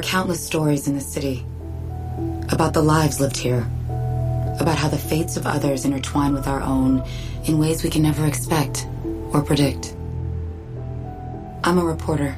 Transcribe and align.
Are 0.00 0.02
countless 0.02 0.42
stories 0.42 0.88
in 0.88 0.94
the 0.94 1.00
city 1.02 1.44
about 2.48 2.72
the 2.72 2.80
lives 2.80 3.20
lived 3.20 3.36
here, 3.36 3.70
about 4.58 4.78
how 4.78 4.88
the 4.88 4.96
fates 4.96 5.36
of 5.36 5.46
others 5.46 5.84
intertwine 5.84 6.32
with 6.32 6.46
our 6.46 6.62
own 6.62 7.04
in 7.44 7.58
ways 7.58 7.84
we 7.84 7.90
can 7.90 8.00
never 8.00 8.24
expect 8.24 8.86
or 9.34 9.42
predict. 9.42 9.94
I'm 11.64 11.76
a 11.76 11.84
reporter. 11.84 12.34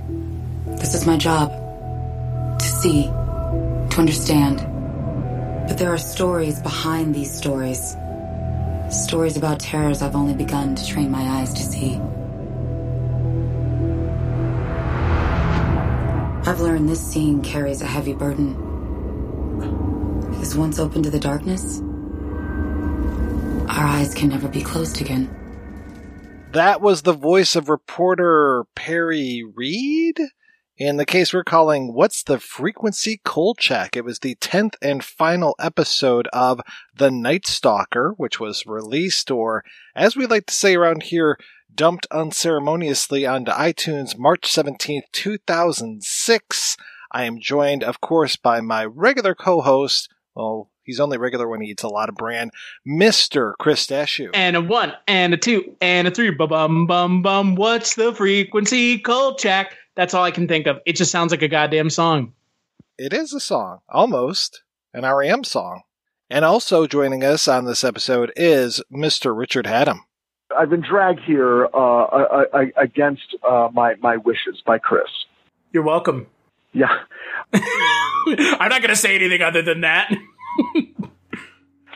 This 0.66 0.96
is 0.96 1.06
my 1.06 1.16
job 1.16 1.52
to 2.58 2.66
see, 2.66 3.04
to 3.04 3.96
understand. 3.96 4.58
But 5.68 5.78
there 5.78 5.94
are 5.94 5.98
stories 5.98 6.58
behind 6.58 7.14
these 7.14 7.32
stories. 7.32 7.94
Stories 8.90 9.36
about 9.36 9.60
terrors 9.60 10.02
I've 10.02 10.16
only 10.16 10.34
begun 10.34 10.74
to 10.74 10.84
train 10.84 11.12
my 11.12 11.22
eyes 11.38 11.54
to 11.54 11.62
see. 11.62 12.00
Learned 16.62 16.88
this 16.88 17.04
scene 17.04 17.42
carries 17.42 17.82
a 17.82 17.86
heavy 17.86 18.12
burden. 18.12 18.54
Because 20.30 20.54
once 20.54 20.78
open 20.78 21.02
to 21.02 21.10
the 21.10 21.18
darkness, 21.18 21.80
our 23.68 23.84
eyes 23.84 24.14
can 24.14 24.28
never 24.28 24.46
be 24.46 24.62
closed 24.62 25.00
again. 25.00 25.28
That 26.52 26.80
was 26.80 27.02
the 27.02 27.14
voice 27.14 27.56
of 27.56 27.68
reporter 27.68 28.64
Perri 28.76 29.42
Reed 29.42 30.20
in 30.76 30.96
the 30.96 31.04
case 31.04 31.32
we're 31.32 31.44
calling 31.44 31.92
What's 31.94 32.22
the 32.22 32.38
Frequency 32.38 33.20
Kolchak? 33.24 33.96
It 33.96 34.04
was 34.04 34.20
the 34.20 34.36
10th 34.36 34.74
and 34.80 35.04
final 35.04 35.54
episode 35.58 36.28
of 36.32 36.60
The 36.96 37.10
Night 37.10 37.46
Stalker, 37.46 38.14
which 38.16 38.40
was 38.40 38.66
released, 38.66 39.30
or 39.30 39.64
as 39.94 40.16
we 40.16 40.26
like 40.26 40.46
to 40.46 40.54
say 40.54 40.74
around 40.74 41.04
here, 41.04 41.38
dumped 41.74 42.06
unceremoniously 42.10 43.26
onto 43.26 43.52
iTunes 43.52 44.18
March 44.18 44.42
17th, 44.42 45.02
2006. 45.12 46.76
I 47.10 47.24
am 47.24 47.38
joined, 47.40 47.84
of 47.84 48.00
course, 48.00 48.36
by 48.36 48.60
my 48.60 48.84
regular 48.84 49.34
co-host, 49.34 50.08
well, 50.34 50.70
he's 50.82 51.00
only 51.00 51.18
regular 51.18 51.48
when 51.48 51.60
he 51.60 51.70
eats 51.70 51.82
a 51.82 51.88
lot 51.88 52.08
of 52.08 52.14
bran, 52.14 52.50
Mr. 52.88 53.52
Chris 53.58 53.86
Dashu. 53.86 54.30
And 54.34 54.56
a 54.56 54.60
one, 54.60 54.92
and 55.06 55.34
a 55.34 55.36
two, 55.36 55.76
and 55.80 56.08
a 56.08 56.10
three, 56.10 56.30
bum 56.30 56.48
bum 56.48 56.86
bum 56.86 57.22
bum. 57.22 57.54
What's 57.54 57.94
the 57.94 58.14
frequency, 58.14 58.98
Kolchak? 58.98 59.76
That's 59.94 60.14
all 60.14 60.24
I 60.24 60.30
can 60.30 60.48
think 60.48 60.66
of. 60.66 60.80
It 60.86 60.96
just 60.96 61.10
sounds 61.10 61.32
like 61.32 61.42
a 61.42 61.48
goddamn 61.48 61.90
song. 61.90 62.32
It 62.98 63.12
is 63.12 63.32
a 63.32 63.40
song, 63.40 63.80
almost 63.88 64.62
an 64.94 65.04
REM 65.04 65.44
song. 65.44 65.82
And 66.30 66.46
also 66.46 66.86
joining 66.86 67.22
us 67.22 67.46
on 67.46 67.66
this 67.66 67.84
episode 67.84 68.32
is 68.36 68.82
Mr. 68.90 69.36
Richard 69.36 69.66
Hatem. 69.66 70.00
I've 70.58 70.70
been 70.70 70.82
dragged 70.82 71.20
here 71.26 71.66
uh, 71.66 72.44
against 72.76 73.36
uh, 73.48 73.68
my 73.72 73.94
my 74.00 74.16
wishes 74.16 74.62
by 74.64 74.78
Chris. 74.78 75.08
You're 75.72 75.82
welcome. 75.82 76.26
Yeah. 76.72 76.88
I'm 77.52 78.68
not 78.68 78.80
going 78.80 78.88
to 78.88 78.96
say 78.96 79.14
anything 79.14 79.42
other 79.42 79.62
than 79.62 79.82
that. 79.82 80.10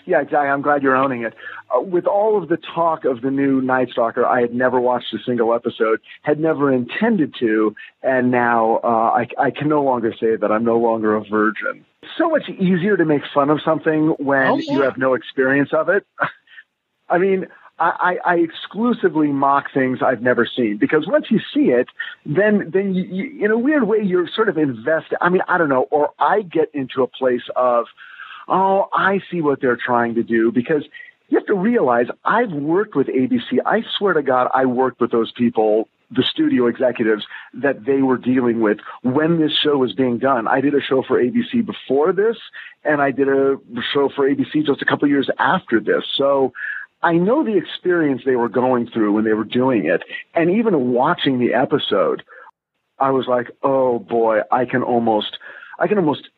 yeah, 0.07 0.21
exactly. 0.21 0.37
I'm 0.37 0.63
glad 0.63 0.83
you're 0.83 0.97
owning 0.97 1.23
it. 1.23 1.35
Uh, 1.75 1.81
with 1.81 2.07
all 2.07 2.41
of 2.41 2.49
the 2.49 2.59
talk 2.75 3.05
of 3.05 3.23
the 3.23 3.31
new 3.31 3.61
Night 3.61 3.89
Stalker, 3.91 4.25
I 4.25 4.41
had 4.41 4.55
never 4.55 4.81
watched 4.81 5.13
a 5.15 5.19
single 5.27 5.55
episode, 5.55 6.01
had 6.23 6.39
never 6.39 6.73
intended 6.73 7.35
to, 7.41 7.75
and 8.03 8.31
now 8.31 8.81
uh, 8.85 8.87
I, 8.87 9.29
I 9.39 9.51
can 9.51 9.69
no 9.69 9.83
longer 9.83 10.15
say 10.19 10.37
that 10.37 10.53
I'm 10.53 10.65
no 10.65 10.79
longer 10.79 11.17
a 11.17 11.25
virgin. 11.25 11.85
so 12.17 12.29
much 12.29 12.49
easier 12.49 12.97
to 12.97 13.05
make 13.05 13.23
fun 13.35 13.51
of 13.51 13.61
something 13.65 14.15
when 14.19 14.47
oh, 14.47 14.57
yeah. 14.59 14.73
you 14.73 14.83
have 14.83 14.97
no 14.97 15.15
experience 15.15 15.71
of 15.73 15.89
it. 15.89 16.07
I 17.09 17.19
mean, 17.19 17.47
I, 17.79 18.17
I, 18.25 18.35
exclusively 18.37 19.29
mock 19.29 19.67
things 19.75 19.99
I've 20.03 20.23
never 20.23 20.47
seen 20.47 20.79
because 20.79 21.07
once 21.07 21.27
you 21.31 21.41
see 21.53 21.71
it, 21.73 21.89
then 22.25 22.71
then 22.73 22.95
you, 22.95 23.05
you, 23.05 23.45
in 23.45 23.51
a 23.51 23.59
weird 23.59 23.87
way 23.87 23.99
you're 24.03 24.29
sort 24.35 24.49
of 24.49 24.57
invested. 24.57 25.19
I 25.21 25.29
mean, 25.29 25.43
I 25.47 25.59
don't 25.59 25.69
know, 25.69 25.87
or 25.91 26.11
I 26.19 26.41
get 26.41 26.71
into 26.73 27.03
a 27.03 27.07
place 27.07 27.43
of, 27.55 27.85
oh, 28.49 28.89
I 28.95 29.21
see 29.31 29.43
what 29.43 29.61
they're 29.61 29.77
trying 29.77 30.15
to 30.15 30.23
do 30.23 30.53
because 30.53 30.85
you 31.29 31.39
have 31.39 31.47
to 31.49 31.55
realize 31.55 32.07
I've 32.25 32.53
worked 32.53 32.95
with 32.95 33.09
ABC. 33.09 33.59
I 33.65 33.83
swear 33.99 34.15
to 34.15 34.23
God, 34.23 34.49
I 34.55 34.65
worked 34.65 35.01
with 35.01 35.11
those 35.11 35.33
people, 35.33 35.89
the 36.11 36.23
studio 36.31 36.69
executives 36.69 37.25
that 37.55 37.85
they 37.85 38.01
were 38.01 38.17
dealing 38.17 38.61
with 38.61 38.79
when 39.03 39.39
this 39.41 39.53
show 39.53 39.77
was 39.77 39.93
being 39.93 40.19
done. 40.19 40.47
I 40.47 40.61
did 40.61 40.75
a 40.75 40.81
show 40.81 41.03
for 41.07 41.23
ABC 41.23 41.67
before 41.67 42.13
this, 42.13 42.37
and 42.85 43.03
I 43.03 43.11
did 43.11 43.29
a 43.29 43.57
show 43.93 44.09
for 44.15 44.31
ABC 44.31 44.65
just 44.65 44.81
a 44.81 44.87
couple 44.87 45.09
years 45.09 45.29
after 45.39 45.81
this. 45.81 46.05
So 46.17 46.53
I 47.03 47.15
know 47.15 47.45
the 47.45 47.57
experience 47.57 48.23
they 48.25 48.37
were 48.37 48.49
going 48.49 48.89
through 48.89 49.13
when 49.13 49.25
they 49.25 49.33
were 49.33 49.45
doing 49.45 49.87
it. 49.87 50.03
And 50.35 50.51
even 50.51 50.93
watching 50.93 51.39
the 51.39 51.55
episode, 51.55 52.23
I 52.99 53.11
was 53.11 53.27
like, 53.27 53.51
oh 53.63 53.99
boy, 53.99 54.41
I 54.51 54.65
can 54.65 54.83
almost, 54.83 55.39
I 55.79 55.87
can 55.87 55.99
almost, 55.99 56.29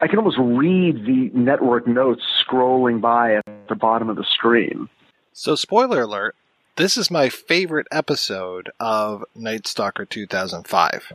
I 0.00 0.08
can 0.08 0.18
almost 0.18 0.38
read 0.38 1.06
the 1.06 1.30
network 1.32 1.86
notes 1.86 2.22
scrolling 2.46 3.00
by 3.00 3.36
at 3.36 3.44
the 3.68 3.74
bottom 3.74 4.08
of 4.10 4.16
the 4.16 4.24
screen. 4.24 4.88
So, 5.32 5.54
spoiler 5.54 6.02
alert, 6.02 6.36
this 6.76 6.96
is 6.96 7.10
my 7.10 7.28
favorite 7.28 7.86
episode 7.90 8.70
of 8.78 9.24
Night 9.34 9.66
Stalker 9.66 10.04
2005. 10.04 11.12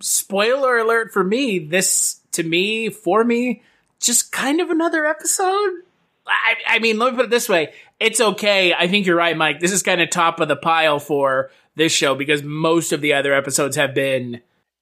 Spoiler 0.00 0.78
alert 0.78 1.12
for 1.12 1.22
me, 1.22 1.58
this, 1.58 2.20
to 2.32 2.42
me, 2.42 2.88
for 2.88 3.22
me, 3.22 3.62
just 4.00 4.32
kind 4.32 4.60
of 4.60 4.70
another 4.70 5.04
episode 5.06 5.82
I, 6.26 6.54
I 6.66 6.78
mean, 6.78 6.98
let 6.98 7.12
me 7.12 7.16
put 7.16 7.26
it 7.26 7.30
this 7.30 7.48
way. 7.48 7.72
It's 7.98 8.20
okay. 8.20 8.72
I 8.74 8.88
think 8.88 9.06
you're 9.06 9.16
right, 9.16 9.36
Mike. 9.36 9.60
This 9.60 9.72
is 9.72 9.82
kind 9.82 10.00
of 10.00 10.10
top 10.10 10.40
of 10.40 10.48
the 10.48 10.56
pile 10.56 10.98
for 10.98 11.50
this 11.76 11.92
show 11.92 12.14
because 12.14 12.42
most 12.42 12.92
of 12.92 13.00
the 13.00 13.12
other 13.12 13.34
episodes 13.34 13.76
have 13.76 13.94
been. 13.94 14.40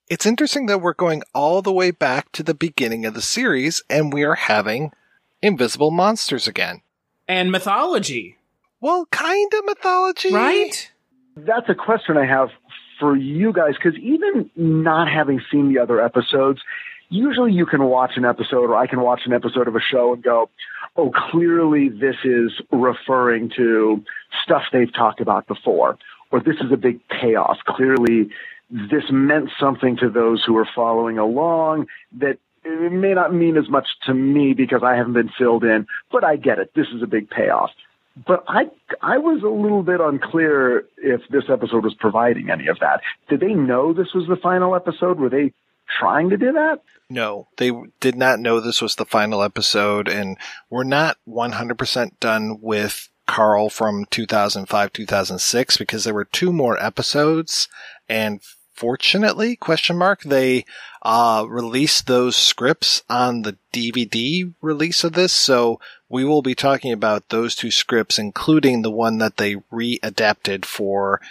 It's 0.09 0.25
interesting 0.25 0.65
that 0.67 0.81
we're 0.81 0.93
going 0.93 1.23
all 1.33 1.61
the 1.61 1.71
way 1.71 1.91
back 1.91 2.31
to 2.33 2.43
the 2.43 2.53
beginning 2.53 3.05
of 3.05 3.13
the 3.13 3.21
series 3.21 3.83
and 3.89 4.11
we 4.11 4.23
are 4.23 4.35
having 4.35 4.91
invisible 5.41 5.91
monsters 5.91 6.47
again. 6.47 6.81
And 7.27 7.51
mythology. 7.51 8.37
Well, 8.81 9.05
kind 9.11 9.51
of 9.53 9.65
mythology. 9.65 10.33
Right? 10.33 10.91
That's 11.35 11.69
a 11.69 11.75
question 11.75 12.17
I 12.17 12.25
have 12.25 12.49
for 12.99 13.15
you 13.15 13.53
guys 13.53 13.75
because 13.75 13.97
even 13.99 14.49
not 14.55 15.07
having 15.07 15.41
seen 15.51 15.73
the 15.73 15.79
other 15.79 16.01
episodes, 16.01 16.59
usually 17.09 17.51
you 17.51 17.65
can 17.65 17.83
watch 17.83 18.11
an 18.15 18.25
episode 18.25 18.69
or 18.69 18.75
I 18.75 18.87
can 18.87 19.01
watch 19.01 19.21
an 19.25 19.33
episode 19.33 19.67
of 19.67 19.75
a 19.75 19.81
show 19.81 20.13
and 20.13 20.23
go, 20.23 20.49
oh, 20.95 21.11
clearly 21.31 21.89
this 21.89 22.15
is 22.23 22.51
referring 22.71 23.51
to 23.57 24.03
stuff 24.43 24.63
they've 24.71 24.93
talked 24.93 25.19
about 25.19 25.47
before, 25.47 25.97
or 26.31 26.39
this 26.39 26.57
is 26.61 26.71
a 26.71 26.77
big 26.77 26.99
payoff. 27.09 27.57
Clearly 27.65 28.29
this 28.69 29.03
meant 29.09 29.49
something 29.59 29.97
to 29.97 30.09
those 30.09 30.43
who 30.45 30.55
are 30.57 30.67
following 30.75 31.17
along 31.17 31.87
that 32.19 32.37
it 32.63 32.91
may 32.91 33.13
not 33.13 33.33
mean 33.33 33.57
as 33.57 33.69
much 33.69 33.87
to 34.05 34.13
me 34.13 34.53
because 34.53 34.83
I 34.83 34.95
haven't 34.95 35.13
been 35.13 35.31
filled 35.37 35.63
in, 35.63 35.87
but 36.11 36.23
I 36.23 36.35
get 36.35 36.59
it. 36.59 36.71
This 36.75 36.87
is 36.93 37.01
a 37.01 37.07
big 37.07 37.29
payoff. 37.29 37.71
But 38.27 38.43
I, 38.47 38.69
I 39.01 39.17
was 39.17 39.43
a 39.43 39.47
little 39.47 39.81
bit 39.81 40.01
unclear 40.01 40.83
if 40.97 41.21
this 41.29 41.45
episode 41.49 41.85
was 41.85 41.93
providing 41.93 42.49
any 42.49 42.67
of 42.67 42.79
that. 42.79 43.01
Did 43.29 43.39
they 43.39 43.53
know 43.53 43.93
this 43.93 44.13
was 44.13 44.27
the 44.27 44.35
final 44.35 44.75
episode? 44.75 45.19
Were 45.19 45.29
they 45.29 45.53
trying 45.99 46.29
to 46.29 46.37
do 46.37 46.51
that? 46.53 46.81
No, 47.09 47.47
they 47.57 47.71
did 47.99 48.15
not 48.15 48.39
know 48.39 48.59
this 48.59 48.81
was 48.81 48.95
the 48.95 49.05
final 49.05 49.41
episode, 49.41 50.07
and 50.07 50.37
we're 50.69 50.83
not 50.83 51.17
100% 51.27 52.19
done 52.19 52.61
with 52.61 53.09
Carl 53.25 53.69
from 53.69 54.05
2005 54.05 54.93
2006 54.93 55.77
because 55.77 56.03
there 56.03 56.13
were 56.13 56.25
two 56.25 56.51
more 56.51 56.81
episodes, 56.83 57.67
and 58.07 58.41
fortunately, 58.73 59.55
question 59.55 59.97
mark, 59.97 60.21
they 60.21 60.65
uh, 61.01 61.45
released 61.47 62.07
those 62.07 62.35
scripts 62.35 63.03
on 63.09 63.41
the 63.41 63.57
DVD 63.73 64.53
release 64.61 65.03
of 65.03 65.13
this, 65.13 65.33
so 65.33 65.79
we 66.07 66.23
will 66.23 66.41
be 66.41 66.55
talking 66.55 66.91
about 66.91 67.29
those 67.29 67.55
two 67.55 67.71
scripts, 67.71 68.17
including 68.17 68.81
the 68.81 68.91
one 68.91 69.17
that 69.17 69.37
they 69.37 69.55
readapted 69.71 70.63
for 70.63 71.21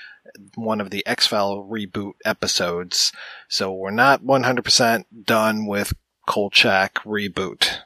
one 0.54 0.80
of 0.80 0.90
the 0.90 1.06
X 1.06 1.26
File 1.26 1.66
reboot 1.68 2.12
episodes. 2.24 3.12
So 3.48 3.72
we're 3.72 3.90
not 3.90 4.22
100% 4.22 5.04
done 5.24 5.66
with 5.66 5.92
Kolchak 6.26 6.94
reboot. 7.04 7.78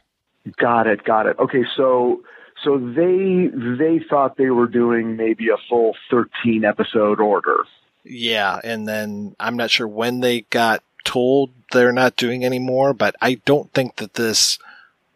Got 0.56 0.86
it. 0.86 1.04
Got 1.04 1.26
it. 1.26 1.38
Okay. 1.38 1.64
So, 1.76 2.22
so 2.64 2.78
they, 2.78 3.50
they 3.78 4.00
thought 4.08 4.36
they 4.36 4.50
were 4.50 4.66
doing 4.66 5.16
maybe 5.16 5.48
a 5.48 5.56
full 5.68 5.94
13 6.10 6.64
episode 6.64 7.20
order. 7.20 7.64
Yeah. 8.04 8.60
And 8.62 8.88
then 8.88 9.36
I'm 9.38 9.56
not 9.56 9.70
sure 9.70 9.88
when 9.88 10.20
they 10.20 10.42
got 10.42 10.82
told 11.04 11.50
they're 11.72 11.92
not 11.92 12.16
doing 12.16 12.44
anymore, 12.44 12.94
but 12.94 13.14
I 13.20 13.34
don't 13.44 13.72
think 13.72 13.96
that 13.96 14.14
this 14.14 14.58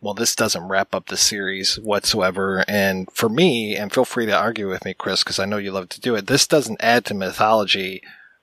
well, 0.06 0.14
this 0.14 0.36
doesn't 0.36 0.68
wrap 0.68 0.94
up 0.94 1.08
the 1.08 1.16
series 1.16 1.80
whatsoever. 1.80 2.64
And 2.68 3.10
for 3.10 3.28
me, 3.28 3.74
and 3.74 3.92
feel 3.92 4.04
free 4.04 4.24
to 4.26 4.38
argue 4.38 4.68
with 4.68 4.84
me, 4.84 4.94
Chris, 4.94 5.24
because 5.24 5.40
I 5.40 5.46
know 5.46 5.56
you 5.56 5.72
love 5.72 5.88
to 5.88 6.00
do 6.00 6.14
it. 6.14 6.28
This 6.28 6.46
doesn't 6.46 6.80
add 6.80 7.04
to 7.06 7.14
mythology 7.14 8.02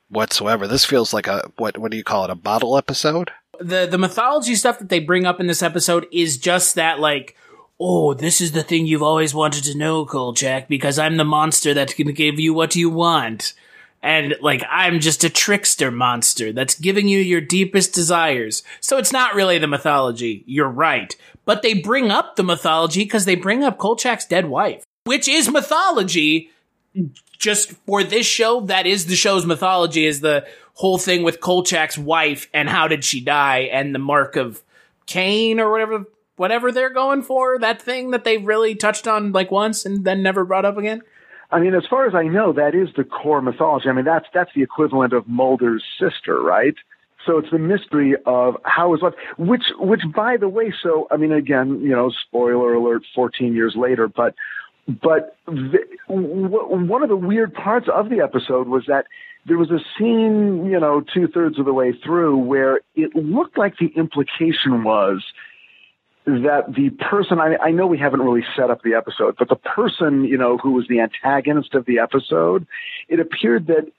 whatsoever. 0.09 0.67
This 0.67 0.83
feels 0.83 1.13
like 1.13 1.25
a 1.25 1.49
what? 1.55 1.77
What 1.77 1.91
do 1.91 1.95
you 1.95 2.03
call 2.03 2.25
it? 2.25 2.29
A 2.29 2.35
bottle 2.35 2.77
episode? 2.77 3.31
The 3.61 3.85
the 3.85 3.97
mythology 3.97 4.55
stuff 4.55 4.77
that 4.79 4.89
they 4.89 4.99
bring 4.99 5.25
up 5.25 5.39
in 5.39 5.47
this 5.47 5.63
episode 5.63 6.05
is 6.11 6.37
just 6.37 6.75
that 6.75 6.99
like. 6.99 7.37
Oh, 7.79 8.13
this 8.13 8.39
is 8.39 8.51
the 8.51 8.63
thing 8.63 8.85
you've 8.85 9.01
always 9.01 9.33
wanted 9.33 9.63
to 9.63 9.77
know, 9.77 10.05
Kolchak, 10.05 10.67
because 10.67 10.99
I'm 10.99 11.17
the 11.17 11.25
monster 11.25 11.73
that 11.73 11.95
can 11.95 12.13
give 12.13 12.39
you 12.39 12.53
what 12.53 12.75
you 12.75 12.89
want. 12.89 13.53
And 14.03 14.35
like 14.41 14.63
I'm 14.69 14.99
just 14.99 15.23
a 15.23 15.29
trickster 15.29 15.89
monster 15.89 16.51
that's 16.51 16.77
giving 16.77 17.07
you 17.07 17.19
your 17.19 17.41
deepest 17.41 17.93
desires. 17.93 18.61
So 18.81 18.97
it's 18.97 19.13
not 19.13 19.33
really 19.33 19.57
the 19.57 19.67
mythology. 19.67 20.43
You're 20.45 20.67
right. 20.69 21.15
But 21.45 21.61
they 21.61 21.73
bring 21.73 22.11
up 22.11 22.35
the 22.35 22.43
mythology 22.43 23.05
because 23.05 23.25
they 23.25 23.35
bring 23.35 23.63
up 23.63 23.77
Kolchak's 23.77 24.25
dead 24.25 24.45
wife, 24.45 24.83
which 25.05 25.27
is 25.27 25.49
mythology. 25.49 26.51
Just 27.39 27.71
for 27.85 28.03
this 28.03 28.25
show, 28.25 28.61
that 28.61 28.85
is 28.85 29.07
the 29.07 29.15
show's 29.15 29.45
mythology 29.45 30.05
is 30.05 30.21
the 30.21 30.45
whole 30.75 30.97
thing 30.97 31.23
with 31.23 31.39
Kolchak's 31.39 31.97
wife 31.97 32.49
and 32.53 32.69
how 32.69 32.87
did 32.87 33.03
she 33.03 33.19
die 33.19 33.69
and 33.71 33.95
the 33.95 33.99
mark 33.99 34.35
of 34.35 34.61
Cain 35.05 35.59
or 35.59 35.71
whatever 35.71 36.05
whatever 36.35 36.71
they're 36.71 36.89
going 36.89 37.21
for, 37.21 37.59
that 37.59 37.81
thing 37.81 38.11
that 38.11 38.23
they 38.23 38.37
really 38.37 38.75
touched 38.75 39.07
on 39.07 39.31
like 39.31 39.51
once 39.51 39.85
and 39.85 40.03
then 40.03 40.23
never 40.23 40.45
brought 40.45 40.65
up 40.65 40.77
again? 40.77 41.01
I 41.53 41.59
mean, 41.59 41.75
as 41.75 41.83
far 41.87 42.07
as 42.07 42.15
I 42.15 42.23
know, 42.23 42.53
that 42.53 42.73
is 42.73 42.89
the 42.97 43.03
core 43.03 43.41
mythology. 43.41 43.87
I 43.87 43.93
mean, 43.93 44.05
that's 44.05 44.25
that's 44.33 44.49
the 44.55 44.63
equivalent 44.63 45.13
of 45.13 45.27
Mulder's 45.27 45.83
sister, 45.99 46.41
right? 46.41 46.73
So 47.25 47.37
it's 47.37 47.51
the 47.51 47.59
mystery 47.59 48.15
of 48.25 48.55
how 48.63 48.93
is 48.95 49.01
what, 49.01 49.15
which, 49.37 49.63
which, 49.77 50.01
by 50.13 50.37
the 50.37 50.49
way, 50.49 50.73
so 50.83 51.07
I 51.09 51.17
mean, 51.17 51.31
again, 51.31 51.81
you 51.81 51.91
know, 51.91 52.11
spoiler 52.27 52.73
alert, 52.73 53.03
14 53.15 53.53
years 53.53 53.75
later, 53.77 54.07
but, 54.07 54.35
but 54.87 55.37
the, 55.45 55.79
w- 56.09 56.85
one 56.85 57.01
of 57.03 57.09
the 57.09 57.15
weird 57.15 57.53
parts 57.53 57.87
of 57.93 58.09
the 58.09 58.19
episode 58.19 58.67
was 58.67 58.83
that 58.87 59.05
there 59.45 59.57
was 59.57 59.71
a 59.71 59.79
scene, 59.97 60.65
you 60.65 60.79
know, 60.79 61.01
two 61.13 61.27
thirds 61.27 61.59
of 61.59 61.65
the 61.65 61.73
way 61.73 61.93
through 62.03 62.37
where 62.37 62.79
it 62.95 63.15
looked 63.15 63.57
like 63.57 63.75
the 63.77 63.91
implication 63.95 64.83
was 64.83 65.23
that 66.25 66.73
the 66.73 66.89
person 66.89 67.39
I, 67.39 67.57
I 67.61 67.71
know 67.71 67.87
we 67.87 67.97
haven't 67.97 68.21
really 68.21 68.45
set 68.55 68.69
up 68.69 68.81
the 68.81 68.93
episode, 68.93 69.35
but 69.37 69.49
the 69.49 69.55
person 69.55 70.23
you 70.23 70.37
know 70.37 70.57
who 70.57 70.71
was 70.71 70.87
the 70.87 71.01
antagonist 71.01 71.73
of 71.73 71.85
the 71.85 71.99
episode, 71.99 72.65
it 73.09 73.19
appeared 73.19 73.67
that 73.67 73.91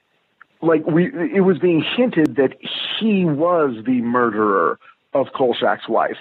like 0.61 0.85
we 0.85 1.05
it 1.05 1.41
was 1.41 1.59
being 1.59 1.83
hinted 1.95 2.37
that 2.37 2.57
he 2.99 3.25
was 3.25 3.83
the 3.85 4.01
murderer 4.01 4.79
of 5.13 5.27
Kolchak's 5.27 5.87
wife. 5.87 6.17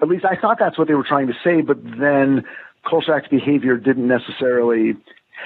At 0.00 0.08
least 0.08 0.24
I 0.24 0.36
thought 0.36 0.58
that's 0.58 0.78
what 0.78 0.88
they 0.88 0.94
were 0.94 1.04
trying 1.04 1.26
to 1.26 1.34
say, 1.44 1.60
but 1.60 1.82
then 1.82 2.44
Kolchak's 2.86 3.28
behavior 3.28 3.76
didn't 3.76 4.06
necessarily 4.06 4.96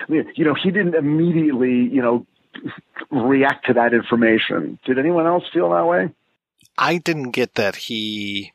you 0.08 0.44
know, 0.44 0.54
he 0.54 0.70
didn't 0.70 0.94
immediately, 0.94 1.72
you 1.72 2.02
know, 2.02 2.26
react 3.10 3.66
to 3.66 3.74
that 3.74 3.94
information. 3.94 4.78
Did 4.84 4.98
anyone 4.98 5.26
else 5.26 5.44
feel 5.52 5.70
that 5.70 5.86
way? 5.86 6.10
I 6.76 6.98
didn't 6.98 7.30
get 7.30 7.54
that 7.54 7.76
he 7.76 8.52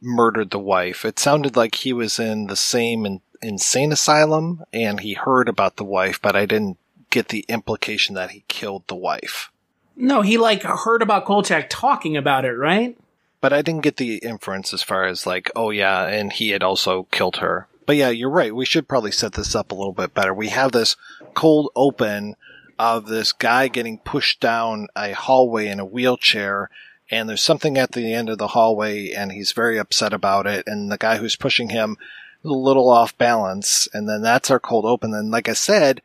murdered 0.00 0.50
the 0.50 0.58
wife. 0.58 1.04
It 1.04 1.18
sounded 1.18 1.56
like 1.56 1.76
he 1.76 1.92
was 1.92 2.18
in 2.18 2.46
the 2.46 2.56
same 2.56 3.04
in, 3.04 3.20
insane 3.42 3.92
asylum 3.92 4.64
and 4.72 5.00
he 5.00 5.14
heard 5.14 5.48
about 5.48 5.76
the 5.76 5.84
wife, 5.84 6.20
but 6.20 6.36
I 6.36 6.46
didn't 6.46 6.78
get 7.10 7.28
the 7.28 7.44
implication 7.48 8.14
that 8.14 8.30
he 8.30 8.44
killed 8.48 8.86
the 8.86 8.96
wife. 8.96 9.50
No, 9.96 10.22
he 10.22 10.36
like 10.38 10.62
heard 10.62 11.02
about 11.02 11.24
Kolchak 11.24 11.68
talking 11.70 12.16
about 12.16 12.44
it, 12.44 12.52
right? 12.52 12.96
But 13.40 13.52
I 13.52 13.62
didn't 13.62 13.82
get 13.82 13.96
the 13.96 14.16
inference 14.18 14.72
as 14.74 14.82
far 14.82 15.04
as 15.04 15.26
like, 15.26 15.50
oh 15.56 15.70
yeah, 15.70 16.06
and 16.06 16.32
he 16.32 16.50
had 16.50 16.62
also 16.62 17.04
killed 17.10 17.36
her. 17.36 17.68
But 17.86 17.96
yeah, 17.96 18.10
you're 18.10 18.30
right. 18.30 18.54
We 18.54 18.64
should 18.64 18.88
probably 18.88 19.12
set 19.12 19.34
this 19.34 19.54
up 19.54 19.70
a 19.70 19.74
little 19.74 19.92
bit 19.92 20.12
better. 20.12 20.34
We 20.34 20.48
have 20.48 20.72
this 20.72 20.96
cold 21.34 21.70
open 21.76 22.34
of 22.78 23.06
this 23.06 23.32
guy 23.32 23.68
getting 23.68 23.98
pushed 23.98 24.40
down 24.40 24.88
a 24.96 25.12
hallway 25.12 25.68
in 25.68 25.80
a 25.80 25.84
wheelchair 25.84 26.68
and 27.10 27.28
there's 27.28 27.42
something 27.42 27.78
at 27.78 27.92
the 27.92 28.12
end 28.12 28.28
of 28.28 28.38
the 28.38 28.48
hallway 28.48 29.10
and 29.10 29.32
he's 29.32 29.52
very 29.52 29.78
upset 29.78 30.12
about 30.12 30.46
it 30.46 30.64
and 30.66 30.90
the 30.90 30.98
guy 30.98 31.16
who's 31.16 31.36
pushing 31.36 31.70
him 31.70 31.96
a 32.44 32.48
little 32.48 32.88
off 32.88 33.16
balance 33.18 33.88
and 33.92 34.08
then 34.08 34.22
that's 34.22 34.50
our 34.50 34.60
cold 34.60 34.84
open 34.84 35.12
and 35.14 35.30
like 35.30 35.48
i 35.48 35.52
said 35.52 36.00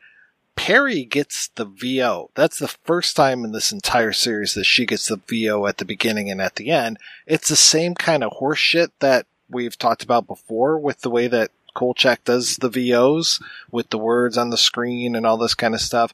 perri 0.54 1.04
gets 1.04 1.48
the 1.54 1.64
vo 1.64 2.30
that's 2.34 2.58
the 2.58 2.68
first 2.68 3.16
time 3.16 3.44
in 3.44 3.52
this 3.52 3.72
entire 3.72 4.12
series 4.12 4.54
that 4.54 4.64
she 4.64 4.84
gets 4.84 5.08
the 5.08 5.20
vo 5.28 5.66
at 5.66 5.78
the 5.78 5.84
beginning 5.84 6.30
and 6.30 6.40
at 6.40 6.56
the 6.56 6.70
end. 6.70 6.98
It's 7.26 7.48
the 7.48 7.56
same 7.56 7.94
kind 7.94 8.22
of 8.22 8.32
horseshit 8.32 8.90
that 9.00 9.26
we've 9.48 9.78
talked 9.78 10.02
about 10.02 10.26
before 10.26 10.78
with 10.78 11.00
the 11.00 11.10
way 11.10 11.26
that 11.28 11.50
kolchak 11.74 12.24
does 12.24 12.56
the 12.56 12.68
vos 12.68 13.40
with 13.70 13.88
the 13.90 13.98
words 13.98 14.36
on 14.36 14.50
the 14.50 14.58
screen 14.58 15.16
and 15.16 15.24
all 15.24 15.38
this 15.38 15.54
kind 15.54 15.74
of 15.74 15.80
stuff 15.80 16.12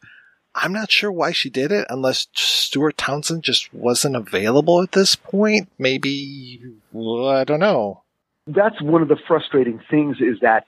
I'm 0.60 0.72
not 0.72 0.90
sure 0.90 1.12
why 1.12 1.32
she 1.32 1.50
did 1.50 1.70
it 1.70 1.86
unless 1.88 2.26
Stuart 2.34 2.98
Townsend 2.98 3.44
just 3.44 3.72
wasn't 3.72 4.16
available 4.16 4.82
at 4.82 4.92
this 4.92 5.14
point. 5.14 5.68
Maybe, 5.78 6.60
well, 6.92 7.28
I 7.28 7.44
don't 7.44 7.60
know. 7.60 8.02
That's 8.46 8.80
one 8.82 9.02
of 9.02 9.08
the 9.08 9.18
frustrating 9.28 9.80
things 9.90 10.16
is 10.20 10.40
that, 10.40 10.66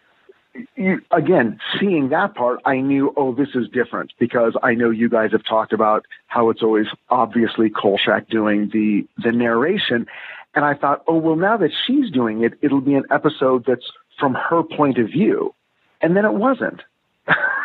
you, 0.77 1.01
again, 1.11 1.59
seeing 1.79 2.11
that 2.11 2.35
part, 2.35 2.61
I 2.65 2.81
knew, 2.81 3.13
oh, 3.17 3.35
this 3.35 3.49
is 3.55 3.69
different 3.73 4.13
because 4.19 4.57
I 4.63 4.75
know 4.75 4.91
you 4.91 5.09
guys 5.09 5.33
have 5.33 5.45
talked 5.45 5.73
about 5.73 6.05
how 6.27 6.51
it's 6.51 6.63
always 6.63 6.87
obviously 7.09 7.71
Kolchak 7.71 8.29
doing 8.29 8.71
the, 8.73 9.07
the 9.23 9.33
narration. 9.33 10.07
And 10.55 10.65
I 10.65 10.75
thought, 10.75 11.03
oh, 11.09 11.17
well, 11.17 11.37
now 11.37 11.57
that 11.57 11.71
she's 11.87 12.11
doing 12.11 12.45
it, 12.45 12.55
it'll 12.63 12.81
be 12.81 12.95
an 12.95 13.05
episode 13.11 13.65
that's 13.67 13.91
from 14.19 14.35
her 14.35 14.63
point 14.63 14.99
of 14.99 15.07
view. 15.07 15.55
And 16.01 16.17
then 16.17 16.25
it 16.25 16.35
wasn't. 16.35 16.81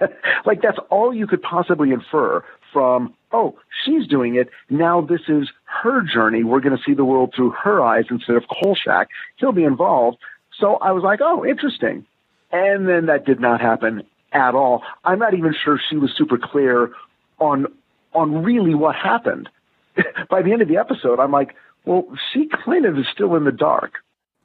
like 0.46 0.62
that's 0.62 0.78
all 0.90 1.12
you 1.14 1.26
could 1.26 1.42
possibly 1.42 1.92
infer 1.92 2.44
from, 2.72 3.14
oh, 3.32 3.58
she's 3.84 4.06
doing 4.06 4.36
it. 4.36 4.48
Now 4.70 5.00
this 5.00 5.20
is 5.28 5.48
her 5.64 6.02
journey. 6.02 6.44
We're 6.44 6.60
going 6.60 6.76
to 6.76 6.82
see 6.84 6.94
the 6.94 7.04
world 7.04 7.32
through 7.34 7.50
her 7.62 7.82
eyes 7.82 8.04
instead 8.10 8.36
of 8.36 8.44
Kolchak. 8.48 9.08
He'll 9.36 9.52
be 9.52 9.64
involved. 9.64 10.18
So 10.58 10.76
I 10.76 10.92
was 10.92 11.02
like, 11.02 11.20
oh, 11.22 11.44
interesting. 11.44 12.06
And 12.50 12.88
then 12.88 13.06
that 13.06 13.24
did 13.24 13.40
not 13.40 13.60
happen 13.60 14.04
at 14.32 14.54
all. 14.54 14.82
I'm 15.04 15.18
not 15.18 15.34
even 15.34 15.54
sure 15.64 15.80
she 15.90 15.96
was 15.96 16.10
super 16.16 16.38
clear 16.38 16.92
on, 17.38 17.66
on 18.12 18.42
really 18.42 18.74
what 18.74 18.94
happened. 18.94 19.48
By 20.30 20.42
the 20.42 20.52
end 20.52 20.62
of 20.62 20.68
the 20.68 20.76
episode, 20.76 21.20
I'm 21.20 21.32
like, 21.32 21.54
well, 21.84 22.06
she 22.32 22.48
kind 22.64 22.84
of 22.84 22.98
is 22.98 23.06
still 23.12 23.34
in 23.36 23.44
the 23.44 23.52
dark. 23.52 23.94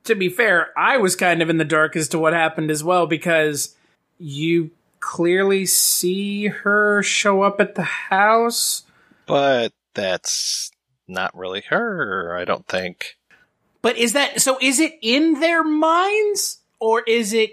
To 0.06 0.16
be 0.16 0.30
fair, 0.30 0.72
I 0.78 0.98
was 0.98 1.16
kind 1.16 1.42
of 1.42 1.50
in 1.50 1.58
the 1.58 1.66
dark 1.66 1.96
as 1.96 2.10
to 2.10 2.20
what 2.20 2.34
happened 2.34 2.72
as 2.72 2.84
well 2.84 3.08
because 3.08 3.75
you 4.18 4.72
clearly 5.04 5.66
see 5.66 6.48
her 6.48 7.04
show 7.04 7.42
up 7.42 7.60
at 7.60 7.76
the 7.76 7.84
house. 7.84 8.84
But 9.28 9.74
that's 9.94 10.72
not 11.08 11.38
really 11.38 11.62
her, 11.70 12.36
I 12.38 12.46
don't 12.46 12.66
think. 12.68 13.18
But 13.82 13.98
is 13.98 14.14
that 14.14 14.42
so 14.42 14.58
is 14.62 14.80
it 14.80 14.94
in 15.02 15.42
their 15.42 15.64
minds 15.64 16.60
or 16.80 17.02
is 17.06 17.34
it 17.34 17.52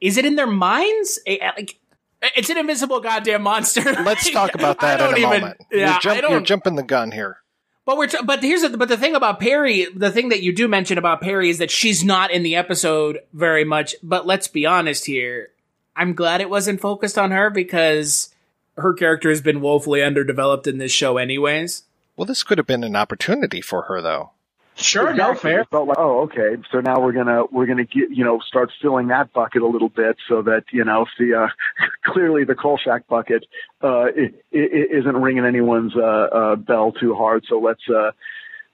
is 0.00 0.16
it 0.16 0.26
in 0.26 0.34
their 0.34 0.48
minds? 0.48 1.20
Like 1.26 1.78
it's 2.20 2.50
an 2.50 2.58
invisible 2.58 3.00
goddamn 3.00 3.42
monster. 3.42 3.82
Let's 4.04 4.28
talk 4.30 4.56
about 4.56 4.80
that 4.80 5.00
in 5.00 5.06
a 5.06 5.18
even, 5.18 5.40
moment. 5.40 5.60
Yeah, 5.70 5.92
you're, 5.92 6.00
jump, 6.00 6.30
you're 6.30 6.40
jumping 6.40 6.74
the 6.74 6.82
gun 6.82 7.12
here. 7.12 7.38
But 7.86 7.96
we're 7.96 8.08
t- 8.08 8.18
but 8.24 8.42
here's 8.42 8.62
the, 8.62 8.76
but 8.76 8.88
the 8.88 8.98
thing 8.98 9.14
about 9.14 9.38
Perri, 9.40 9.86
the 9.94 10.10
thing 10.10 10.30
that 10.30 10.42
you 10.42 10.52
do 10.52 10.66
mention 10.66 10.98
about 10.98 11.20
Perri 11.22 11.48
is 11.48 11.58
that 11.58 11.70
she's 11.70 12.04
not 12.04 12.32
in 12.32 12.42
the 12.42 12.56
episode 12.56 13.20
very 13.32 13.64
much. 13.64 13.94
But 14.02 14.26
let's 14.26 14.48
be 14.48 14.66
honest 14.66 15.06
here, 15.06 15.50
I'm 15.98 16.14
glad 16.14 16.40
it 16.40 16.48
wasn't 16.48 16.80
focused 16.80 17.18
on 17.18 17.32
her 17.32 17.50
because 17.50 18.32
her 18.76 18.94
character 18.94 19.30
has 19.30 19.40
been 19.40 19.60
woefully 19.60 20.00
underdeveloped 20.00 20.68
in 20.68 20.78
this 20.78 20.92
show, 20.92 21.18
anyways. 21.18 21.82
Well, 22.16 22.24
this 22.24 22.44
could 22.44 22.56
have 22.58 22.68
been 22.68 22.84
an 22.84 22.94
opportunity 22.94 23.60
for 23.60 23.82
her, 23.82 24.00
though. 24.00 24.30
Sure, 24.76 25.12
no 25.12 25.34
fair. 25.34 25.64
Felt 25.64 25.88
like, 25.88 25.98
oh, 25.98 26.20
okay. 26.22 26.56
So 26.70 26.80
now 26.80 27.00
we're 27.00 27.12
gonna 27.12 27.42
we're 27.50 27.66
gonna 27.66 27.84
get 27.84 28.10
you 28.10 28.24
know 28.24 28.38
start 28.38 28.70
filling 28.80 29.08
that 29.08 29.32
bucket 29.32 29.62
a 29.62 29.66
little 29.66 29.88
bit 29.88 30.16
so 30.28 30.42
that 30.42 30.66
you 30.72 30.84
know 30.84 31.04
the 31.18 31.34
uh, 31.34 31.48
clearly 32.04 32.44
the 32.44 32.54
Kolchak 32.54 33.08
bucket 33.08 33.44
uh, 33.82 34.04
it, 34.04 34.44
it 34.52 35.00
isn't 35.00 35.16
ringing 35.16 35.44
anyone's 35.44 35.96
uh, 35.96 36.00
uh, 36.00 36.56
bell 36.56 36.92
too 36.92 37.16
hard. 37.16 37.44
So 37.48 37.58
let's 37.58 37.82
uh, 37.88 38.12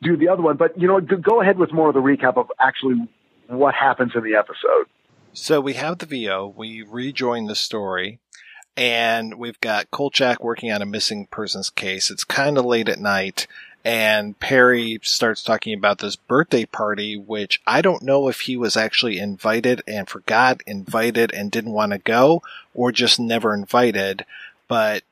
do 0.03 0.19
the 0.19 0.29
other 0.29 0.43
one. 0.43 0.59
But 0.59 0.79
you 0.79 0.89
know, 0.89 1.01
go 1.01 1.41
ahead 1.41 1.57
with 1.57 1.73
more 1.73 1.89
of 1.89 1.95
the 1.95 2.03
recap 2.03 2.37
of 2.37 2.53
actually 2.61 2.97
what 3.47 3.75
happens 3.75 4.13
in 4.15 4.23
the 4.25 4.35
episode. 4.35 4.87
So 5.37 5.61
we 5.61 5.73
have 5.73 5.99
the 5.99 6.07
VO, 6.07 6.55
we 6.57 6.83
rejoin 6.83 7.47
the 7.47 7.57
story, 7.57 8.21
and 8.77 9.35
we've 9.35 9.61
got 9.61 9.91
Kolchak 9.91 10.45
working 10.45 10.71
on 10.71 10.81
a 10.81 10.87
missing 10.87 11.27
persons 11.27 11.71
case. 11.71 12.09
It's 12.09 12.23
kind 12.23 12.57
of 12.57 12.65
late 12.65 12.89
at 12.89 13.01
night, 13.01 13.49
and 13.85 14.39
Perri 14.39 15.01
starts 15.03 15.43
talking 15.43 15.77
about 15.77 15.99
this 15.99 16.15
birthday 16.15 16.67
party, 16.67 17.17
which 17.17 17.61
I 17.67 17.83
don't 17.83 18.05
know 18.05 18.29
if 18.29 18.43
he 18.43 18.57
was 18.57 18.77
actually 18.77 19.19
invited 19.19 19.83
and 19.89 20.09
forgot, 20.09 20.61
invited 20.69 21.35
and 21.35 21.51
didn't 21.51 21.73
want 21.73 21.91
to 21.91 21.99
go, 21.99 22.41
or 22.73 22.93
just 22.93 23.19
never 23.19 23.53
invited, 23.53 24.25
but 24.69 25.03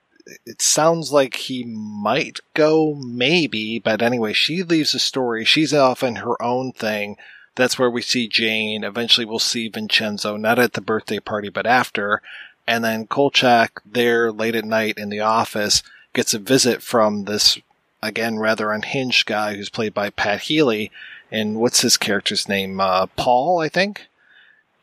it 0.47 0.63
sounds 0.63 1.11
like 1.11 1.35
he 1.35 1.65
might 1.65 2.39
go, 2.55 2.95
maybe, 2.95 3.81
but 3.81 4.01
anyway, 4.01 4.33
she 4.33 4.63
leaves 4.63 4.93
the 4.93 5.01
story. 5.01 5.45
She's 5.45 5.75
off 5.75 6.05
in 6.05 6.17
her 6.17 6.41
own 6.41 6.71
thing 6.71 7.17
that's 7.55 7.79
where 7.79 7.91
we 7.91 8.03
see 8.03 8.29
Jane. 8.29 8.85
Eventually 8.85 9.25
we'll 9.25 9.39
see 9.39 9.69
Vincenzo, 9.69 10.37
not 10.37 10.59
at 10.59 10.73
the 10.73 10.81
birthday 10.81 11.19
party, 11.19 11.49
but 11.49 11.67
after. 11.67 12.23
And 12.67 12.85
then 12.85 13.07
Kolchak 13.07 13.81
there 13.85 14.31
late 14.33 14.55
at 14.55 14.65
night 14.65 14.97
in 14.97 15.09
the 15.09 15.21
office 15.21 15.83
gets 16.13 16.35
a 16.35 16.39
visit 16.39 16.83
from 16.83 17.25
this, 17.25 17.59
again, 18.03 18.39
rather 18.39 18.73
unhinged 18.73 19.27
guy 19.27 19.55
who's 19.55 19.71
played 19.71 19.95
by 19.95 20.11
Pat 20.11 20.43
Healy. 20.43 20.91
And 21.31 21.57
what's 21.57 21.81
his 21.81 21.97
character's 21.97 22.49
name? 22.49 22.81
Uh, 22.81 23.07
Paul, 23.17 23.61
I 23.61 23.69
think. 23.69 24.07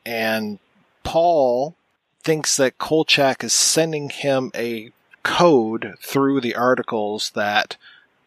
And 0.06 0.60
Paul 1.04 1.76
thinks 2.24 2.58
that 2.58 2.78
Kolchak 2.78 3.44
is 3.44 3.54
sending 3.54 4.10
him 4.10 4.52
a 4.56 4.92
code 5.24 5.96
through 6.02 6.42
the 6.42 6.56
articles 6.56 7.32
that 7.32 7.78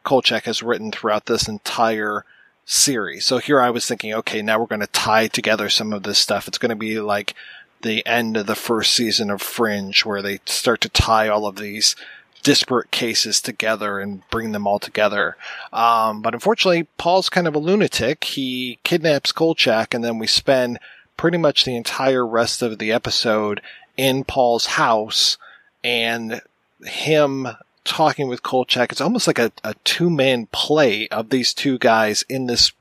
Kolchak 0.04 0.44
has 0.44 0.62
written 0.62 0.90
throughout 0.90 1.26
this 1.26 1.48
entire 1.48 2.24
series. 2.64 3.26
So 3.26 3.38
here 3.38 3.60
I 3.60 3.70
was 3.70 3.86
thinking, 3.86 4.14
okay, 4.14 4.42
now 4.42 4.58
we're 4.58 4.66
going 4.66 4.80
to 4.80 4.86
tie 4.86 5.26
together 5.28 5.68
some 5.68 5.92
of 5.92 6.02
this 6.02 6.18
stuff. 6.18 6.48
It's 6.48 6.58
going 6.58 6.70
to 6.70 6.76
be 6.76 7.00
like 7.00 7.34
the 7.82 8.04
end 8.06 8.36
of 8.36 8.46
the 8.46 8.54
first 8.54 8.94
season 8.94 9.30
of 9.30 9.42
Fringe 9.42 10.04
where 10.04 10.22
they 10.22 10.40
start 10.46 10.80
to 10.82 10.88
tie 10.88 11.28
all 11.28 11.46
of 11.46 11.56
these 11.56 11.96
disparate 12.42 12.90
cases 12.90 13.40
together 13.40 14.00
and 14.00 14.28
bring 14.30 14.52
them 14.52 14.66
all 14.66 14.78
together. 14.78 15.36
Um, 15.72 16.22
but 16.22 16.34
unfortunately, 16.34 16.88
Paul's 16.98 17.28
kind 17.28 17.46
of 17.46 17.54
a 17.54 17.60
lunatic. 17.60 18.24
He 18.24 18.78
kidnaps 18.84 19.32
Kolchak 19.32 19.94
and 19.94 20.02
then 20.02 20.18
we 20.18 20.26
spend 20.26 20.78
pretty 21.16 21.38
much 21.38 21.64
the 21.64 21.76
entire 21.76 22.26
rest 22.26 22.62
of 22.62 22.78
the 22.78 22.92
episode 22.92 23.60
in 23.96 24.24
Paul's 24.24 24.66
house 24.66 25.38
and 25.84 26.40
him 26.84 27.48
talking 27.84 28.28
with 28.28 28.42
Kolchak. 28.42 28.92
It's 28.92 29.00
almost 29.00 29.26
like 29.26 29.38
a, 29.38 29.52
a 29.64 29.74
two 29.84 30.10
man 30.10 30.46
play 30.52 31.08
of 31.08 31.30
these 31.30 31.54
two 31.54 31.78
guys 31.78 32.24
in 32.28 32.46
this 32.46 32.72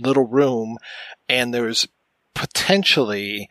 little 0.00 0.26
room. 0.26 0.78
And 1.28 1.52
there's 1.52 1.88
potentially 2.34 3.48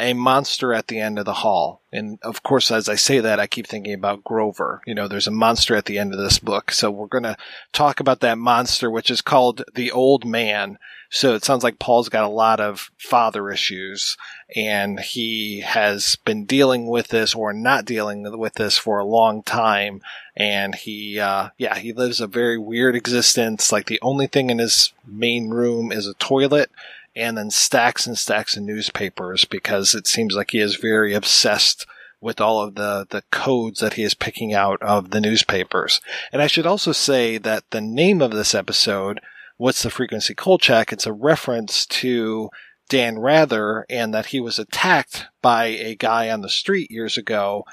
a 0.00 0.12
monster 0.14 0.72
at 0.72 0.88
the 0.88 1.00
end 1.00 1.18
of 1.18 1.24
the 1.24 1.34
hall. 1.34 1.82
And 1.92 2.18
of 2.22 2.42
course, 2.42 2.70
as 2.70 2.88
I 2.88 2.94
say 2.94 3.18
that, 3.20 3.40
I 3.40 3.46
keep 3.46 3.66
thinking 3.66 3.94
about 3.94 4.22
Grover. 4.22 4.82
You 4.86 4.94
know, 4.94 5.08
there's 5.08 5.26
a 5.26 5.32
monster 5.32 5.74
at 5.74 5.86
the 5.86 5.98
end 5.98 6.12
of 6.12 6.20
this 6.20 6.38
book. 6.38 6.70
So 6.70 6.90
we're 6.90 7.06
going 7.06 7.24
to 7.24 7.36
talk 7.72 7.98
about 7.98 8.20
that 8.20 8.38
monster, 8.38 8.90
which 8.90 9.10
is 9.10 9.22
called 9.22 9.64
the 9.74 9.90
old 9.90 10.24
man. 10.24 10.78
So 11.10 11.34
it 11.34 11.44
sounds 11.44 11.64
like 11.64 11.78
Paul's 11.78 12.10
got 12.10 12.24
a 12.24 12.28
lot 12.28 12.60
of 12.60 12.90
father 12.98 13.50
issues 13.50 14.16
and 14.54 15.00
he 15.00 15.60
has 15.60 16.16
been 16.24 16.44
dealing 16.44 16.86
with 16.86 17.08
this 17.08 17.34
or 17.34 17.52
not 17.52 17.86
dealing 17.86 18.38
with 18.38 18.54
this 18.54 18.76
for 18.76 18.98
a 18.98 19.06
long 19.06 19.42
time. 19.42 20.02
And 20.36 20.74
he, 20.74 21.18
uh, 21.18 21.48
yeah, 21.56 21.78
he 21.78 21.92
lives 21.92 22.20
a 22.20 22.26
very 22.26 22.58
weird 22.58 22.94
existence. 22.94 23.72
Like 23.72 23.86
the 23.86 24.00
only 24.02 24.26
thing 24.26 24.50
in 24.50 24.58
his 24.58 24.92
main 25.06 25.48
room 25.48 25.90
is 25.90 26.06
a 26.06 26.14
toilet 26.14 26.70
and 27.18 27.36
then 27.36 27.50
stacks 27.50 28.06
and 28.06 28.16
stacks 28.16 28.56
of 28.56 28.62
newspapers 28.62 29.44
because 29.44 29.94
it 29.94 30.06
seems 30.06 30.34
like 30.34 30.52
he 30.52 30.60
is 30.60 30.76
very 30.76 31.14
obsessed 31.14 31.84
with 32.20 32.40
all 32.40 32.60
of 32.62 32.74
the, 32.74 33.06
the 33.10 33.22
codes 33.30 33.80
that 33.80 33.94
he 33.94 34.02
is 34.02 34.14
picking 34.14 34.54
out 34.54 34.80
of 34.82 35.10
the 35.10 35.20
newspapers. 35.20 36.00
And 36.32 36.40
I 36.40 36.46
should 36.46 36.66
also 36.66 36.92
say 36.92 37.38
that 37.38 37.70
the 37.70 37.80
name 37.80 38.22
of 38.22 38.32
this 38.32 38.54
episode, 38.54 39.20
What's 39.56 39.82
the 39.82 39.90
Frequency 39.90 40.34
Kolchak? 40.34 40.92
It's 40.92 41.06
a 41.06 41.12
reference 41.12 41.84
to 41.86 42.50
Dan 42.88 43.18
Rather 43.18 43.84
and 43.90 44.14
that 44.14 44.26
he 44.26 44.40
was 44.40 44.58
attacked 44.58 45.26
by 45.42 45.66
a 45.66 45.96
guy 45.96 46.30
on 46.30 46.42
the 46.42 46.48
street 46.48 46.90
years 46.90 47.18
ago 47.18 47.64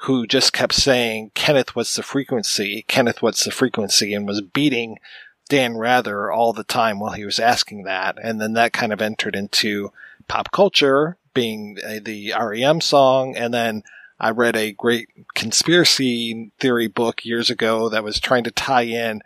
who 0.00 0.26
just 0.26 0.52
kept 0.52 0.74
saying, 0.74 1.30
Kenneth, 1.34 1.76
what's 1.76 1.94
the 1.94 2.02
frequency? 2.02 2.84
Kenneth, 2.88 3.22
what's 3.22 3.44
the 3.44 3.50
frequency? 3.50 4.12
And 4.12 4.26
was 4.26 4.40
beating 4.40 4.98
Dan 5.48 5.76
Rather 5.76 6.32
all 6.32 6.52
the 6.52 6.64
time 6.64 6.98
while 6.98 7.12
he 7.12 7.24
was 7.24 7.38
asking 7.38 7.84
that. 7.84 8.16
And 8.22 8.40
then 8.40 8.54
that 8.54 8.72
kind 8.72 8.92
of 8.92 9.02
entered 9.02 9.36
into 9.36 9.92
pop 10.28 10.50
culture 10.52 11.16
being 11.34 11.74
the 11.74 12.32
REM 12.38 12.80
song. 12.80 13.36
And 13.36 13.52
then 13.52 13.82
I 14.18 14.30
read 14.30 14.56
a 14.56 14.72
great 14.72 15.08
conspiracy 15.34 16.50
theory 16.58 16.86
book 16.86 17.24
years 17.24 17.50
ago 17.50 17.88
that 17.88 18.04
was 18.04 18.20
trying 18.20 18.44
to 18.44 18.50
tie 18.50 18.82
in 18.82 19.22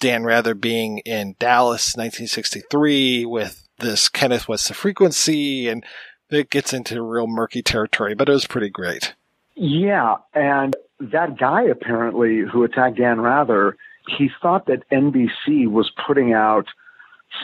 Dan 0.00 0.24
Rather 0.24 0.54
being 0.54 0.98
in 0.98 1.36
Dallas 1.38 1.94
1963 1.94 3.26
with 3.26 3.68
this 3.78 4.08
Kenneth 4.08 4.48
What's 4.48 4.68
the 4.68 4.74
Frequency 4.74 5.68
and 5.68 5.84
it 6.30 6.50
gets 6.50 6.72
into 6.72 7.02
real 7.02 7.26
murky 7.26 7.62
territory, 7.62 8.14
but 8.14 8.28
it 8.28 8.32
was 8.32 8.46
pretty 8.46 8.70
great. 8.70 9.14
Yeah, 9.56 10.16
and 10.32 10.76
that 11.00 11.38
guy 11.38 11.64
apparently 11.64 12.40
who 12.40 12.64
attacked 12.64 12.96
Dan 12.96 13.20
Rather 13.20 13.76
he 14.08 14.30
thought 14.40 14.66
that 14.66 14.88
NBC 14.90 15.68
was 15.68 15.90
putting 16.06 16.32
out 16.32 16.66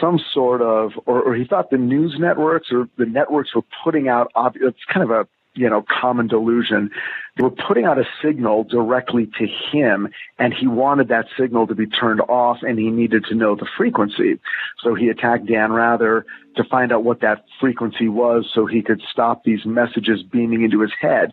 some 0.01 0.19
sort 0.33 0.63
of, 0.63 0.93
or, 1.07 1.23
or, 1.23 1.35
he 1.35 1.45
thought 1.45 1.71
the 1.71 1.79
news 1.79 2.17
networks 2.19 2.73
or 2.73 2.89
the 2.99 3.07
networks 3.07 3.55
were 3.55 3.63
putting 3.85 4.09
out, 4.09 4.33
it's 4.57 4.85
kind 4.93 5.05
of 5.05 5.11
a, 5.11 5.29
you 5.55 5.71
know, 5.71 5.85
common 5.89 6.27
delusion. 6.27 6.91
They 7.37 7.45
were 7.45 7.51
putting 7.51 7.85
out 7.85 7.99
a 7.99 8.05
signal 8.23 8.65
directly 8.65 9.31
to 9.39 9.47
him 9.47 10.09
and 10.39 10.53
he 10.53 10.67
wanted 10.67 11.09
that 11.09 11.27
signal 11.39 11.69
to 11.69 11.75
be 11.75 11.87
turned 11.87 12.21
off 12.21 12.59
and 12.63 12.79
he 12.79 12.91
needed 12.91 13.25
to 13.27 13.35
know 13.35 13.55
the 13.55 13.67
frequency. 13.77 14.39
So 14.83 14.95
he 14.95 15.09
attacked 15.09 15.47
Dan 15.47 15.73
Rather 15.73 16.27
to 16.57 16.65
find 16.65 16.93
out 16.93 17.05
what 17.05 17.21
that 17.21 17.45
frequency 17.61 18.09
was 18.09 18.51
so 18.53 18.67
he 18.67 18.83
could 18.83 19.01
stop 19.11 19.45
these 19.45 19.65
messages 19.65 20.23
beaming 20.23 20.63
into 20.63 20.81
his 20.81 20.93
head 21.01 21.33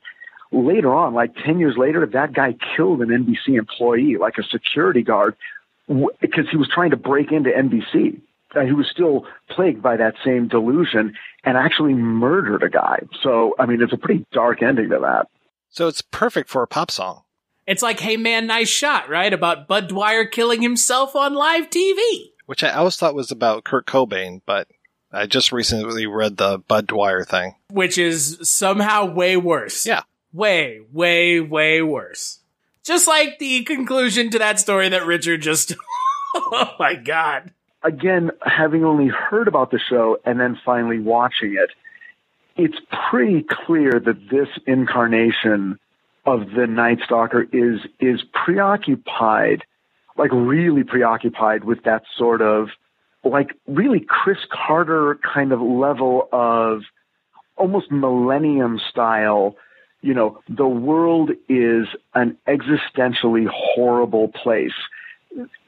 later 0.54 0.94
on, 0.94 1.14
like 1.14 1.36
10 1.46 1.60
years 1.60 1.76
later, 1.78 2.06
that 2.06 2.34
guy 2.34 2.56
killed 2.76 3.02
an 3.02 3.10
NBC 3.10 3.58
employee, 3.58 4.18
like 4.18 4.38
a 4.38 4.44
security 4.44 5.02
guard, 5.02 5.36
because 5.88 6.46
he 6.50 6.58
was 6.58 6.70
trying 6.74 6.92
to 6.92 6.98
break 6.98 7.32
into 7.32 7.50
NBC. 7.50 8.22
And 8.56 8.68
he 8.68 8.74
was 8.74 8.88
still 8.92 9.26
plagued 9.50 9.82
by 9.82 9.98
that 9.98 10.14
same 10.24 10.48
delusion 10.48 11.16
and 11.44 11.58
actually 11.58 11.96
murdered 11.96 12.62
a 12.62 12.70
guy. 12.70 13.00
So, 13.24 13.56
I 13.58 13.66
mean, 13.66 13.82
it's 13.82 13.94
a 13.94 13.98
pretty 13.98 14.26
dark 14.32 14.62
ending 14.62 14.90
to 14.90 15.00
that. 15.00 15.28
So 15.70 15.88
it's 15.88 16.02
perfect 16.02 16.50
for 16.50 16.62
a 16.62 16.68
pop 16.68 16.92
song. 16.92 17.24
It's 17.66 17.82
like, 17.82 18.00
hey 18.00 18.16
man, 18.18 18.46
nice 18.46 18.70
shot, 18.70 19.10
right? 19.10 19.34
About 19.34 19.68
Bud 19.68 19.88
Dwyer 19.88 20.26
killing 20.26 20.62
himself 20.62 21.16
on 21.16 21.34
live 21.34 21.70
TV. 21.70 22.32
Which 22.46 22.64
I 22.64 22.72
always 22.72 22.96
thought 22.96 23.16
was 23.16 23.32
about 23.32 23.64
Kurt 23.64 23.88
Cobain, 23.88 24.42
but 24.46 24.68
I 25.12 25.26
just 25.26 25.52
recently 25.52 26.06
read 26.06 26.38
the 26.38 26.60
Bud 26.60 26.86
Dwyer 26.86 27.24
thing. 27.24 27.56
Which 27.72 27.98
is 27.98 28.38
somehow 28.44 29.06
way 29.06 29.36
worse. 29.36 29.86
Yeah 29.86 30.04
way, 30.34 30.82
way, 30.92 31.40
way 31.40 31.82
worse. 31.82 32.40
Just 32.84 33.08
like 33.08 33.40
the 33.40 33.64
conclusion 33.64 34.30
to 34.32 34.40
that 34.40 34.60
story 34.60 34.90
that 34.90 35.06
Richard 35.06 35.42
just. 35.42 35.74
oh 36.36 36.72
my 36.80 36.96
God. 36.96 37.52
Again, 37.84 38.32
having 38.42 38.84
only 38.84 39.08
heard 39.08 39.48
about 39.48 39.72
the 39.72 39.80
show 39.80 40.18
and 40.26 40.40
then 40.40 40.60
finally 40.66 41.00
watching 41.00 41.54
it, 41.54 41.70
it's 42.56 42.78
pretty 43.10 43.46
clear 43.66 44.00
that 44.00 44.30
this 44.30 44.48
incarnation 44.66 45.80
of 46.26 46.52
the 46.56 46.68
Night 46.68 47.00
Stalker 47.04 47.44
is 47.44 47.80
is 48.00 48.22
preoccupied, 48.46 49.64
like 50.18 50.32
really 50.32 50.84
preoccupied 50.84 51.64
with 51.64 51.84
that 51.84 52.04
sort 52.18 52.42
of 52.42 52.70
like 53.24 53.52
really 53.68 54.06
Chris 54.08 54.38
Carter 54.50 55.20
kind 55.34 55.52
of 55.52 55.62
level 55.62 56.28
of 56.32 56.82
almost 57.58 57.92
millennium 57.92 58.80
style 58.90 59.56
you 60.04 60.14
know, 60.14 60.40
the 60.50 60.68
world 60.68 61.32
is 61.50 61.88
an 62.14 62.38
existentially 62.48 63.48
horrible 63.50 64.28
place 64.28 64.72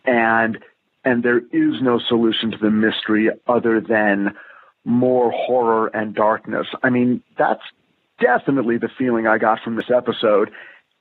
and 0.06 0.60
and 1.04 1.24
there 1.24 1.38
is 1.38 1.82
no 1.82 2.00
solution 2.00 2.52
to 2.52 2.58
the 2.58 2.70
mystery 2.70 3.30
other 3.48 3.80
than 3.80 4.36
more 4.84 5.32
horror 5.32 5.88
and 5.88 6.14
darkness. 6.16 6.68
I 6.84 6.90
mean, 6.90 7.24
that's 7.38 7.62
definitely 8.20 8.78
the 8.78 8.90
feeling 8.98 9.28
I 9.28 9.38
got 9.38 9.60
from 9.64 9.76
this 9.76 9.92
episode. 9.96 10.52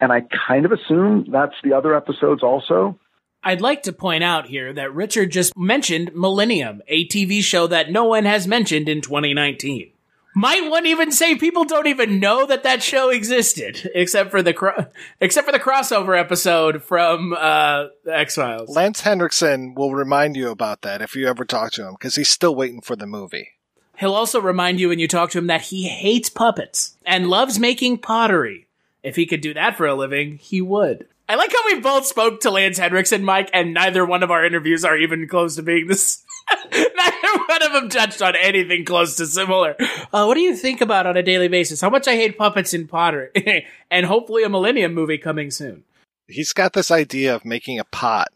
And 0.01 0.13
I 0.13 0.23
kind 0.47 0.67
of 0.67 0.73
assume 0.73 1.27
that's 1.31 1.55
the 1.63 1.73
other 1.73 1.95
episodes 1.95 2.43
also. 2.43 2.99
I'd 3.43 3.63
like 3.63 3.83
to 3.85 3.93
point 3.93 4.25
out 4.25 4.47
here 4.47 4.73
that 4.75 4.95
Richard 4.95 5.31
just 5.31 5.57
mentioned 5.57 6.11
Millennium, 6.15 6.83
a 6.87 7.07
TV 7.09 7.43
show 7.43 7.67
that 7.67 7.91
no 7.91 8.05
one 8.05 8.25
has 8.25 8.47
mentioned 8.47 8.89
in 8.89 9.01
2019. 9.01 9.94
Might 10.35 10.69
one 10.69 10.85
even 10.85 11.13
say 11.13 11.37
people 11.37 11.65
don't 11.65 11.87
even 11.87 12.19
know 12.19 12.45
that 12.47 12.65
that 12.65 12.83
show 12.83 13.11
existed, 13.11 13.91
except 13.95 14.33
for 14.33 14.43
the 14.43 14.53
cro- 14.53 14.87
except 15.21 15.47
for 15.47 15.53
the 15.53 15.61
crossover 15.61 16.19
episode 16.19 16.83
from 16.83 17.33
uh, 17.39 17.87
X 18.11 18.35
Files. 18.35 18.69
Lance 18.69 19.03
Henriksen 19.03 19.75
will 19.75 19.95
remind 19.95 20.37
you 20.37 20.51
about 20.51 20.83
that 20.83 21.01
if 21.01 21.15
you 21.15 21.29
ever 21.29 21.45
talk 21.45 21.71
to 21.73 21.87
him, 21.87 21.93
because 21.93 22.17
he's 22.17 22.29
still 22.29 22.55
waiting 22.55 22.81
for 22.81 22.97
the 22.97 23.07
movie. 23.07 23.51
He'll 23.97 24.15
also 24.15 24.41
remind 24.41 24.81
you 24.81 24.89
when 24.89 24.99
you 24.99 25.07
talk 25.07 25.31
to 25.31 25.39
him 25.39 25.47
that 25.47 25.63
he 25.63 25.85
hates 25.85 26.29
puppets 26.29 26.97
and 27.07 27.31
loves 27.31 27.61
making 27.61 27.99
pottery. 27.99 28.67
If 29.05 29.15
he 29.15 29.27
could 29.27 29.41
do 29.41 29.55
that 29.55 29.77
for 29.77 29.87
a 29.87 29.95
living, 29.95 30.39
he 30.39 30.61
would. 30.61 31.07
I 31.29 31.37
like 31.37 31.53
how 31.53 31.63
we 31.67 31.81
both 31.81 32.07
spoke 32.07 32.41
to 32.41 32.51
Lance 32.51 32.79
Henriksen, 32.79 33.25
Mike, 33.25 33.51
and 33.55 33.73
neither 33.73 34.05
one 34.05 34.23
of 34.23 34.31
our 34.31 34.45
interviews 34.45 34.85
are 34.85 34.97
even 34.97 35.29
close 35.29 35.57
to 35.57 35.63
being 35.63 35.87
this. 35.87 36.24
neither 36.73 37.39
one 37.47 37.63
of 37.63 37.73
them 37.73 37.89
touched 37.89 38.23
on 38.23 38.35
anything 38.37 38.85
close 38.85 39.17
to 39.17 39.27
similar. 39.27 39.77
Uh, 40.13 40.25
what 40.25 40.35
do 40.35 40.41
you 40.41 40.57
think 40.57 40.81
about 40.81 41.07
on 41.07 41.17
a 41.17 41.23
daily 41.23 41.49
basis? 41.49 41.81
How 41.81 41.91
much 41.91 42.09
I 42.09 42.17
hate 42.17 42.39
puppets 42.39 42.75
in 42.75 42.87
pottery, 42.87 43.67
and 43.91 44.07
hopefully 44.07 44.43
a 44.43 44.49
Millennium 44.49 44.95
movie 44.95 45.19
coming 45.19 45.51
soon. 45.51 45.85
He's 46.27 46.53
got 46.53 46.73
this 46.73 46.91
idea 46.91 47.35
of 47.35 47.45
making 47.45 47.79
a 47.79 47.85
pot 47.85 48.29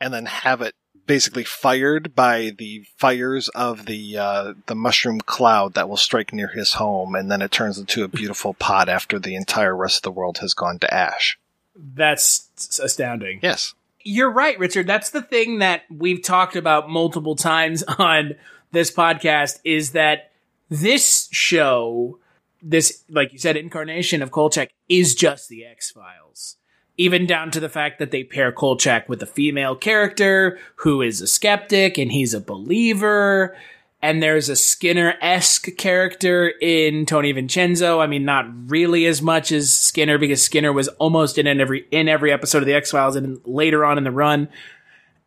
and 0.00 0.12
then 0.12 0.26
have 0.26 0.62
it 0.62 0.74
basically 1.06 1.44
fired 1.44 2.14
by 2.14 2.52
the 2.56 2.84
fires 2.96 3.48
of 3.50 3.86
the 3.86 4.16
uh, 4.16 4.54
the 4.66 4.74
mushroom 4.74 5.20
cloud 5.20 5.74
that 5.74 5.88
will 5.88 5.96
strike 5.96 6.32
near 6.32 6.48
his 6.48 6.74
home, 6.74 7.14
and 7.14 7.30
then 7.30 7.42
it 7.42 7.50
turns 7.50 7.78
into 7.78 8.04
a 8.04 8.08
beautiful 8.08 8.54
pot 8.54 8.88
after 8.88 9.18
the 9.18 9.34
entire 9.34 9.76
rest 9.76 9.98
of 9.98 10.02
the 10.02 10.10
world 10.12 10.38
has 10.38 10.54
gone 10.54 10.78
to 10.78 10.92
ash. 10.92 11.38
That's 11.74 12.48
astounding. 12.78 13.40
Yes. 13.42 13.74
You're 14.04 14.30
right, 14.30 14.58
Richard. 14.58 14.86
That's 14.86 15.10
the 15.10 15.22
thing 15.22 15.58
that 15.60 15.82
we've 15.90 16.22
talked 16.22 16.56
about 16.56 16.88
multiple 16.90 17.36
times 17.36 17.82
on 17.98 18.34
this 18.72 18.90
podcast 18.90 19.60
is 19.64 19.92
that 19.92 20.32
this 20.70 21.28
show, 21.32 22.18
this, 22.62 23.04
like 23.08 23.32
you 23.32 23.38
said, 23.38 23.56
incarnation 23.56 24.22
of 24.22 24.30
Kolchak 24.30 24.70
is 24.88 25.14
just 25.14 25.48
the 25.48 25.64
X 25.64 25.90
Files. 25.90 26.56
even 26.98 27.26
down 27.26 27.50
to 27.50 27.60
the 27.60 27.68
fact 27.70 27.98
that 27.98 28.10
they 28.10 28.22
pair 28.22 28.52
Kolchak 28.52 29.08
with 29.08 29.22
a 29.22 29.26
female 29.26 29.74
character 29.74 30.58
who 30.76 31.00
is 31.02 31.20
a 31.20 31.26
skeptic 31.26 31.96
and 31.98 32.12
he's 32.12 32.34
a 32.34 32.40
believer. 32.40 33.56
And 34.02 34.20
there's 34.20 34.48
a 34.48 34.56
Skinner 34.56 35.14
esque 35.20 35.76
character 35.76 36.48
in 36.48 37.06
Tony 37.06 37.30
Vincenzo. 37.30 38.00
I 38.00 38.08
mean, 38.08 38.24
not 38.24 38.46
really 38.68 39.06
as 39.06 39.22
much 39.22 39.52
as 39.52 39.72
Skinner 39.72 40.18
because 40.18 40.42
Skinner 40.42 40.72
was 40.72 40.88
almost 40.88 41.38
in 41.38 41.46
every 41.46 41.86
in 41.92 42.08
every 42.08 42.32
episode 42.32 42.58
of 42.58 42.66
the 42.66 42.74
X 42.74 42.90
Files 42.90 43.14
and 43.14 43.40
later 43.44 43.84
on 43.84 43.98
in 43.98 44.04
the 44.04 44.10
run. 44.10 44.48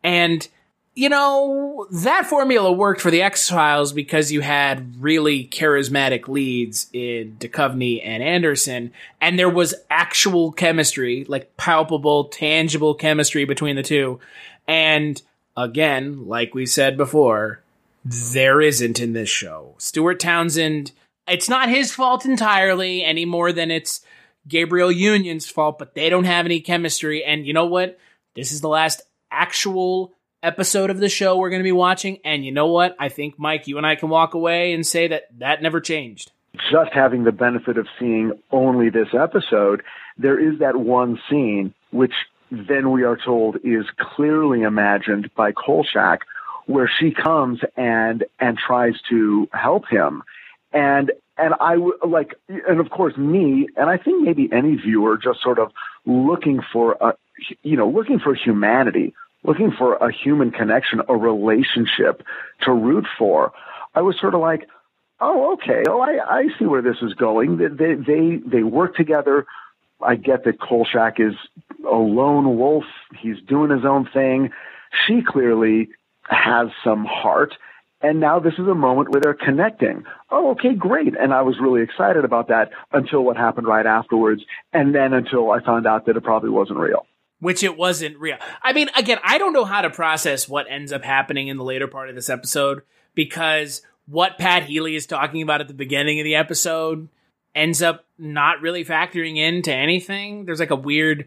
And 0.04 0.46
you 0.96 1.10
know, 1.10 1.86
that 1.90 2.26
formula 2.26 2.72
worked 2.72 3.02
for 3.02 3.10
the 3.10 3.20
X 3.20 3.50
Files 3.50 3.92
because 3.92 4.32
you 4.32 4.40
had 4.40 5.00
really 5.02 5.46
charismatic 5.46 6.26
leads 6.26 6.88
in 6.90 7.36
Duchovny 7.38 8.00
and 8.02 8.22
Anderson, 8.22 8.92
and 9.20 9.38
there 9.38 9.50
was 9.50 9.74
actual 9.90 10.52
chemistry, 10.52 11.26
like 11.28 11.54
palpable, 11.58 12.24
tangible 12.24 12.94
chemistry 12.94 13.44
between 13.44 13.76
the 13.76 13.82
two. 13.82 14.20
And 14.66 15.20
again, 15.54 16.26
like 16.26 16.54
we 16.54 16.64
said 16.64 16.96
before, 16.96 17.62
there 18.08 18.60
isn't 18.60 19.00
in 19.00 19.14
this 19.14 19.28
show. 19.28 19.74
Stuart 19.78 20.20
Townsend, 20.20 20.92
it's 21.26 21.48
not 21.48 21.68
his 21.68 21.92
fault 21.92 22.24
entirely 22.24 23.02
any 23.02 23.24
more 23.24 23.52
than 23.52 23.72
it's 23.72 24.00
Gabrielle 24.46 24.92
Union's 24.92 25.48
fault, 25.48 25.76
but 25.76 25.94
they 25.94 26.08
don't 26.08 26.24
have 26.24 26.46
any 26.46 26.60
chemistry. 26.60 27.24
And 27.24 27.44
you 27.44 27.52
know 27.52 27.66
what? 27.66 27.98
This 28.36 28.52
is 28.52 28.60
the 28.60 28.68
last 28.68 29.02
actual 29.32 30.12
episode 30.40 30.90
of 30.90 30.98
the 30.98 31.08
show 31.08 31.36
we're 31.36 31.50
going 31.50 31.60
to 31.62 31.64
be 31.64 31.72
watching. 31.72 32.18
And 32.24 32.44
you 32.44 32.52
know 32.52 32.68
what? 32.68 32.94
I 33.00 33.08
think, 33.08 33.40
Mike, 33.40 33.66
you 33.66 33.76
and 33.76 33.86
I 33.86 33.96
can 33.96 34.08
walk 34.08 34.34
away 34.34 34.72
and 34.72 34.86
say 34.86 35.08
that 35.08 35.24
that 35.40 35.60
never 35.60 35.80
changed. 35.80 36.30
Just 36.70 36.92
having 36.92 37.24
the 37.24 37.32
benefit 37.32 37.76
of 37.76 37.88
seeing 37.98 38.32
only 38.52 38.88
this 38.88 39.08
episode, 39.18 39.82
there 40.16 40.38
is 40.38 40.60
that 40.60 40.76
one 40.76 41.18
scene 41.28 41.74
which 41.90 42.14
then 42.52 42.92
we 42.92 43.02
are 43.02 43.16
told 43.16 43.56
is 43.64 43.84
clearly 43.98 44.62
imagined 44.62 45.28
by 45.36 45.50
Kolchak 45.50 46.20
where 46.66 46.90
she 47.00 47.10
comes 47.10 47.60
and 47.76 48.24
and 48.38 48.58
tries 48.58 48.94
to 49.08 49.48
help 49.52 49.88
him 49.88 50.22
and 50.72 51.12
and 51.38 51.54
I 51.60 51.76
like 52.06 52.34
and 52.48 52.80
of 52.80 52.90
course 52.90 53.16
me 53.16 53.68
and 53.76 53.88
I 53.88 53.96
think 53.96 54.22
maybe 54.22 54.48
any 54.52 54.76
viewer 54.76 55.16
just 55.16 55.42
sort 55.42 55.58
of 55.58 55.72
looking 56.04 56.60
for 56.72 56.96
a 57.00 57.14
you 57.62 57.76
know 57.76 57.88
looking 57.88 58.18
for 58.18 58.34
humanity 58.34 59.14
looking 59.46 59.70
for 59.70 59.94
a 59.94 60.12
human 60.12 60.50
connection, 60.50 61.00
a 61.08 61.16
relationship 61.16 62.22
to 62.62 62.72
root 62.72 63.06
for, 63.18 63.52
I 63.94 64.02
was 64.02 64.18
sort 64.20 64.34
of 64.34 64.40
like, 64.40 64.68
oh, 65.20 65.54
okay, 65.54 65.84
oh, 65.88 66.00
I, 66.00 66.38
I 66.38 66.48
see 66.58 66.66
where 66.66 66.82
this 66.82 66.96
is 67.00 67.14
going. 67.14 67.56
They, 67.56 67.94
they, 67.94 68.36
they 68.44 68.62
work 68.62 68.96
together. 68.96 69.46
I 70.02 70.16
get 70.16 70.44
that 70.44 70.60
Kolchak 70.60 71.20
is 71.20 71.34
a 71.84 71.96
lone 71.96 72.58
wolf. 72.58 72.84
He's 73.18 73.40
doing 73.48 73.70
his 73.70 73.84
own 73.84 74.08
thing. 74.12 74.50
She 75.06 75.22
clearly 75.22 75.88
has 76.28 76.68
some 76.84 77.04
heart. 77.04 77.54
And 78.02 78.20
now 78.20 78.38
this 78.40 78.52
is 78.54 78.68
a 78.68 78.74
moment 78.74 79.10
where 79.10 79.20
they're 79.20 79.34
connecting. 79.34 80.04
Oh, 80.30 80.50
okay, 80.50 80.74
great. 80.74 81.14
And 81.18 81.32
I 81.32 81.42
was 81.42 81.56
really 81.60 81.82
excited 81.82 82.24
about 82.24 82.48
that 82.48 82.70
until 82.92 83.22
what 83.22 83.36
happened 83.36 83.66
right 83.66 83.86
afterwards. 83.86 84.42
And 84.72 84.94
then 84.94 85.12
until 85.12 85.50
I 85.50 85.60
found 85.64 85.86
out 85.86 86.06
that 86.06 86.16
it 86.16 86.22
probably 86.22 86.50
wasn't 86.50 86.78
real 86.78 87.06
which 87.38 87.62
it 87.62 87.76
wasn't 87.76 88.18
real. 88.18 88.38
I 88.62 88.72
mean, 88.72 88.88
again, 88.96 89.18
I 89.22 89.38
don't 89.38 89.52
know 89.52 89.64
how 89.64 89.82
to 89.82 89.90
process 89.90 90.48
what 90.48 90.66
ends 90.70 90.92
up 90.92 91.04
happening 91.04 91.48
in 91.48 91.56
the 91.56 91.64
later 91.64 91.86
part 91.86 92.08
of 92.08 92.14
this 92.14 92.30
episode 92.30 92.82
because 93.14 93.82
what 94.06 94.38
Pat 94.38 94.64
Healy 94.64 94.96
is 94.96 95.06
talking 95.06 95.42
about 95.42 95.60
at 95.60 95.68
the 95.68 95.74
beginning 95.74 96.18
of 96.20 96.24
the 96.24 96.34
episode 96.34 97.08
ends 97.54 97.82
up 97.82 98.04
not 98.18 98.60
really 98.60 98.84
factoring 98.84 99.36
into 99.36 99.72
anything. 99.72 100.44
There's 100.44 100.60
like 100.60 100.70
a 100.70 100.76
weird 100.76 101.26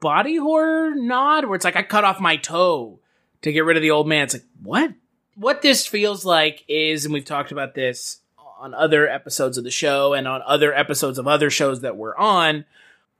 body 0.00 0.36
horror 0.36 0.94
nod 0.94 1.44
where 1.44 1.56
it's 1.56 1.64
like 1.64 1.76
I 1.76 1.82
cut 1.82 2.04
off 2.04 2.20
my 2.20 2.36
toe 2.36 3.00
to 3.42 3.52
get 3.52 3.64
rid 3.64 3.76
of 3.76 3.82
the 3.82 3.90
old 3.90 4.08
man. 4.08 4.24
It's 4.24 4.34
like, 4.34 4.44
what? 4.62 4.92
What 5.34 5.62
this 5.62 5.86
feels 5.86 6.24
like 6.24 6.64
is, 6.68 7.04
and 7.04 7.14
we've 7.14 7.24
talked 7.24 7.52
about 7.52 7.74
this 7.74 8.20
on 8.58 8.74
other 8.74 9.08
episodes 9.08 9.56
of 9.56 9.64
the 9.64 9.70
show 9.70 10.12
and 10.12 10.28
on 10.28 10.42
other 10.46 10.74
episodes 10.74 11.18
of 11.18 11.26
other 11.26 11.48
shows 11.48 11.80
that 11.80 11.96
we're 11.96 12.16
on, 12.16 12.64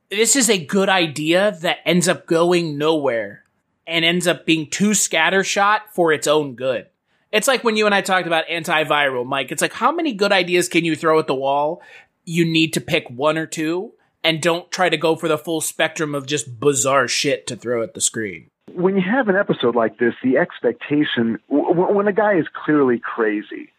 this 0.09 0.35
is 0.35 0.49
a 0.49 0.63
good 0.63 0.89
idea 0.89 1.57
that 1.61 1.79
ends 1.85 2.07
up 2.07 2.27
going 2.27 2.77
nowhere 2.77 3.43
and 3.87 4.05
ends 4.05 4.27
up 4.27 4.45
being 4.45 4.69
too 4.69 4.91
scattershot 4.91 5.79
for 5.93 6.13
its 6.13 6.27
own 6.27 6.55
good. 6.55 6.87
It's 7.31 7.47
like 7.47 7.63
when 7.63 7.77
you 7.77 7.85
and 7.85 7.95
I 7.95 8.01
talked 8.01 8.27
about 8.27 8.47
antiviral, 8.47 9.25
Mike. 9.25 9.51
It's 9.51 9.61
like 9.61 9.73
how 9.73 9.91
many 9.91 10.13
good 10.13 10.31
ideas 10.31 10.69
can 10.69 10.85
you 10.85 10.95
throw 10.95 11.17
at 11.17 11.27
the 11.27 11.33
wall? 11.33 11.81
You 12.25 12.45
need 12.45 12.73
to 12.73 12.81
pick 12.81 13.09
one 13.09 13.37
or 13.37 13.47
two 13.47 13.93
and 14.23 14.41
don't 14.41 14.69
try 14.69 14.89
to 14.89 14.97
go 14.97 15.15
for 15.15 15.27
the 15.27 15.37
full 15.37 15.61
spectrum 15.61 16.13
of 16.13 16.27
just 16.27 16.59
bizarre 16.59 17.07
shit 17.07 17.47
to 17.47 17.55
throw 17.55 17.81
at 17.81 17.93
the 17.93 18.01
screen. 18.01 18.49
When 18.73 18.95
you 18.95 19.01
have 19.01 19.27
an 19.27 19.35
episode 19.35 19.75
like 19.75 19.97
this, 19.97 20.13
the 20.23 20.37
expectation, 20.37 21.39
when 21.49 22.07
a 22.07 22.13
guy 22.13 22.37
is 22.37 22.45
clearly 22.53 22.99
crazy, 22.99 23.71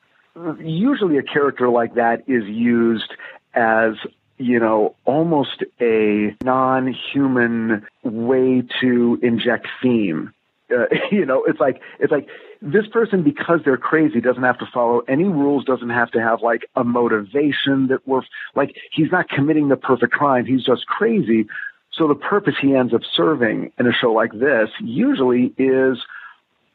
usually 0.58 1.18
a 1.18 1.22
character 1.22 1.68
like 1.68 1.94
that 1.94 2.24
is 2.26 2.44
used 2.44 3.12
as 3.54 3.94
you 4.42 4.58
know, 4.58 4.94
almost 5.04 5.62
a 5.80 6.34
non-human 6.42 7.86
way 8.02 8.62
to 8.80 9.18
inject 9.22 9.68
theme. 9.80 10.32
Uh, 10.70 10.86
you 11.10 11.24
know, 11.24 11.44
it's 11.44 11.60
like 11.60 11.80
it's 12.00 12.10
like 12.10 12.28
this 12.60 12.86
person 12.88 13.22
because 13.22 13.60
they're 13.64 13.76
crazy 13.76 14.20
doesn't 14.20 14.42
have 14.42 14.58
to 14.58 14.66
follow 14.72 15.00
any 15.00 15.24
rules, 15.24 15.64
doesn't 15.64 15.90
have 15.90 16.10
to 16.12 16.20
have 16.20 16.42
like 16.42 16.62
a 16.74 16.84
motivation 16.84 17.88
that 17.88 18.00
we're 18.06 18.22
like 18.54 18.74
he's 18.92 19.10
not 19.10 19.28
committing 19.28 19.68
the 19.68 19.76
perfect 19.76 20.12
crime. 20.12 20.44
He's 20.44 20.64
just 20.64 20.86
crazy. 20.86 21.46
So 21.94 22.08
the 22.08 22.14
purpose 22.14 22.54
he 22.60 22.74
ends 22.74 22.94
up 22.94 23.02
serving 23.14 23.72
in 23.78 23.86
a 23.86 23.92
show 23.92 24.12
like 24.12 24.32
this 24.32 24.70
usually 24.80 25.52
is 25.58 25.98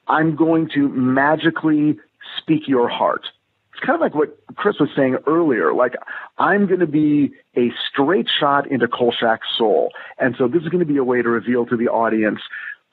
I'm 0.07 0.35
going 0.35 0.69
to 0.75 0.87
magically 0.87 1.99
speak 2.37 2.67
your 2.67 2.87
heart 2.87 3.25
it's 3.77 3.85
kind 3.85 3.95
of 3.95 4.01
like 4.01 4.15
what 4.15 4.35
Chris 4.55 4.77
was 4.79 4.89
saying 4.95 5.17
earlier. 5.27 5.71
Like, 5.71 5.93
I'm 6.39 6.65
going 6.65 6.79
to 6.79 6.87
be 6.87 7.33
a 7.55 7.71
straight 7.87 8.27
shot 8.27 8.71
into 8.71 8.87
Kolchak's 8.87 9.47
soul. 9.55 9.91
And 10.17 10.35
so 10.37 10.47
this 10.47 10.63
is 10.63 10.69
going 10.69 10.79
to 10.79 10.91
be 10.91 10.97
a 10.97 11.03
way 11.03 11.21
to 11.21 11.29
reveal 11.29 11.65
to 11.67 11.77
the 11.77 11.87
audience 11.87 12.39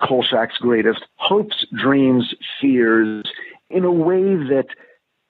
Kolchak's 0.02 0.58
greatest 0.58 1.00
hopes, 1.16 1.64
dreams, 1.74 2.34
fears 2.60 3.24
in 3.70 3.84
a 3.84 3.90
way 3.90 4.20
that, 4.20 4.66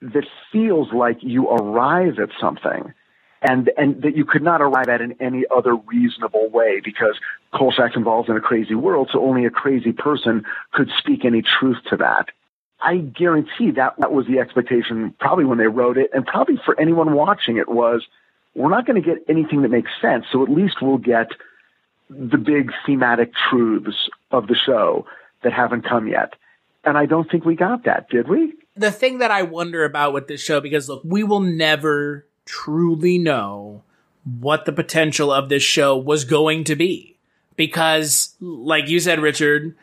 that 0.01 0.25
feels 0.51 0.93
like 0.93 1.19
you 1.21 1.49
arrive 1.49 2.19
at 2.19 2.31
something 2.41 2.93
and 3.45 3.71
and 3.77 4.03
that 4.03 4.17
you 4.17 4.25
could 4.25 4.43
not 4.43 4.63
arrive 4.63 4.89
at 4.89 5.01
in 5.03 5.15
any 5.21 5.45
other 5.55 5.77
reasonable 5.77 6.49
way 6.49 6.81
because 6.83 7.17
Kolchak's 7.53 7.95
involved 7.95 8.31
in 8.31 8.37
a 8.37 8.41
crazy 8.41 8.75
world, 8.75 9.11
so 9.13 9.23
only 9.23 9.45
a 9.45 9.51
crazy 9.51 9.93
person 9.93 10.45
could 10.73 10.91
speak 10.99 11.25
any 11.25 11.43
truth 11.43 11.77
to 11.91 11.99
that. 11.99 12.31
I 12.81 12.97
guarantee 12.97 13.71
that 13.77 13.95
that 13.99 14.13
was 14.13 14.27
the 14.27 14.39
expectation 14.39 15.15
probably 15.21 15.45
when 15.45 15.59
they 15.59 15.67
wrote 15.67 15.99
it 15.99 16.11
and 16.13 16.27
probably 16.27 16.59
for 16.65 16.79
anyone 16.81 17.13
watching 17.15 17.59
it 17.59 17.69
was 17.69 18.03
we're 18.55 18.71
not 18.71 18.87
going 18.87 19.01
to 19.01 19.07
get 19.07 19.25
anything 19.29 19.63
that 19.63 19.71
makes 19.71 19.91
sense. 20.01 20.25
So 20.33 20.43
at 20.43 20.51
least 20.51 20.77
we'll 20.81 20.99
get 20.99 21.29
the 22.09 22.39
big 22.39 22.71
thematic 22.87 23.33
truths 23.51 24.09
of 24.31 24.47
the 24.47 24.55
show 24.55 25.07
that 25.43 25.53
haven't 25.53 25.83
come 25.83 26.09
yet. 26.09 26.35
And 26.85 26.97
I 26.97 27.07
don't 27.07 27.31
think 27.31 27.45
we 27.45 27.57
got 27.57 27.85
that, 27.85 28.09
did 28.11 28.29
we? 28.29 28.55
The 28.77 28.93
thing 28.93 29.19
that 29.19 29.31
I 29.31 29.43
wonder 29.43 29.85
about 29.85 30.13
with 30.13 30.29
this 30.29 30.43
show, 30.43 30.61
because 30.61 30.89
look, 30.89 31.03
we 31.05 31.25
will 31.25 31.41
never 31.41 32.27
truly 32.45 33.19
know 33.19 33.83
what 34.25 34.65
the 34.65 34.73
potential 34.73 35.33
of 35.33 35.49
this 35.49 35.63
show 35.63 35.97
was 35.97 36.25
going 36.25 36.65
to 36.65 36.77
be. 36.77 37.17
Because, 37.57 38.35
like 38.41 38.89
you 38.89 38.99
said, 38.99 39.21
Richard, 39.21 39.77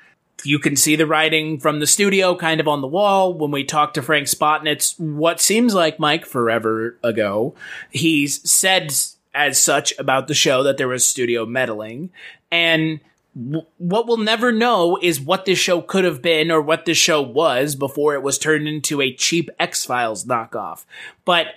you 0.43 0.59
can 0.59 0.75
see 0.75 0.95
the 0.95 1.05
writing 1.05 1.59
from 1.59 1.79
the 1.79 1.87
studio 1.87 2.35
kind 2.35 2.59
of 2.59 2.67
on 2.67 2.81
the 2.81 2.87
wall. 2.87 3.33
When 3.33 3.51
we 3.51 3.63
talked 3.63 3.93
to 3.95 4.01
Frank 4.01 4.27
Spotnitz, 4.27 4.99
what 4.99 5.39
seems 5.39 5.73
like 5.73 5.99
Mike 5.99 6.25
forever 6.25 6.97
ago, 7.03 7.53
he's 7.89 8.49
said 8.49 8.93
as 9.33 9.59
such 9.59 9.93
about 9.97 10.27
the 10.27 10.33
show 10.33 10.63
that 10.63 10.77
there 10.77 10.87
was 10.87 11.05
studio 11.05 11.45
meddling. 11.45 12.09
And 12.51 12.99
w- 13.35 13.65
what 13.77 14.07
we'll 14.07 14.17
never 14.17 14.51
know 14.51 14.97
is 15.01 15.21
what 15.21 15.45
this 15.45 15.59
show 15.59 15.81
could 15.81 16.03
have 16.03 16.21
been 16.21 16.51
or 16.51 16.61
what 16.61 16.85
this 16.85 16.97
show 16.97 17.21
was 17.21 17.75
before 17.75 18.13
it 18.13 18.23
was 18.23 18.37
turned 18.37 18.67
into 18.67 19.01
a 19.01 19.13
cheap 19.13 19.49
X 19.59 19.85
Files 19.85 20.25
knockoff. 20.25 20.85
But 21.23 21.47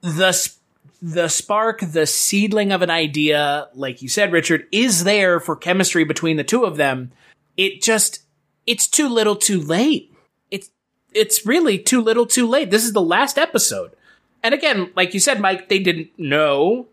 the 0.00 0.52
the 1.02 1.28
spark, 1.28 1.80
the 1.80 2.06
seedling 2.06 2.72
of 2.72 2.82
an 2.82 2.90
idea, 2.90 3.68
like 3.74 4.02
you 4.02 4.08
said, 4.08 4.32
Richard, 4.32 4.66
is 4.70 5.04
there 5.04 5.40
for 5.40 5.56
chemistry 5.56 6.04
between 6.04 6.36
the 6.36 6.44
two 6.44 6.64
of 6.64 6.76
them. 6.76 7.10
It 7.56 7.82
just 7.82 8.22
it's 8.66 8.86
too 8.86 9.08
little 9.08 9.36
too 9.36 9.60
late. 9.60 10.12
It's 10.50 10.70
it's 11.14 11.46
really 11.46 11.78
too 11.78 12.02
little 12.02 12.26
too 12.26 12.46
late. 12.46 12.70
This 12.70 12.84
is 12.84 12.92
the 12.92 13.02
last 13.02 13.38
episode. 13.38 13.92
And 14.42 14.54
again, 14.54 14.90
like 14.96 15.12
you 15.14 15.20
said, 15.20 15.40
Mike, 15.40 15.68
they 15.68 15.78
didn't 15.78 16.10
know, 16.18 16.86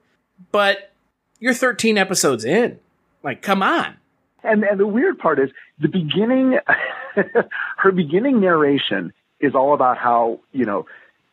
but 0.52 0.92
you're 1.40 1.54
13 1.54 1.98
episodes 1.98 2.44
in. 2.44 2.80
Like, 3.24 3.42
come 3.42 3.64
on. 3.64 3.96
And 4.44 4.64
and 4.64 4.80
the 4.80 4.88
weird 4.88 5.20
part 5.20 5.40
is 5.40 5.50
the 5.80 5.88
beginning 5.90 6.60
her 7.78 7.92
beginning 7.92 8.40
narration 8.40 9.14
is 9.40 9.54
all 9.54 9.74
about 9.74 9.98
how, 9.98 10.40
you 10.52 10.66
know, 10.66 10.86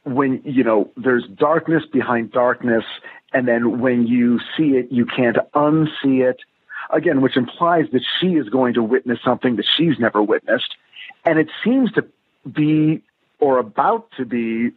when 0.04 0.40
you 0.44 0.64
know 0.64 0.90
there's 0.96 1.26
darkness 1.34 1.82
behind 1.92 2.30
darkness 2.32 2.84
and 3.32 3.48
then 3.48 3.80
when 3.80 4.06
you 4.06 4.38
see 4.56 4.76
it 4.76 4.92
you 4.92 5.06
can't 5.06 5.36
unsee 5.54 6.28
it 6.28 6.40
again, 6.90 7.20
which 7.20 7.36
implies 7.36 7.86
that 7.92 8.02
she 8.20 8.34
is 8.34 8.48
going 8.48 8.74
to 8.74 8.82
witness 8.82 9.18
something 9.24 9.56
that 9.56 9.66
she's 9.76 9.98
never 9.98 10.22
witnessed. 10.22 10.74
And 11.24 11.38
it 11.38 11.48
seems 11.62 11.92
to 11.92 12.04
be 12.50 13.02
or 13.38 13.58
about 13.58 14.08
to 14.16 14.24
be 14.24 14.72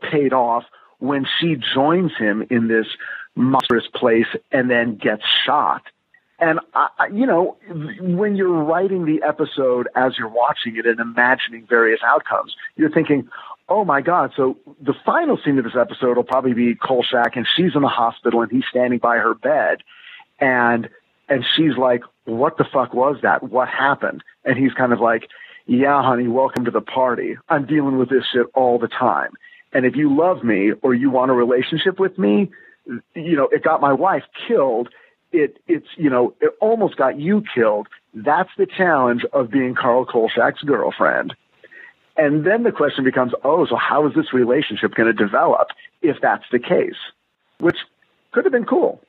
paid 0.00 0.32
off 0.32 0.64
when 0.98 1.26
she 1.38 1.56
joins 1.74 2.12
him 2.16 2.46
in 2.50 2.68
this 2.68 2.86
monstrous 3.34 3.86
place 3.94 4.26
and 4.52 4.70
then 4.70 4.96
gets 4.96 5.22
shot. 5.44 5.82
And 6.38 6.58
I, 6.74 7.08
you 7.12 7.26
know, 7.26 7.58
when 8.00 8.34
you're 8.34 8.64
writing 8.64 9.04
the 9.04 9.22
episode 9.26 9.88
as 9.94 10.16
you're 10.18 10.28
watching 10.28 10.76
it 10.76 10.86
and 10.86 10.98
imagining 10.98 11.66
various 11.66 12.00
outcomes, 12.02 12.56
you're 12.76 12.90
thinking, 12.90 13.28
"Oh 13.70 13.84
my 13.84 14.02
God!" 14.02 14.32
So 14.36 14.58
the 14.80 14.94
final 15.06 15.38
scene 15.38 15.58
of 15.58 15.64
this 15.64 15.76
episode 15.76 16.16
will 16.16 16.24
probably 16.24 16.52
be 16.52 16.74
Kolchak, 16.74 17.36
and 17.36 17.46
she's 17.56 17.74
in 17.74 17.82
the 17.82 17.88
hospital, 17.88 18.42
and 18.42 18.50
he's 18.50 18.64
standing 18.68 18.98
by 18.98 19.16
her 19.16 19.34
bed, 19.34 19.82
and 20.38 20.88
and 21.28 21.44
she's 21.56 21.76
like, 21.78 22.02
"What 22.24 22.58
the 22.58 22.64
fuck 22.64 22.92
was 22.92 23.16
that? 23.22 23.42
What 23.42 23.68
happened?" 23.68 24.22
And 24.44 24.58
he's 24.58 24.74
kind 24.74 24.92
of 24.92 25.00
like, 25.00 25.28
"Yeah, 25.66 26.02
honey, 26.02 26.28
welcome 26.28 26.66
to 26.66 26.70
the 26.70 26.82
party. 26.82 27.36
I'm 27.48 27.64
dealing 27.64 27.96
with 27.96 28.10
this 28.10 28.24
shit 28.32 28.46
all 28.54 28.78
the 28.78 28.88
time." 28.88 29.30
And 29.72 29.86
if 29.86 29.96
you 29.96 30.14
love 30.14 30.42
me 30.42 30.72
or 30.82 30.94
you 30.94 31.10
want 31.10 31.30
a 31.30 31.34
relationship 31.34 32.00
with 32.00 32.18
me, 32.18 32.50
you 33.14 33.36
know, 33.36 33.48
it 33.52 33.62
got 33.62 33.80
my 33.80 33.92
wife 33.92 34.24
killed. 34.48 34.88
It, 35.32 35.58
it's, 35.68 35.86
you 35.96 36.10
know, 36.10 36.34
it 36.40 36.50
almost 36.60 36.96
got 36.96 37.18
you 37.20 37.44
killed. 37.54 37.86
That's 38.12 38.50
the 38.58 38.66
challenge 38.66 39.24
of 39.32 39.50
being 39.50 39.76
Carl 39.76 40.04
Kolchak's 40.06 40.62
girlfriend. 40.62 41.34
And 42.20 42.46
then 42.46 42.64
the 42.64 42.70
question 42.70 43.02
becomes, 43.02 43.32
oh, 43.44 43.64
so 43.64 43.76
how 43.76 44.06
is 44.06 44.14
this 44.14 44.34
relationship 44.34 44.94
going 44.94 45.06
to 45.06 45.14
develop 45.14 45.68
if 46.02 46.16
that's 46.20 46.44
the 46.52 46.58
case? 46.58 46.98
Which 47.60 47.78
could 48.32 48.44
have 48.44 48.52
been 48.52 48.66
cool. 48.66 49.00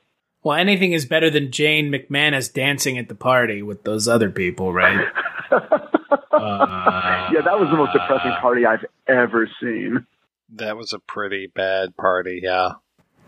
Well, 0.42 0.56
anything 0.56 0.92
is 0.92 1.04
better 1.04 1.28
than 1.28 1.52
Jane 1.52 1.92
McManus 1.92 2.50
dancing 2.50 2.96
at 2.96 3.08
the 3.08 3.14
party 3.14 3.60
with 3.60 3.84
those 3.84 4.08
other 4.08 4.30
people, 4.30 4.72
right? 4.72 5.06
uh, 5.52 5.60
yeah, 6.32 7.42
that 7.44 7.60
was 7.60 7.68
the 7.70 7.76
most 7.76 7.92
depressing 7.92 8.32
party 8.40 8.64
I've 8.64 8.86
ever 9.06 9.46
seen. 9.60 10.06
That 10.54 10.78
was 10.78 10.94
a 10.94 10.98
pretty 10.98 11.48
bad 11.54 11.94
party, 11.98 12.40
yeah. 12.42 12.72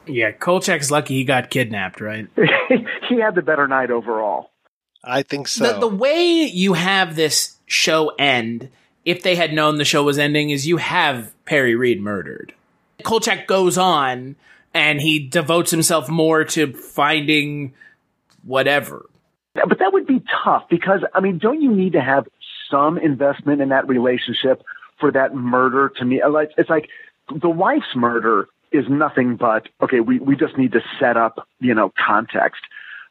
Yeah, 0.06 0.32
Kolchak's 0.32 0.90
lucky 0.90 1.14
he 1.14 1.24
got 1.24 1.50
kidnapped, 1.50 2.00
right? 2.00 2.26
he 3.08 3.20
had 3.20 3.34
the 3.34 3.42
better 3.42 3.68
night 3.68 3.90
overall. 3.90 4.50
I 5.04 5.22
think 5.22 5.46
so. 5.48 5.74
The, 5.74 5.80
the, 5.80 5.94
way 5.94 6.50
you 6.50 6.72
have 6.72 7.16
this 7.16 7.58
show 7.66 8.08
end, 8.18 8.70
if 9.04 9.22
they 9.22 9.36
had 9.36 9.52
known 9.52 9.76
the 9.76 9.84
show 9.84 10.02
was 10.02 10.18
ending, 10.18 10.50
is 10.50 10.66
you 10.66 10.78
have 10.78 11.32
Perri 11.44 11.74
Reed 11.74 12.00
murdered. 12.00 12.54
Kolchak 13.02 13.46
goes 13.46 13.76
on 13.76 14.36
and 14.72 15.00
he 15.00 15.18
devotes 15.18 15.70
himself 15.70 16.08
more 16.08 16.44
to 16.44 16.72
finding 16.72 17.74
whatever. 18.44 19.06
But 19.54 19.78
that 19.78 19.92
would 19.92 20.06
be 20.06 20.22
tough 20.44 20.64
because, 20.68 21.00
I 21.14 21.20
mean, 21.20 21.38
don't 21.38 21.62
you 21.62 21.70
need 21.70 21.92
to 21.92 22.00
have 22.00 22.26
some 22.70 22.98
investment 22.98 23.60
in 23.60 23.68
that 23.68 23.88
relationship 23.88 24.62
for 24.98 25.12
that 25.12 25.34
murder 25.34 25.92
to 25.96 26.04
me? 26.04 26.20
Uh, 26.20 26.30
it's 26.56 26.70
like 26.70 26.88
the 27.28 27.48
wife's 27.48 27.94
murder 27.94 28.48
is 28.72 28.84
nothing 28.88 29.36
but 29.36 29.68
okay. 29.80 30.00
We 30.00 30.18
we 30.18 30.34
just 30.36 30.58
need 30.58 30.72
to 30.72 30.80
set 30.98 31.16
up 31.16 31.46
you 31.60 31.74
know 31.74 31.92
context. 31.96 32.60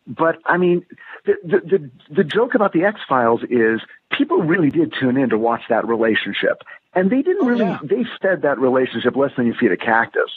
But 0.06 0.38
I 0.46 0.58
mean, 0.58 0.86
the 1.26 1.34
the 1.44 1.60
the, 1.60 1.92
the 2.16 2.24
joke 2.26 2.56
about 2.56 2.74
the 2.74 2.84
X 2.84 3.00
Files 3.08 3.42
is 3.50 3.80
people 4.18 4.44
really 4.44 4.70
did 4.70 4.94
tune 5.00 5.18
in 5.18 5.30
to 5.30 5.38
watch 5.38 5.62
that 5.70 5.88
relationship, 5.88 6.62
and 6.94 7.10
they 7.10 7.22
didn't 7.22 7.44
oh, 7.44 7.48
really. 7.48 7.66
Yeah. 7.66 7.80
They 7.84 8.06
fed 8.22 8.44
that 8.44 8.60
relationship 8.60 9.16
less 9.16 9.32
than 9.36 9.46
you 9.46 9.54
feed 9.60 9.72
a 9.72 9.78
cactus, 9.78 10.32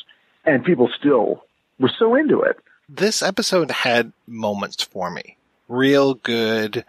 and 0.44 0.64
people 0.64 0.90
still 0.98 1.44
were 1.78 1.90
so 1.98 2.14
into 2.14 2.42
it. 2.42 2.56
This 2.88 3.22
episode 3.22 3.70
had 3.70 4.12
moments 4.26 4.82
for 4.82 5.10
me, 5.10 5.36
real 5.68 6.14
good 6.14 6.84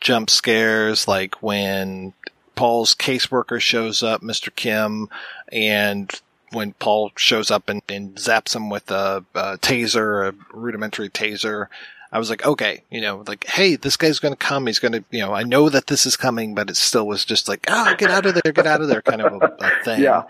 jump 0.00 0.30
scares, 0.30 1.08
like 1.08 1.42
when 1.42 2.12
Paul's 2.54 2.94
caseworker 2.94 3.60
shows 3.60 4.02
up, 4.02 4.22
Mr. 4.22 4.54
Kim, 4.54 5.08
and 5.52 6.10
when 6.52 6.72
Paul 6.74 7.12
shows 7.16 7.50
up 7.50 7.68
and, 7.68 7.82
and 7.88 8.14
zaps 8.16 8.56
him 8.56 8.70
with 8.70 8.90
a, 8.90 9.24
a, 9.34 9.58
taser, 9.58 10.28
a 10.28 10.56
rudimentary 10.56 11.08
taser, 11.08 11.66
I 12.10 12.18
was 12.18 12.30
like, 12.30 12.44
okay, 12.44 12.82
you 12.90 13.00
know, 13.00 13.22
like, 13.26 13.44
hey, 13.44 13.76
this 13.76 13.96
guy's 13.96 14.18
going 14.18 14.32
to 14.32 14.38
come. 14.38 14.66
He's 14.66 14.78
going 14.78 14.92
to, 14.92 15.04
you 15.10 15.20
know, 15.20 15.34
I 15.34 15.42
know 15.42 15.68
that 15.68 15.88
this 15.88 16.06
is 16.06 16.16
coming, 16.16 16.54
but 16.54 16.70
it 16.70 16.76
still 16.76 17.06
was 17.06 17.24
just 17.24 17.48
like, 17.48 17.66
oh, 17.68 17.94
get 17.98 18.10
out 18.10 18.24
of 18.24 18.34
there, 18.34 18.52
get 18.52 18.66
out 18.66 18.80
of 18.80 18.88
there, 18.88 19.02
kind 19.02 19.20
of 19.20 19.32
a, 19.34 19.56
a 19.60 19.70
thing. 19.84 20.02
Yeah. 20.02 20.22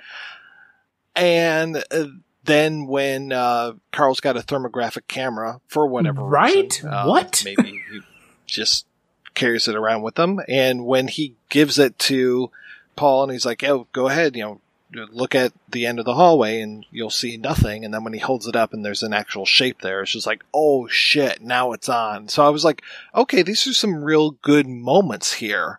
And 1.14 1.84
uh, 1.90 2.06
then 2.44 2.86
when 2.86 3.32
uh, 3.32 3.74
Carl's 3.92 4.20
got 4.20 4.36
a 4.36 4.40
thermographic 4.40 5.06
camera 5.06 5.60
for 5.68 5.86
whatever 5.86 6.22
right? 6.22 6.56
reason, 6.56 6.88
uh, 6.88 7.06
what? 7.06 7.42
Maybe 7.44 7.80
he 7.90 8.00
just 8.46 8.86
carries 9.34 9.68
it 9.68 9.76
around 9.76 10.02
with 10.02 10.18
him, 10.18 10.40
and 10.48 10.84
when 10.84 11.08
he 11.08 11.34
gives 11.48 11.78
it 11.78 11.98
to 12.00 12.50
Paul, 12.96 13.24
and 13.24 13.32
he's 13.32 13.46
like, 13.46 13.62
"Oh, 13.62 13.86
go 13.92 14.08
ahead, 14.08 14.34
you 14.34 14.42
know, 14.42 14.60
look 14.92 15.34
at 15.34 15.52
the 15.68 15.86
end 15.86 15.98
of 15.98 16.04
the 16.04 16.14
hallway 16.14 16.60
and 16.60 16.86
you'll 16.90 17.10
see 17.10 17.36
nothing. 17.36 17.84
And 17.84 17.92
then 17.92 18.04
when 18.04 18.12
he 18.12 18.18
holds 18.18 18.46
it 18.46 18.56
up 18.56 18.72
and 18.72 18.84
there's 18.84 19.02
an 19.02 19.12
actual 19.12 19.44
shape 19.44 19.80
there, 19.80 20.02
it's 20.02 20.12
just 20.12 20.26
like, 20.26 20.44
oh 20.54 20.88
shit, 20.88 21.42
now 21.42 21.72
it's 21.72 21.88
on. 21.88 22.28
So 22.28 22.44
I 22.44 22.48
was 22.48 22.64
like, 22.64 22.82
okay, 23.14 23.42
these 23.42 23.66
are 23.66 23.72
some 23.72 24.02
real 24.02 24.32
good 24.42 24.66
moments 24.66 25.34
here. 25.34 25.78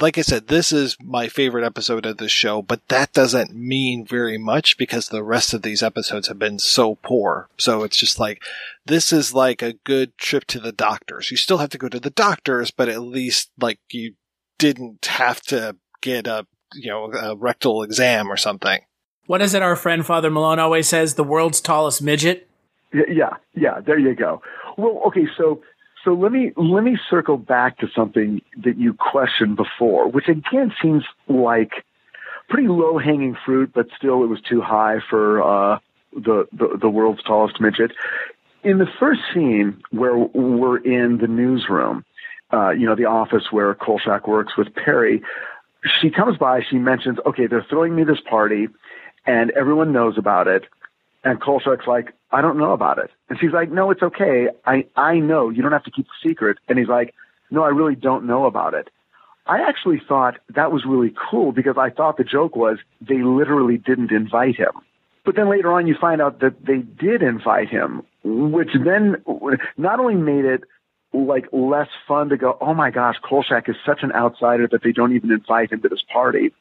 Like 0.00 0.16
I 0.16 0.22
said, 0.22 0.48
this 0.48 0.72
is 0.72 0.96
my 1.02 1.28
favorite 1.28 1.64
episode 1.64 2.06
of 2.06 2.16
the 2.16 2.28
show, 2.28 2.62
but 2.62 2.88
that 2.88 3.12
doesn't 3.12 3.54
mean 3.54 4.06
very 4.06 4.38
much 4.38 4.78
because 4.78 5.08
the 5.08 5.22
rest 5.22 5.52
of 5.52 5.60
these 5.60 5.82
episodes 5.82 6.28
have 6.28 6.38
been 6.38 6.58
so 6.58 6.94
poor. 6.94 7.50
So 7.58 7.82
it's 7.82 7.98
just 7.98 8.18
like, 8.18 8.42
this 8.86 9.12
is 9.12 9.34
like 9.34 9.60
a 9.60 9.74
good 9.84 10.16
trip 10.16 10.46
to 10.46 10.58
the 10.58 10.72
doctors. 10.72 11.30
You 11.30 11.36
still 11.36 11.58
have 11.58 11.70
to 11.70 11.78
go 11.78 11.88
to 11.88 12.00
the 12.00 12.10
doctors, 12.10 12.70
but 12.70 12.88
at 12.88 13.02
least 13.02 13.50
like 13.60 13.78
you 13.90 14.14
didn't 14.58 15.04
have 15.04 15.42
to 15.42 15.76
get 16.00 16.26
a 16.26 16.46
you 16.74 16.90
know, 16.90 17.12
a 17.12 17.36
rectal 17.36 17.82
exam 17.82 18.30
or 18.30 18.36
something. 18.36 18.80
What 19.26 19.42
is 19.42 19.54
it 19.54 19.62
our 19.62 19.76
friend 19.76 20.04
Father 20.04 20.30
Malone 20.30 20.58
always 20.58 20.88
says? 20.88 21.14
The 21.14 21.24
world's 21.24 21.60
tallest 21.60 22.02
midget? 22.02 22.48
Yeah, 22.92 23.36
yeah, 23.54 23.80
there 23.80 23.98
you 23.98 24.14
go. 24.14 24.42
Well, 24.76 25.02
okay, 25.06 25.26
so 25.36 25.62
so 26.04 26.12
let 26.14 26.32
me 26.32 26.52
let 26.56 26.82
me 26.82 26.98
circle 27.08 27.36
back 27.36 27.78
to 27.78 27.88
something 27.94 28.42
that 28.64 28.78
you 28.78 28.94
questioned 28.94 29.56
before, 29.56 30.08
which 30.10 30.28
again 30.28 30.72
seems 30.82 31.04
like 31.28 31.70
pretty 32.48 32.68
low 32.68 32.98
hanging 32.98 33.36
fruit, 33.44 33.70
but 33.74 33.86
still 33.96 34.24
it 34.24 34.26
was 34.26 34.40
too 34.40 34.60
high 34.60 34.96
for 35.08 35.42
uh, 35.42 35.78
the, 36.12 36.48
the 36.52 36.78
the 36.80 36.88
world's 36.88 37.22
tallest 37.22 37.60
midget. 37.60 37.92
In 38.64 38.78
the 38.78 38.88
first 38.98 39.20
scene 39.32 39.82
where 39.90 40.16
we're 40.18 40.78
in 40.78 41.18
the 41.18 41.28
newsroom, 41.28 42.04
uh, 42.52 42.70
you 42.70 42.86
know, 42.86 42.96
the 42.96 43.06
office 43.06 43.44
where 43.50 43.74
Kolchak 43.74 44.26
works 44.26 44.56
with 44.56 44.74
Perri, 44.74 45.22
she 46.00 46.10
comes 46.10 46.36
by, 46.36 46.62
she 46.68 46.76
mentions, 46.76 47.18
okay, 47.24 47.46
they're 47.46 47.66
throwing 47.68 47.94
me 47.94 48.04
this 48.04 48.20
party 48.28 48.68
and 49.26 49.50
everyone 49.50 49.92
knows 49.92 50.18
about 50.18 50.48
it. 50.48 50.64
And 51.24 51.40
Kolchak's 51.40 51.86
like, 51.86 52.14
I 52.30 52.40
don't 52.40 52.58
know 52.58 52.72
about 52.72 52.98
it. 52.98 53.10
And 53.28 53.38
she's 53.38 53.52
like, 53.52 53.70
no, 53.70 53.90
it's 53.90 54.02
okay. 54.02 54.48
I, 54.64 54.86
I 54.96 55.18
know 55.18 55.50
you 55.50 55.62
don't 55.62 55.72
have 55.72 55.84
to 55.84 55.90
keep 55.90 56.06
the 56.06 56.28
secret. 56.28 56.58
And 56.68 56.78
he's 56.78 56.88
like, 56.88 57.14
no, 57.50 57.62
I 57.62 57.68
really 57.68 57.96
don't 57.96 58.26
know 58.26 58.46
about 58.46 58.74
it. 58.74 58.88
I 59.46 59.68
actually 59.68 60.00
thought 60.06 60.38
that 60.54 60.70
was 60.70 60.84
really 60.86 61.12
cool 61.30 61.52
because 61.52 61.76
I 61.76 61.90
thought 61.90 62.16
the 62.16 62.24
joke 62.24 62.54
was 62.54 62.78
they 63.00 63.22
literally 63.22 63.78
didn't 63.78 64.12
invite 64.12 64.56
him. 64.56 64.70
But 65.24 65.36
then 65.36 65.50
later 65.50 65.72
on, 65.72 65.86
you 65.86 65.96
find 66.00 66.22
out 66.22 66.40
that 66.40 66.64
they 66.64 66.78
did 66.78 67.22
invite 67.22 67.68
him, 67.68 68.02
which 68.22 68.70
then 68.72 69.16
not 69.76 70.00
only 70.00 70.14
made 70.14 70.44
it 70.44 70.62
like 71.12 71.48
less 71.52 71.88
fun 72.06 72.28
to 72.28 72.36
go, 72.36 72.56
oh 72.60 72.74
my 72.74 72.90
gosh, 72.90 73.16
Kolchak 73.22 73.68
is 73.68 73.76
such 73.84 74.02
an 74.02 74.12
outsider 74.12 74.68
that 74.68 74.82
they 74.82 74.92
don't 74.92 75.14
even 75.14 75.32
invite 75.32 75.72
him 75.72 75.82
to 75.82 75.88
this 75.88 76.02
party. 76.02 76.52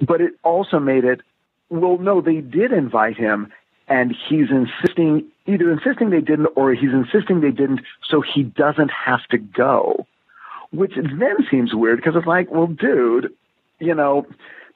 But 0.00 0.20
it 0.20 0.32
also 0.42 0.78
made 0.78 1.04
it, 1.04 1.20
well, 1.68 1.98
no, 1.98 2.20
they 2.20 2.40
did 2.40 2.72
invite 2.72 3.16
him 3.16 3.52
and 3.88 4.14
he's 4.28 4.48
insisting, 4.50 5.26
either 5.46 5.70
insisting 5.70 6.10
they 6.10 6.20
didn't 6.20 6.48
or 6.56 6.74
he's 6.74 6.92
insisting 6.92 7.40
they 7.40 7.50
didn't 7.50 7.80
so 8.08 8.20
he 8.20 8.42
doesn't 8.42 8.90
have 8.90 9.24
to 9.30 9.38
go. 9.38 10.06
Which 10.72 10.94
then 10.94 11.36
seems 11.50 11.74
weird 11.74 11.96
because 11.98 12.14
it's 12.14 12.26
like, 12.26 12.50
well, 12.50 12.68
dude, 12.68 13.34
you 13.80 13.94
know, 13.94 14.26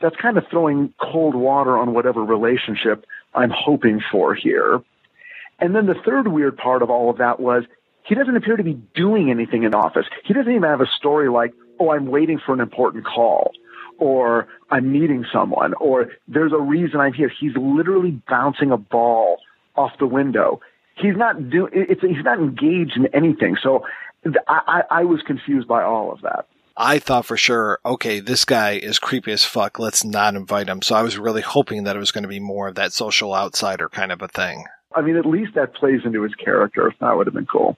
that's 0.01 0.17
kind 0.17 0.37
of 0.37 0.45
throwing 0.51 0.93
cold 1.01 1.37
water 1.37 1.77
on 1.79 1.95
whatever 1.95 2.25
relationship 2.25 3.05
I'm 3.33 3.51
hoping 3.51 4.01
for 4.11 4.35
here. 4.35 4.83
And 5.61 5.75
then 5.75 5.87
the 5.87 5.95
third 5.95 6.27
weird 6.27 6.57
part 6.57 6.83
of 6.83 6.91
all 6.91 7.11
of 7.11 7.19
that 7.19 7.39
was 7.39 7.65
he 8.05 8.15
doesn't 8.15 8.37
appear 8.37 8.57
to 8.57 8.63
be 8.63 8.75
doing 8.95 9.31
anything 9.31 9.65
in 9.65 9.75
office. 9.75 10.07
He 10.25 10.35
doesn't 10.35 10.51
even 10.51 10.69
have 10.69 10.81
a 10.81 10.87
story 10.87 11.29
like, 11.29 11.53
oh, 11.81 11.91
I'm 11.91 12.07
waiting 12.07 12.39
for 12.45 12.53
an 12.53 12.61
important 12.61 13.05
call 13.07 13.53
or 13.99 14.49
I'm 14.71 14.93
meeting 14.93 15.25
someone 15.33 15.75
or 15.75 16.13
there's 16.29 16.53
a 16.53 16.59
reason 16.59 17.01
I'm 17.01 17.13
here. 17.13 17.31
He's 17.41 17.57
literally 17.57 18.21
bouncing 18.29 18.71
a 18.71 18.77
ball 18.77 19.39
off 19.77 19.93
the 19.99 20.07
window. 20.07 20.61
He's 20.97 21.17
not 21.17 21.51
doing, 21.51 21.73
it's, 21.75 22.03
he's 22.03 22.25
not 22.25 22.39
engaged 22.39 22.97
in 22.97 23.07
anything. 23.15 23.57
So 23.63 23.85
I, 24.47 24.61
I, 24.67 24.83
I 25.01 25.05
was 25.05 25.23
confused 25.23 25.67
by 25.67 25.83
all 25.83 26.13
of 26.13 26.21
that. 26.23 26.47
I 26.77 26.99
thought 26.99 27.25
for 27.25 27.37
sure, 27.37 27.79
okay, 27.87 28.19
this 28.19 28.45
guy 28.45 28.73
is 28.73 28.99
creepy 28.99 29.31
as 29.31 29.45
fuck. 29.45 29.79
Let's 29.79 30.05
not 30.05 30.35
invite 30.35 30.69
him. 30.69 30.83
So 30.83 30.97
I 30.97 31.03
was 31.03 31.17
really 31.17 31.43
hoping 31.43 31.85
that 31.85 31.95
it 31.95 32.01
was 32.01 32.11
going 32.11 32.23
to 32.23 32.29
be 32.29 32.41
more 32.41 32.69
of 32.69 32.75
that 32.75 32.93
social 32.93 33.35
outsider 33.35 33.89
kind 33.89 34.11
of 34.11 34.23
a 34.23 34.29
thing. 34.29 34.65
I 34.97 35.03
mean, 35.03 35.17
at 35.17 35.27
least 35.27 35.55
that 35.55 35.75
plays 35.75 36.01
into 36.05 36.23
his 36.23 36.35
character. 36.35 36.89
If 36.89 36.99
That 37.01 37.17
would 37.17 37.27
have 37.27 37.35
been 37.35 37.47
cool. 37.47 37.77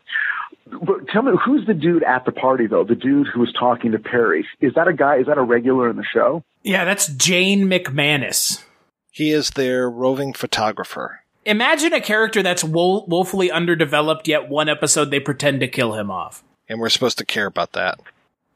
But 0.69 1.09
tell 1.13 1.23
me, 1.23 1.33
who's 1.45 1.67
the 1.67 1.75
dude 1.75 2.03
at 2.03 2.25
the 2.25 2.33
party 2.33 2.67
though? 2.67 2.85
The 2.85 2.95
dude 2.97 3.29
who 3.33 3.41
was 3.41 3.53
talking 3.59 3.93
to 3.93 3.99
Perri. 3.99 4.47
Is 4.61 4.75
that 4.75 4.89
a 4.89 4.93
guy? 4.93 5.17
Is 5.19 5.27
that 5.27 5.39
a 5.39 5.43
regular 5.43 5.89
in 5.89 5.97
the 5.97 6.05
show? 6.05 6.43
Yeah, 6.63 6.85
that's 6.85 7.07
Jane 7.09 7.67
McManus. 7.71 8.63
He 9.13 9.31
is 9.31 9.51
their 9.51 9.89
roving 9.89 10.33
photographer. 10.33 11.21
Imagine 11.45 11.93
a 11.93 12.01
character 12.01 12.43
that's 12.43 12.65
wo- 12.65 13.05
woefully 13.07 13.51
underdeveloped, 13.53 14.27
yet 14.27 14.49
one 14.49 14.69
episode 14.69 15.11
they 15.13 15.21
pretend 15.21 15.61
to 15.61 15.69
kill 15.69 15.95
him 15.95 16.11
off, 16.11 16.43
And 16.69 16.81
we're 16.81 16.89
supposed 16.89 17.19
to 17.19 17.25
care 17.25 17.47
about 17.47 17.73
that. 17.73 18.01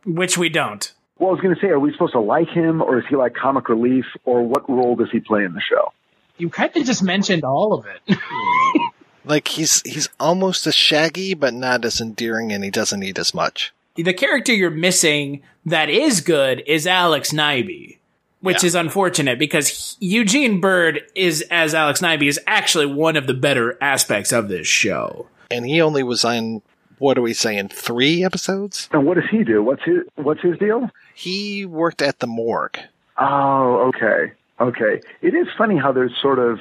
which 0.05 0.37
we 0.37 0.49
don't. 0.49 0.93
Well, 1.19 1.29
I 1.29 1.33
was 1.33 1.41
going 1.41 1.55
to 1.55 1.61
say, 1.61 1.69
are 1.69 1.79
we 1.79 1.93
supposed 1.93 2.15
to 2.15 2.21
like 2.21 2.49
him, 2.49 2.83
or 2.83 2.99
is 2.99 3.05
he 3.09 3.15
like 3.15 3.35
comic 3.35 3.69
relief, 3.69 4.07
or 4.25 4.43
what 4.43 4.69
role 4.69 4.97
does 4.97 5.09
he 5.13 5.21
play 5.21 5.45
in 5.45 5.53
the 5.55 5.61
show? 5.61 5.93
You 6.41 6.49
kind 6.51 6.75
of 6.77 6.85
just 6.85 7.03
mentioned 7.03 7.45
all 7.45 7.73
of 7.75 7.87
it. 7.87 8.19
Like 9.23 9.49
he's 9.49 9.83
he's 9.83 10.09
almost 10.19 10.67
as 10.67 10.75
shaggy, 10.75 11.35
but 11.35 11.53
not 11.53 11.85
as 11.85 12.01
endearing, 12.01 12.53
and 12.53 12.65
he 12.65 12.71
doesn't 12.71 13.03
eat 13.03 13.19
as 13.19 13.35
much. 13.35 13.73
The 13.97 14.15
character 14.15 14.53
you're 14.53 14.71
missing 14.71 15.43
that 15.67 15.91
is 15.91 16.23
good 16.23 16.63
is 16.67 16.87
Alex 16.87 17.31
Nyby, 17.31 17.99
which 18.41 18.63
Yeah. 18.63 18.67
is 18.69 18.75
unfortunate 18.75 19.39
because 19.39 19.97
Eugene 20.01 20.59
Byrd 20.61 21.03
is, 21.15 21.43
as 21.51 21.75
Alex 21.75 22.01
Nyby, 22.01 22.29
is 22.29 22.41
actually 22.47 22.87
one 22.87 23.15
of 23.17 23.27
the 23.27 23.35
better 23.35 23.77
aspects 23.83 24.33
of 24.33 24.49
this 24.49 24.67
show. 24.67 25.27
And 25.51 25.67
he 25.67 25.83
only 25.83 26.03
was 26.03 26.25
on 26.25 26.63
what 26.99 27.19
are 27.19 27.23
we 27.23 27.35
saying, 27.35 27.69
three 27.69 28.25
episodes? 28.25 28.89
And 28.91 29.05
what 29.05 29.17
does 29.17 29.29
he 29.31 29.45
do? 29.45 29.63
What's 29.63 29.83
his 29.85 29.99
What's 30.17 30.41
his 30.41 30.57
deal? 30.59 30.89
He 31.15 31.67
worked 31.67 32.01
at 32.01 32.21
the 32.21 32.27
morgue. 32.27 32.79
Oh, 33.19 33.93
okay, 33.95 34.33
okay. 34.61 35.01
It 35.23 35.35
is 35.35 35.47
funny 35.57 35.77
how 35.79 35.93
there's 35.93 36.13
sort 36.21 36.39
of 36.39 36.61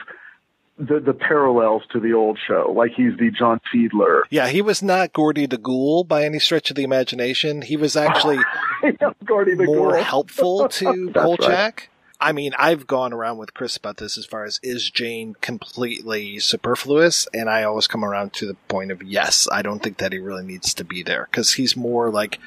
the 0.78 1.00
the 1.00 1.14
parallels 1.14 1.84
to 1.92 2.00
the 2.00 2.14
old 2.14 2.40
show. 2.48 2.74
Like 2.76 2.92
he's 2.96 3.18
the 3.18 3.32
John 3.32 3.60
Fiedler. 3.74 4.22
Yeah, 4.30 4.48
he 4.48 4.62
was 4.62 4.82
not 4.82 5.14
Gordy 5.14 5.46
the 5.46 5.58
Ghoul 5.58 6.04
by 6.06 6.24
any 6.24 6.40
stretch 6.40 6.70
of 6.70 6.76
the 6.78 6.84
imagination. 6.84 7.62
He 7.62 7.76
was 7.78 7.96
actually 7.96 8.40
Gordy 9.26 9.56
the 9.56 9.66
more 9.66 9.92
Ghoul. 9.92 10.04
helpful 10.04 10.70
to 10.70 11.12
Kolchak. 11.14 11.50
right. 11.50 11.90
I 12.22 12.34
mean, 12.34 12.52
I've 12.60 12.86
gone 12.86 13.14
around 13.14 13.38
with 13.38 13.54
Chris 13.54 13.78
about 13.78 13.96
this 13.96 14.18
as 14.18 14.26
far 14.26 14.44
as 14.44 14.60
is 14.62 14.90
Jane 14.90 15.36
completely 15.40 16.40
superfluous, 16.40 17.28
and 17.34 17.50
I 17.50 17.64
always 17.64 17.88
come 17.88 18.04
around 18.04 18.34
to 18.34 18.46
the 18.46 18.56
point 18.68 18.92
of 18.92 19.02
yes, 19.02 19.48
I 19.52 19.62
don't 19.62 19.82
think 19.82 20.00
that 20.00 20.12
he 20.12 20.20
really 20.20 20.44
needs 20.44 20.74
to 20.76 20.84
be 20.84 21.02
there 21.02 21.28
because 21.32 21.54
he's 21.54 21.78
more 21.78 22.10
like 22.10 22.40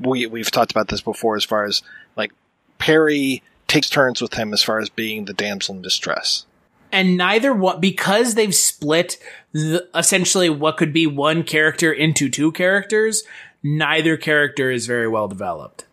we 0.00 0.26
we've 0.26 0.50
talked 0.50 0.72
about 0.72 0.88
this 0.88 1.00
before 1.02 1.36
as 1.36 1.44
far 1.44 1.64
as 1.64 1.82
like 2.16 2.32
Perri 2.78 3.42
takes 3.68 3.90
turns 3.90 4.20
with 4.22 4.34
him 4.34 4.52
as 4.52 4.62
far 4.62 4.78
as 4.78 4.88
being 4.88 5.24
the 5.24 5.32
damsel 5.32 5.74
in 5.74 5.82
distress. 5.82 6.46
and 6.92 7.16
neither 7.16 7.52
one 7.52 7.80
because 7.80 8.34
they've 8.34 8.54
split 8.54 9.18
the, 9.52 9.86
essentially 9.94 10.48
what 10.48 10.76
could 10.76 10.92
be 10.92 11.06
one 11.06 11.42
character 11.42 11.92
into 11.92 12.28
two 12.28 12.52
characters 12.52 13.24
neither 13.62 14.16
character 14.16 14.70
is 14.70 14.86
very 14.86 15.08
well 15.08 15.26
developed 15.26 15.84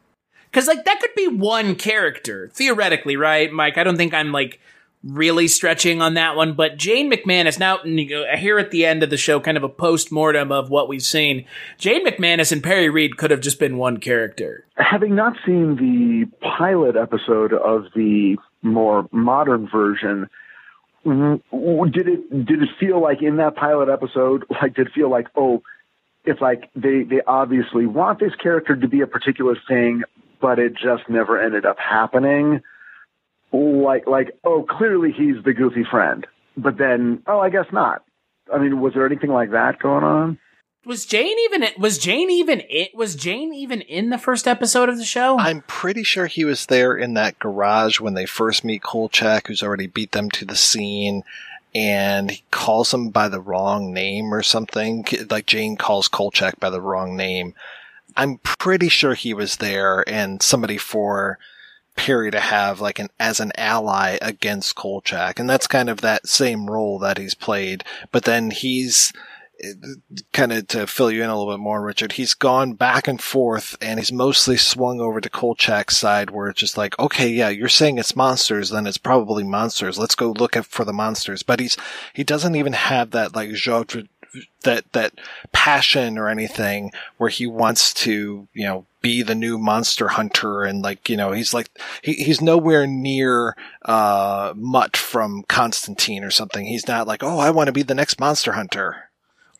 because 0.51 0.67
like 0.67 0.85
that 0.85 0.99
could 0.99 1.15
be 1.15 1.27
one 1.27 1.75
character 1.75 2.49
theoretically 2.53 3.15
right 3.15 3.51
mike 3.51 3.77
i 3.77 3.83
don't 3.83 3.97
think 3.97 4.13
i'm 4.13 4.31
like 4.31 4.59
really 5.03 5.47
stretching 5.47 6.01
on 6.01 6.13
that 6.13 6.35
one 6.35 6.53
but 6.53 6.77
jane 6.77 7.11
mcmanus 7.11 7.59
now 7.59 7.77
here 8.37 8.57
at 8.57 8.71
the 8.71 8.85
end 8.85 9.03
of 9.03 9.09
the 9.09 9.17
show 9.17 9.39
kind 9.39 9.57
of 9.57 9.63
a 9.63 9.69
post-mortem 9.69 10.51
of 10.51 10.69
what 10.69 10.87
we've 10.87 11.03
seen 11.03 11.45
jane 11.77 12.05
mcmanus 12.05 12.51
and 12.51 12.63
perri 12.63 12.89
reed 12.89 13.17
could 13.17 13.31
have 13.31 13.41
just 13.41 13.59
been 13.59 13.77
one 13.77 13.97
character 13.97 14.65
Having 14.75 15.15
not 15.15 15.35
seen 15.45 15.75
the 15.75 16.47
pilot 16.57 16.95
episode 16.95 17.53
of 17.53 17.85
the 17.95 18.37
more 18.63 19.07
modern 19.11 19.67
version, 19.69 20.29
did 21.05 22.07
it 22.07 22.45
did 22.45 22.63
it 22.63 22.69
feel 22.79 22.99
like 22.99 23.21
in 23.21 23.37
that 23.37 23.55
pilot 23.55 23.89
episode, 23.89 24.45
like 24.49 24.73
did 24.73 24.87
it 24.87 24.93
feel 24.93 25.11
like 25.11 25.27
oh, 25.35 25.61
it's 26.25 26.41
like 26.41 26.71
they 26.75 27.03
they 27.03 27.21
obviously 27.27 27.85
want 27.85 28.19
this 28.19 28.33
character 28.41 28.75
to 28.75 28.87
be 28.87 29.01
a 29.01 29.07
particular 29.07 29.55
thing, 29.67 30.01
but 30.41 30.57
it 30.57 30.73
just 30.73 31.07
never 31.07 31.39
ended 31.39 31.67
up 31.67 31.77
happening. 31.77 32.61
Like 33.53 34.07
like 34.07 34.31
oh, 34.43 34.65
clearly 34.67 35.11
he's 35.11 35.43
the 35.45 35.53
goofy 35.53 35.85
friend, 35.89 36.25
but 36.57 36.77
then 36.77 37.23
oh, 37.27 37.39
I 37.39 37.49
guess 37.49 37.67
not. 37.71 38.03
I 38.53 38.57
mean, 38.57 38.81
was 38.81 38.93
there 38.93 39.05
anything 39.05 39.31
like 39.31 39.51
that 39.51 39.79
going 39.79 40.03
on? 40.03 40.39
was 40.85 41.05
jane 41.05 41.37
even 41.45 41.65
was 41.77 41.97
jane 41.97 42.29
even 42.29 42.61
it 42.69 42.93
was 42.93 43.15
jane 43.15 43.53
even 43.53 43.79
in 43.79 44.09
the 44.09 44.17
first 44.17 44.49
episode 44.49 44.89
of 44.89 44.97
the 44.97 45.05
show 45.05 45.39
I'm 45.39 45.61
pretty 45.61 46.03
sure 46.03 46.27
he 46.27 46.43
was 46.43 46.65
there 46.65 46.93
in 46.93 47.13
that 47.13 47.39
garage 47.39 48.01
when 48.01 48.15
they 48.15 48.25
first 48.25 48.65
meet 48.65 48.83
Kolchak, 48.83 49.47
who's 49.47 49.63
already 49.63 49.87
beat 49.87 50.11
them 50.11 50.29
to 50.31 50.45
the 50.45 50.55
scene, 50.55 51.23
and 51.75 52.31
he 52.31 52.43
calls 52.51 52.93
him 52.93 53.09
by 53.09 53.29
the 53.29 53.41
wrong 53.41 53.93
name 53.93 54.33
or 54.33 54.43
something. 54.43 55.05
Like 55.29 55.45
Jane 55.45 55.75
calls 55.75 56.07
Kolchak 56.07 56.59
by 56.59 56.69
the 56.69 56.81
wrong 56.81 57.15
name. 57.15 57.53
I'm 58.15 58.37
pretty 58.39 58.89
sure 58.89 59.15
he 59.15 59.33
was 59.33 59.57
there, 59.57 60.07
and 60.07 60.41
somebody 60.41 60.77
for 60.77 61.39
Perri 61.95 62.31
to 62.31 62.39
have 62.39 62.81
like 62.81 62.99
an 62.99 63.09
as 63.19 63.39
an 63.39 63.51
ally 63.55 64.17
against 64.21 64.75
Kolchak, 64.75 65.39
and 65.39 65.49
that's 65.49 65.67
kind 65.67 65.89
of 65.89 66.01
that 66.01 66.27
same 66.27 66.69
role 66.69 66.99
that 66.99 67.17
he's 67.17 67.35
played. 67.35 67.83
But 68.11 68.23
then 68.23 68.51
he's 68.51 69.13
kind 70.31 70.51
of 70.51 70.67
to 70.67 70.87
fill 70.87 71.11
you 71.11 71.23
in 71.23 71.29
a 71.29 71.37
little 71.37 71.53
bit 71.53 71.59
more, 71.59 71.81
Richard, 71.81 72.13
he's 72.13 72.33
gone 72.33 72.73
back 72.73 73.07
and 73.07 73.21
forth 73.21 73.77
and 73.81 73.99
he's 73.99 74.11
mostly 74.11 74.57
swung 74.57 74.99
over 74.99 75.21
to 75.21 75.29
Kolchak's 75.29 75.97
side 75.97 76.31
where 76.31 76.49
it's 76.49 76.59
just 76.59 76.77
like, 76.77 76.97
okay, 76.99 77.29
yeah, 77.29 77.49
you're 77.49 77.69
saying 77.69 77.97
it's 77.97 78.15
monsters, 78.15 78.69
then 78.69 78.87
it's 78.87 78.97
probably 78.97 79.43
monsters. 79.43 79.97
Let's 79.97 80.15
go 80.15 80.31
look 80.31 80.57
at, 80.57 80.65
for 80.65 80.83
the 80.83 80.93
monsters. 80.93 81.43
But 81.43 81.59
he's, 81.59 81.77
he 82.13 82.23
doesn't 82.23 82.55
even 82.55 82.73
have 82.73 83.11
that 83.11 83.35
like 83.35 83.51
genre, 83.51 84.03
that, 84.63 84.91
that 84.93 85.13
passion 85.51 86.17
or 86.17 86.29
anything 86.29 86.91
where 87.17 87.29
he 87.29 87.47
wants 87.47 87.93
to, 87.93 88.47
you 88.53 88.65
know, 88.65 88.85
be 89.03 89.21
the 89.21 89.35
new 89.35 89.59
monster 89.59 90.07
hunter 90.07 90.63
and 90.63 90.81
like, 90.81 91.07
you 91.07 91.15
know, 91.15 91.33
he's 91.33 91.53
like, 91.53 91.69
he, 92.01 92.13
he's 92.13 92.41
nowhere 92.41 92.87
near, 92.87 93.55
uh, 93.83 94.53
Mutt 94.55 94.97
from 94.97 95.43
Constantine 95.43 96.23
or 96.23 96.31
something. 96.31 96.65
He's 96.65 96.87
not 96.87 97.05
like, 97.05 97.21
oh, 97.21 97.37
I 97.37 97.51
want 97.51 97.67
to 97.67 97.73
be 97.73 97.83
the 97.83 97.93
next 97.93 98.19
monster 98.19 98.53
hunter. 98.53 99.11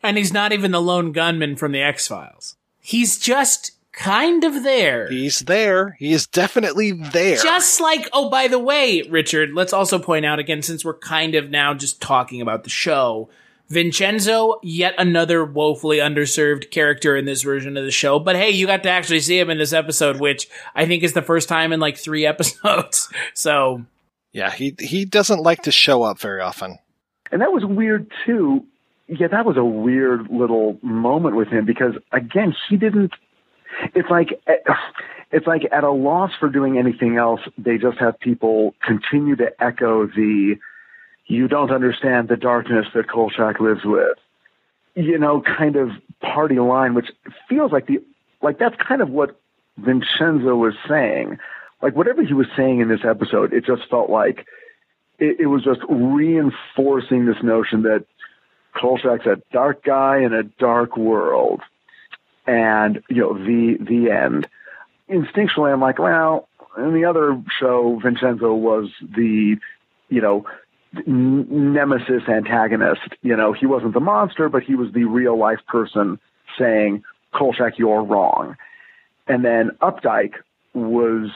And 0.02 0.18
he's 0.18 0.32
not 0.32 0.52
even 0.52 0.72
the 0.72 0.82
lone 0.82 1.12
gunman 1.12 1.54
from 1.54 1.70
the 1.70 1.82
X 1.82 2.08
Files. 2.08 2.56
He's 2.80 3.18
just 3.18 3.70
kind 3.92 4.42
of 4.44 4.64
there. 4.64 5.08
He's 5.08 5.40
there. 5.40 5.96
He 5.98 6.12
is 6.12 6.26
definitely 6.26 6.90
there. 6.92 7.36
Just 7.36 7.80
like, 7.80 8.08
oh, 8.12 8.28
by 8.28 8.48
the 8.48 8.58
way, 8.58 9.02
Richard, 9.02 9.52
let's 9.54 9.72
also 9.72 9.98
point 9.98 10.26
out 10.26 10.38
again, 10.38 10.62
since 10.62 10.84
we're 10.84 10.98
kind 10.98 11.34
of 11.34 11.50
now 11.50 11.74
just 11.74 12.00
talking 12.00 12.40
about 12.40 12.64
the 12.64 12.70
show, 12.70 13.28
Vincenzo, 13.74 14.58
yet 14.62 14.94
another 14.96 15.44
woefully 15.44 15.98
underserved 15.98 16.70
character 16.70 17.16
in 17.16 17.24
this 17.24 17.42
version 17.42 17.76
of 17.76 17.84
the 17.84 17.90
show. 17.90 18.18
But 18.18 18.36
hey, 18.36 18.50
you 18.50 18.66
got 18.66 18.82
to 18.84 18.90
actually 18.90 19.20
see 19.20 19.38
him 19.38 19.50
in 19.50 19.58
this 19.58 19.72
episode, 19.72 20.18
which 20.18 20.48
I 20.74 20.86
think 20.86 21.02
is 21.02 21.12
the 21.12 21.22
first 21.22 21.48
time 21.48 21.72
in 21.72 21.80
like 21.80 21.98
three 21.98 22.24
episodes. 22.34 23.12
So, 23.34 23.84
yeah, 24.32 24.50
he 24.50 24.74
he 24.78 25.04
doesn't 25.04 25.42
like 25.42 25.62
to 25.62 25.72
show 25.72 26.02
up 26.02 26.18
very 26.18 26.40
often. 26.40 26.78
And 27.30 27.42
that 27.42 27.52
was 27.52 27.64
weird 27.64 28.10
too. 28.24 28.64
Yeah, 29.08 29.28
that 29.28 29.44
was 29.44 29.56
a 29.56 29.64
weird 29.64 30.28
little 30.30 30.78
moment 30.82 31.36
with 31.36 31.48
him 31.48 31.66
because 31.66 31.92
again, 32.12 32.54
he 32.68 32.76
didn't. 32.76 33.12
It's 33.94 34.08
like 34.08 34.28
eh, 34.46 34.72
it's 35.30 35.46
like 35.46 35.62
at 35.72 35.84
a 35.84 35.90
loss 35.90 36.30
for 36.38 36.48
doing 36.48 36.78
anything 36.78 37.16
else. 37.18 37.40
They 37.58 37.76
just 37.76 37.98
have 37.98 38.18
people 38.20 38.74
continue 38.86 39.36
to 39.36 39.50
echo 39.60 40.06
the 40.06 40.56
"you 41.26 41.48
don't 41.48 41.70
understand 41.70 42.28
the 42.28 42.36
darkness 42.36 42.86
that 42.94 43.08
Kolchak 43.08 43.60
lives 43.60 43.84
with," 43.84 44.18
you 44.94 45.18
know, 45.18 45.40
kind 45.40 45.76
of 45.76 45.90
party 46.20 46.58
line, 46.58 46.94
which 46.94 47.10
feels 47.48 47.72
like 47.72 47.86
the 47.86 48.02
like 48.42 48.58
that's 48.58 48.76
kind 48.76 49.02
of 49.02 49.10
what 49.10 49.38
Vincenzo 49.76 50.54
was 50.56 50.74
saying. 50.88 51.38
Like 51.82 51.96
whatever 51.96 52.22
he 52.22 52.34
was 52.34 52.46
saying 52.56 52.80
in 52.80 52.88
this 52.88 53.04
episode, 53.04 53.52
it 53.52 53.64
just 53.66 53.88
felt 53.90 54.08
like 54.08 54.46
it, 55.18 55.40
it 55.40 55.46
was 55.46 55.62
just 55.64 55.80
reinforcing 55.88 57.26
this 57.26 57.42
notion 57.42 57.82
that 57.82 58.04
Kolchak's 58.74 59.26
a 59.26 59.40
dark 59.52 59.84
guy 59.84 60.18
in 60.18 60.32
a 60.32 60.42
dark 60.42 60.96
world. 60.96 61.60
And, 62.46 63.02
you 63.08 63.22
know, 63.22 63.34
the, 63.34 63.78
the 63.80 64.10
end. 64.10 64.46
Instinctually, 65.08 65.72
I'm 65.72 65.80
like, 65.80 65.98
well, 65.98 66.48
in 66.76 66.92
the 66.92 67.06
other 67.06 67.42
show, 67.58 67.98
Vincenzo 68.02 68.52
was 68.52 68.90
the, 69.00 69.56
you 70.08 70.20
know, 70.20 70.46
nemesis 71.06 72.22
antagonist. 72.28 73.00
You 73.22 73.36
know, 73.36 73.52
he 73.52 73.66
wasn't 73.66 73.94
the 73.94 74.00
monster, 74.00 74.48
but 74.48 74.62
he 74.62 74.74
was 74.74 74.92
the 74.92 75.04
real 75.04 75.38
life 75.38 75.60
person 75.66 76.18
saying, 76.58 77.02
Kolchak, 77.34 77.78
you're 77.78 78.02
wrong. 78.02 78.56
And 79.26 79.44
then 79.44 79.70
Updike 79.80 80.34
was 80.74 81.30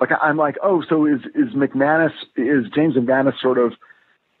like, 0.00 0.10
I'm 0.20 0.36
like, 0.36 0.56
oh, 0.62 0.82
so 0.88 1.06
is, 1.06 1.20
is 1.34 1.54
McManus, 1.54 2.12
is 2.36 2.66
James 2.74 2.94
McManus 2.94 3.38
sort 3.40 3.58
of, 3.58 3.74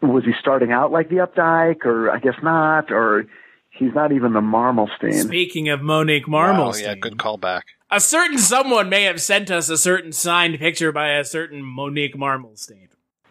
was 0.00 0.24
he 0.24 0.32
starting 0.38 0.72
out 0.72 0.92
like 0.92 1.08
the 1.08 1.16
Updike, 1.16 1.84
or 1.84 2.10
I 2.10 2.18
guess 2.18 2.36
not, 2.42 2.90
or 2.92 3.26
he's 3.70 3.94
not 3.94 4.12
even 4.12 4.32
the 4.32 4.40
Marmelstein. 4.40 5.24
speaking 5.24 5.68
of 5.68 5.82
Monique 5.82 6.28
Wow, 6.28 6.52
Marmelstein, 6.52 6.82
yeah, 6.82 6.94
good 6.94 7.16
callback. 7.16 7.62
a 7.90 8.00
certain 8.00 8.38
someone 8.38 8.88
may 8.88 9.04
have 9.04 9.20
sent 9.20 9.50
us 9.50 9.68
a 9.68 9.76
certain 9.76 10.12
signed 10.12 10.58
picture 10.58 10.92
by 10.92 11.10
a 11.14 11.24
certain 11.24 11.62
Monique 11.62 12.14
Marmelstein. 12.16 12.88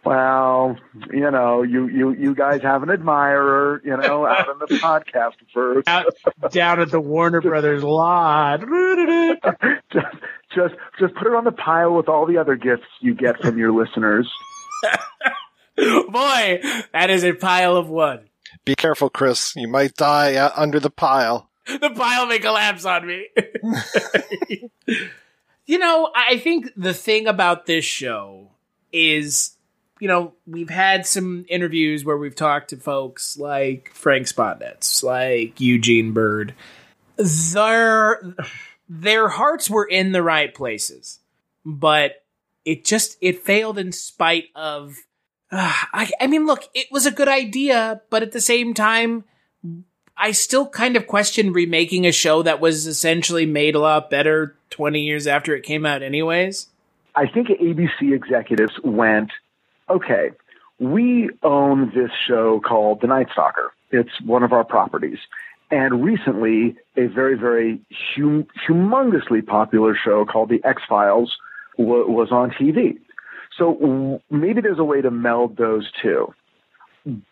Well, 0.08 0.78
you 1.12 1.30
know, 1.32 1.64
you 1.64 1.90
you 1.90 2.14
you 2.14 2.34
guys 2.34 2.62
have 2.62 2.82
an 2.82 2.90
admirer, 2.90 3.82
you 3.84 3.98
know, 3.98 4.26
out 4.26 4.48
in 4.48 4.58
the 4.60 4.82
podcast 4.82 5.34
verse. 5.54 5.84
Out, 5.86 6.06
down 6.50 6.80
at 6.80 6.92
the 6.92 7.02
Warner 7.02 7.42
Brothers 7.42 7.84
lot. 7.84 8.62
just, 9.92 10.06
just 10.56 10.76
just 10.98 11.14
put 11.16 11.28
it 11.28 11.36
on 11.36 11.44
the 11.44 11.52
pile 11.52 11.94
with 11.94 12.08
all 12.08 12.26
the 12.26 12.38
other 12.38 12.56
gifts 12.56 12.86
you 13.02 13.16
get 13.16 13.38
from 13.42 13.58
your 13.58 13.74
listeners. 13.74 14.32
Boy, 15.76 16.62
that 16.94 17.10
is 17.10 17.26
a 17.26 17.34
pile 17.34 17.76
of 17.76 17.90
one. 17.90 18.30
Be 18.64 18.76
careful, 18.76 19.10
Chris. 19.10 19.58
You 19.58 19.68
might 19.68 19.96
die 19.96 20.36
uh, 20.36 20.52
under 20.56 20.80
the 20.80 20.90
pile. 20.90 21.50
The 21.66 21.90
pile 21.90 22.28
may 22.28 22.40
collapse 22.40 22.86
on 22.86 23.06
me. 23.06 23.28
you 25.66 25.78
know, 25.78 26.10
I 26.16 26.38
think 26.38 26.72
the 26.78 26.94
thing 26.94 27.28
about 27.28 27.66
this 27.66 27.84
show 27.84 28.52
is, 28.94 29.57
you 30.00 30.08
know, 30.08 30.34
we've 30.46 30.70
had 30.70 31.06
some 31.06 31.46
interviews 31.50 32.06
where 32.06 32.18
we've 32.18 32.36
talked 32.36 32.70
to 32.70 32.78
folks 32.78 33.38
like 33.38 33.92
Frank 33.94 34.28
Spotnitz, 34.28 35.04
like 35.04 35.60
Eugene 35.60 36.14
Byrd. 36.14 36.54
Their 37.18 38.22
their 38.88 39.28
hearts 39.28 39.70
were 39.70 39.86
in 39.86 40.12
the 40.12 40.24
right 40.24 40.54
places, 40.54 41.20
but 41.66 42.24
it 42.66 42.86
just 42.86 43.18
it 43.22 43.44
failed 43.44 43.78
in 43.78 43.92
spite 43.92 44.46
of. 44.56 44.98
Uh, 45.50 45.74
I, 45.94 46.12
I 46.20 46.28
mean, 46.28 46.46
look, 46.46 46.68
it 46.74 46.88
was 46.92 47.06
a 47.06 47.12
good 47.12 47.30
idea, 47.30 48.02
but 48.10 48.22
at 48.22 48.34
the 48.34 48.42
same 48.42 48.74
time, 48.74 49.24
I 50.18 50.32
still 50.32 50.68
kind 50.68 50.98
of 50.98 51.08
question 51.08 51.54
remaking 51.54 52.06
a 52.06 52.12
show 52.12 52.42
that 52.42 52.60
was 52.60 52.86
essentially 52.86 53.46
made 53.46 53.76
a 53.76 53.80
lot 53.80 54.10
better 54.10 54.58
20 54.72 55.00
years 55.00 55.28
after 55.28 55.56
it 55.56 55.64
came 55.64 55.86
out, 55.86 56.04
anyways. 56.04 56.68
I 57.16 57.28
think 57.28 57.48
ABC 57.48 58.14
executives 58.14 58.74
went, 58.84 59.32
okay, 59.90 60.32
we 60.80 61.30
own 61.44 61.92
this 61.94 62.12
show 62.28 62.60
called 62.60 63.02
The 63.02 63.08
Night 63.08 63.28
Stalker. 63.32 63.72
It's 63.92 64.22
one 64.24 64.44
of 64.44 64.54
our 64.54 64.64
properties. 64.64 65.20
And 65.70 66.04
recently, 66.04 66.78
a 66.96 67.08
very, 67.08 67.38
very 67.38 67.82
hum- 68.16 68.48
humongously 68.68 69.46
popular 69.46 69.96
show 69.96 70.26
called 70.26 70.50
The 70.50 70.64
X 70.64 70.82
Files 70.88 71.36
w- 71.78 72.10
was 72.10 72.32
on 72.32 72.52
TV. 72.52 72.98
So 73.58 73.74
w- 73.74 74.20
maybe 74.30 74.62
there's 74.62 74.80
a 74.80 74.84
way 74.84 75.02
to 75.02 75.12
meld 75.12 75.58
those 75.58 75.90
two. 76.02 76.34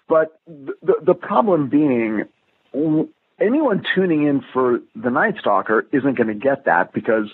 But 0.09 0.39
the, 0.47 0.95
the 1.01 1.13
problem 1.13 1.69
being, 1.69 2.25
w- 2.73 3.09
anyone 3.39 3.83
tuning 3.93 4.23
in 4.25 4.43
for 4.53 4.79
The 4.95 5.11
Night 5.11 5.35
Stalker 5.39 5.85
isn't 5.93 6.17
going 6.17 6.27
to 6.27 6.33
get 6.33 6.65
that 6.65 6.93
because 6.93 7.33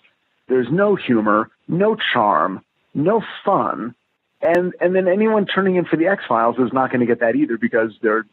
there's 0.49 0.67
no 0.69 0.95
humor, 0.95 1.49
no 1.67 1.95
charm, 2.13 2.63
no 2.93 3.23
fun. 3.45 3.95
And, 4.41 4.73
and 4.79 4.95
then 4.95 5.07
anyone 5.07 5.45
turning 5.45 5.75
in 5.75 5.85
for 5.85 5.97
the 5.97 6.07
X 6.07 6.23
Files 6.27 6.55
is 6.57 6.73
not 6.73 6.89
going 6.89 7.01
to 7.01 7.05
get 7.05 7.19
that 7.19 7.35
either 7.35 7.57
because 7.57 7.91
they're 8.01 8.25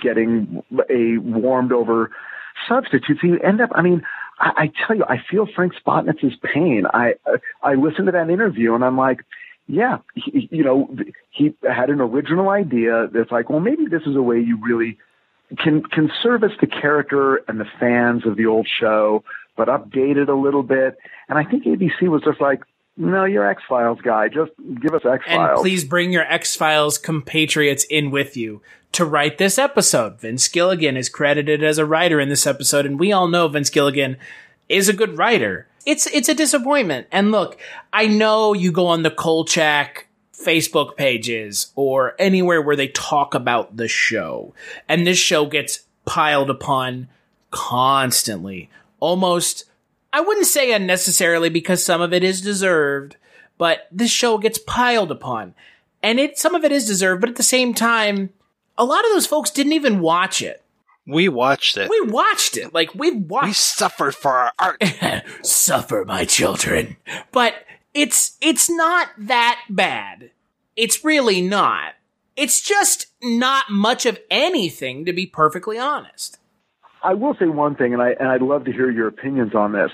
getting 0.00 0.62
a 0.90 1.18
warmed 1.18 1.72
over 1.72 2.10
substitute. 2.68 3.18
So 3.20 3.26
you 3.26 3.38
end 3.38 3.60
up, 3.60 3.70
I 3.74 3.82
mean, 3.82 4.02
I, 4.38 4.50
I 4.56 4.72
tell 4.86 4.96
you, 4.96 5.04
I 5.08 5.18
feel 5.30 5.46
Frank 5.54 5.72
Spotnitz's 5.74 6.34
pain. 6.42 6.84
I, 6.92 7.14
I 7.62 7.74
listened 7.74 8.06
to 8.06 8.12
that 8.12 8.30
interview 8.30 8.74
and 8.74 8.84
I'm 8.84 8.96
like, 8.96 9.24
yeah, 9.66 9.98
he, 10.14 10.48
you 10.50 10.62
know, 10.62 10.94
he 11.30 11.54
had 11.62 11.88
an 11.88 12.00
original 12.00 12.50
idea 12.50 13.08
that's 13.12 13.30
like, 13.30 13.48
well, 13.48 13.60
maybe 13.60 13.86
this 13.86 14.02
is 14.06 14.14
a 14.14 14.22
way 14.22 14.38
you 14.38 14.58
really 14.62 14.98
can, 15.58 15.82
can 15.82 16.10
service 16.22 16.52
the 16.60 16.66
character 16.66 17.36
and 17.48 17.58
the 17.58 17.66
fans 17.80 18.26
of 18.26 18.36
the 18.36 18.46
old 18.46 18.68
show, 18.80 19.24
but 19.56 19.68
update 19.68 20.16
it 20.16 20.28
a 20.28 20.34
little 20.34 20.62
bit. 20.62 20.98
And 21.28 21.38
I 21.38 21.44
think 21.44 21.64
ABC 21.64 22.02
was 22.02 22.22
just 22.22 22.40
like, 22.40 22.60
no, 22.96 23.24
you're 23.24 23.48
X 23.48 23.62
Files 23.68 23.98
guy. 24.02 24.28
Just 24.28 24.52
give 24.80 24.94
us 24.94 25.02
X 25.04 25.24
Files. 25.26 25.50
And 25.50 25.58
please 25.60 25.84
bring 25.84 26.12
your 26.12 26.24
X 26.24 26.54
Files 26.54 26.98
compatriots 26.98 27.84
in 27.84 28.10
with 28.10 28.36
you 28.36 28.62
to 28.92 29.04
write 29.04 29.38
this 29.38 29.58
episode. 29.58 30.20
Vince 30.20 30.46
Gilligan 30.46 30.96
is 30.96 31.08
credited 31.08 31.64
as 31.64 31.78
a 31.78 31.84
writer 31.84 32.20
in 32.20 32.28
this 32.28 32.46
episode, 32.46 32.86
and 32.86 32.98
we 32.98 33.12
all 33.12 33.26
know 33.26 33.48
Vince 33.48 33.70
Gilligan 33.70 34.16
is 34.68 34.88
a 34.88 34.92
good 34.92 35.18
writer. 35.18 35.66
It's 35.84 36.06
it's 36.06 36.28
a 36.28 36.34
disappointment. 36.34 37.08
And 37.10 37.32
look, 37.32 37.58
I 37.92 38.06
know 38.06 38.52
you 38.52 38.70
go 38.70 38.86
on 38.86 39.02
the 39.02 39.10
Kolchak 39.10 40.06
Facebook 40.32 40.96
pages 40.96 41.72
or 41.74 42.14
anywhere 42.18 42.62
where 42.62 42.76
they 42.76 42.88
talk 42.88 43.34
about 43.34 43.76
the 43.76 43.88
show, 43.88 44.54
and 44.88 45.06
this 45.06 45.18
show 45.18 45.46
gets 45.46 45.80
piled 46.04 46.50
upon 46.50 47.08
constantly, 47.50 48.70
almost. 49.00 49.64
I 50.14 50.20
wouldn't 50.20 50.46
say 50.46 50.72
unnecessarily 50.72 51.48
because 51.48 51.84
some 51.84 52.00
of 52.00 52.12
it 52.12 52.22
is 52.22 52.40
deserved, 52.40 53.16
but 53.58 53.88
this 53.90 54.12
show 54.12 54.38
gets 54.38 54.58
piled 54.58 55.10
upon. 55.10 55.54
And 56.04 56.20
it 56.20 56.38
some 56.38 56.54
of 56.54 56.64
it 56.64 56.70
is 56.70 56.86
deserved, 56.86 57.20
but 57.20 57.30
at 57.30 57.36
the 57.36 57.42
same 57.42 57.74
time, 57.74 58.30
a 58.78 58.84
lot 58.84 59.04
of 59.04 59.10
those 59.10 59.26
folks 59.26 59.50
didn't 59.50 59.72
even 59.72 59.98
watch 59.98 60.40
it. 60.40 60.62
We 61.04 61.28
watched 61.28 61.76
it. 61.76 61.90
We 61.90 62.00
watched 62.02 62.56
it. 62.56 62.72
Like 62.72 62.94
we 62.94 63.10
watched 63.10 63.46
We 63.46 63.52
suffered 63.54 64.14
for 64.14 64.30
our 64.30 64.52
art. 64.56 64.80
suffer 65.42 66.04
my 66.06 66.24
children. 66.24 66.96
But 67.32 67.54
it's 67.92 68.36
it's 68.40 68.70
not 68.70 69.08
that 69.18 69.62
bad. 69.68 70.30
It's 70.76 71.04
really 71.04 71.40
not. 71.40 71.94
It's 72.36 72.60
just 72.60 73.08
not 73.20 73.68
much 73.68 74.06
of 74.06 74.20
anything 74.30 75.06
to 75.06 75.12
be 75.12 75.26
perfectly 75.26 75.76
honest. 75.76 76.38
I 77.04 77.14
will 77.14 77.36
say 77.38 77.46
one 77.46 77.76
thing, 77.76 77.92
and 77.92 78.02
I 78.02 78.10
and 78.18 78.28
I'd 78.28 78.42
love 78.42 78.64
to 78.64 78.72
hear 78.72 78.90
your 78.90 79.08
opinions 79.08 79.54
on 79.54 79.72
this. 79.72 79.90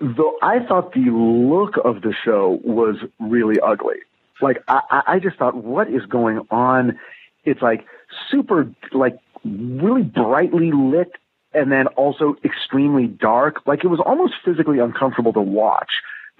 Though 0.00 0.36
I 0.42 0.58
thought 0.66 0.92
the 0.92 1.10
look 1.10 1.76
of 1.82 2.02
the 2.02 2.12
show 2.24 2.60
was 2.64 2.96
really 3.20 3.60
ugly. 3.60 3.96
Like 4.40 4.62
I, 4.66 5.02
I 5.06 5.18
just 5.20 5.36
thought, 5.36 5.54
what 5.54 5.88
is 5.88 6.04
going 6.06 6.40
on? 6.50 6.98
It's 7.44 7.62
like 7.62 7.86
super, 8.28 8.68
like 8.92 9.16
really 9.44 10.02
brightly 10.02 10.72
lit, 10.72 11.12
and 11.54 11.70
then 11.70 11.86
also 11.88 12.34
extremely 12.44 13.06
dark. 13.06 13.64
Like 13.64 13.84
it 13.84 13.88
was 13.88 14.00
almost 14.04 14.34
physically 14.44 14.80
uncomfortable 14.80 15.32
to 15.34 15.40
watch. 15.40 15.90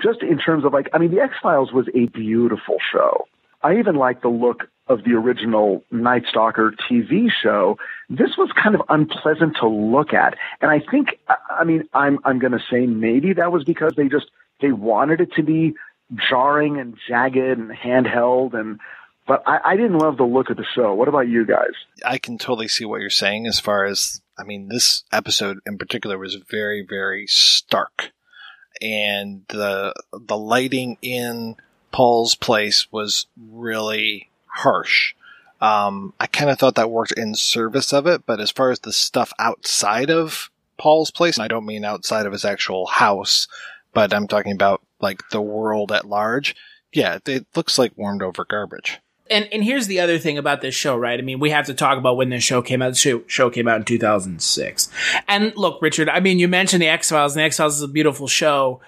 Just 0.03 0.23
in 0.23 0.39
terms 0.39 0.65
of 0.65 0.73
like, 0.73 0.89
I 0.93 0.99
mean, 0.99 1.13
the 1.13 1.21
X 1.21 1.35
Files 1.41 1.73
was 1.73 1.87
a 1.95 2.07
beautiful 2.07 2.79
show. 2.93 3.29
I 3.63 3.79
even 3.79 3.95
like 3.95 4.23
the 4.23 4.29
look 4.29 4.65
of 4.89 5.05
the 5.05 5.13
original 5.13 5.85
Night 5.91 6.25
Stalker 6.29 6.75
TV 6.91 7.29
show. 7.31 7.79
This 8.17 8.37
was 8.37 8.51
kind 8.63 8.75
of 8.75 8.83
unpleasant 8.89 9.57
to 9.61 9.69
look 9.69 10.13
at. 10.13 10.37
And 10.61 10.71
I 10.71 10.81
think, 10.91 11.19
I- 11.29 11.65
mean, 11.65 11.89
I'm, 11.95 12.19
I'm 12.25 12.39
going 12.39 12.53
to 12.53 12.63
say 12.71 12.87
maybe 12.87 13.33
that 13.35 13.51
was 13.51 13.65
because 13.65 13.95
they 13.97 14.09
just, 14.09 14.27
they 14.61 14.71
wanted 14.71 15.21
it 15.21 15.33
to 15.37 15.43
be 15.43 15.75
jarring 16.29 16.79
and 16.79 16.97
jagged 17.09 17.37
and 17.37 17.71
handheld. 17.71 18.55
And, 18.55 18.81
but 19.27 19.43
I, 19.47 19.61
I 19.65 19.77
didn't 19.77 19.99
love 19.99 20.19
the 20.19 20.25
look 20.25 20.51
of 20.51 20.57
the 20.57 20.67
show. 20.75 20.95
What 20.95 21.09
about 21.09 21.29
you 21.29 21.47
guys? 21.47 21.73
I 22.05 22.19
can 22.19 22.39
totally 22.39 22.69
see 22.69 22.85
what 22.85 23.01
you're 23.01 23.11
saying 23.11 23.47
as 23.47 23.59
far 23.59 23.85
as 23.85 24.21
I 24.39 24.45
mean 24.45 24.69
this 24.69 25.05
episode 25.13 25.59
in 25.67 25.79
particular 25.79 26.19
was 26.19 26.35
very 26.35 26.85
very 26.89 27.27
stark 27.27 28.11
and 28.81 29.43
the 29.49 29.95
the 30.13 30.37
lighting 30.37 30.99
in 31.03 31.57
Paul's 31.93 32.35
place 32.35 32.91
was 32.91 33.27
really 33.37 34.31
harsh. 34.47 35.15
Um, 35.63 36.13
I 36.19 36.27
kind 36.27 36.51
of 36.51 36.59
thought 36.59 36.75
that 36.75 36.91
worked 36.91 37.13
in 37.13 37.37
service 37.37 37.93
of 37.93 38.09
it, 38.09 38.27
but 38.27 38.41
as 38.41 38.51
far 38.51 38.73
as 38.73 38.81
the 38.81 38.93
stuff 38.93 39.33
outside 39.39 40.11
of 40.11 40.51
Paul's 40.77 41.13
place, 41.13 41.37
and 41.37 41.45
I 41.45 41.49
don't 41.49 41.65
mean 41.65 41.85
outside 41.85 42.27
of 42.27 42.33
his 42.33 42.45
actual 42.45 42.87
house, 42.87 43.47
but 43.93 44.13
I'm 44.13 44.27
talking 44.27 44.53
about 44.53 44.83
like 45.01 45.23
the 45.31 45.41
world 45.41 45.93
at 45.93 46.05
large. 46.05 46.57
Yeah, 46.93 47.19
it 47.25 47.47
looks 47.55 47.79
like 47.79 47.93
warmed 47.97 48.23
over 48.23 48.45
garbage. 48.45 48.99
And 49.31 49.49
and 49.53 49.63
here's 49.63 49.87
the 49.87 50.01
other 50.01 50.19
thing 50.19 50.37
about 50.37 50.63
this 50.63 50.75
show, 50.75 50.97
right? 50.97 51.19
I 51.19 51.23
mean, 51.23 51.39
we 51.39 51.51
have 51.51 51.67
to 51.67 51.75
talk 51.75 51.97
about 51.97 52.17
when 52.17 52.31
this 52.31 52.43
show 52.43 52.61
came 52.61 52.83
out. 52.83 52.91
The 52.91 52.97
show, 52.97 53.23
show 53.29 53.49
came 53.49 53.69
out 53.69 53.77
in 53.77 53.85
2006. 53.85 54.89
And 55.29 55.57
look, 55.57 55.81
Richard, 55.81 56.09
I 56.09 56.19
mean, 56.19 56.41
you 56.41 56.49
mentioned 56.49 56.83
the 56.83 56.89
X 56.89 57.11
Files, 57.11 57.37
and 57.37 57.41
the 57.41 57.47
X 57.47 57.59
Files 57.59 57.77
is 57.77 57.83
a 57.83 57.89
beautiful 57.89 58.27
show 58.27 58.81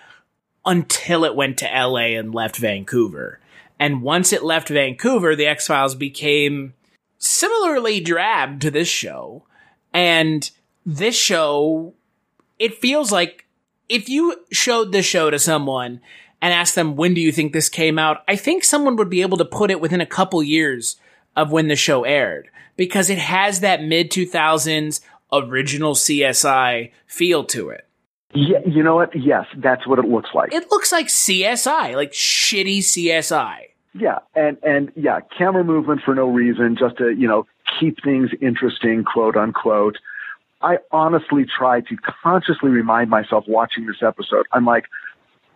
until 0.67 1.25
it 1.25 1.37
went 1.37 1.59
to 1.59 1.67
LA 1.67 2.19
and 2.19 2.35
left 2.35 2.57
Vancouver. 2.57 3.39
And 3.79 4.03
once 4.03 4.33
it 4.33 4.45
left 4.45 4.69
Vancouver, 4.69 5.35
the 5.35 5.47
X 5.47 5.67
Files 5.67 5.95
became 5.95 6.75
similarly 7.19 8.01
drab 8.01 8.61
to 8.61 8.71
this 8.71 8.89
show. 8.89 9.45
And 9.93 10.49
this 10.87 11.17
show, 11.17 11.95
it 12.59 12.79
feels 12.79 13.11
like 13.11 13.47
if 13.89 14.09
you 14.09 14.45
showed 14.51 14.93
this 14.93 15.07
show 15.07 15.31
to 15.31 15.39
someone 15.39 16.01
and 16.41 16.53
asked 16.53 16.75
them, 16.75 16.97
when 16.97 17.15
do 17.15 17.21
you 17.21 17.33
think 17.33 17.53
this 17.53 17.69
came 17.69 17.99
out? 17.99 18.23
I 18.29 18.37
think 18.37 18.65
someone 18.65 18.97
would 18.97 19.11
be 19.11 19.23
able 19.23 19.39
to 19.39 19.45
put 19.45 19.71
it 19.71 19.81
within 19.81 20.01
a 20.01 20.07
couple 20.07 20.43
years 20.43 20.97
of 21.37 21.53
when 21.53 21.69
the 21.69 21.77
show 21.77 22.05
aired 22.05 22.49
because 22.77 23.11
it 23.11 23.19
has 23.19 23.61
that 23.61 23.83
mid 23.83 24.11
2000s 24.11 25.01
original 25.33 25.95
CSI 25.95 26.93
feel 27.07 27.45
to 27.45 27.71
it. 27.71 27.87
Yeah, 28.35 28.59
you 28.67 28.83
know 28.83 28.97
what? 28.97 29.15
Yes, 29.15 29.47
that's 29.57 29.87
what 29.87 29.99
it 29.99 30.07
looks 30.07 30.31
like. 30.35 30.53
It 30.53 30.71
looks 30.71 30.91
like 30.91 31.07
CSI, 31.07 31.95
like 31.95 32.13
shitty 32.13 32.79
CSI. 32.79 33.57
Yeah, 33.95 34.19
and 34.35 34.59
and 34.65 34.91
yeah, 34.97 35.21
camera 35.39 35.63
movement 35.63 36.01
for 36.05 36.15
no 36.15 36.27
reason, 36.29 36.77
just 36.77 36.99
to 36.99 37.11
you 37.11 37.29
know 37.29 37.47
keep 37.79 38.03
things 38.03 38.31
interesting, 38.43 39.05
quote 39.05 39.37
unquote. 39.37 39.97
I 40.61 40.79
honestly 40.91 41.45
try 41.47 41.81
to 41.83 41.97
consciously 42.23 42.71
remind 42.71 43.09
myself 43.11 43.45
watching 43.47 43.87
this 43.87 44.03
episode. 44.03 44.47
I'm 44.51 44.65
like, 44.65 44.87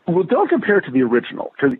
well, 0.07 0.23
don't 0.23 0.49
compare 0.49 0.79
it 0.79 0.85
to 0.85 0.91
the 0.93 1.03
original 1.03 1.53
because 1.57 1.77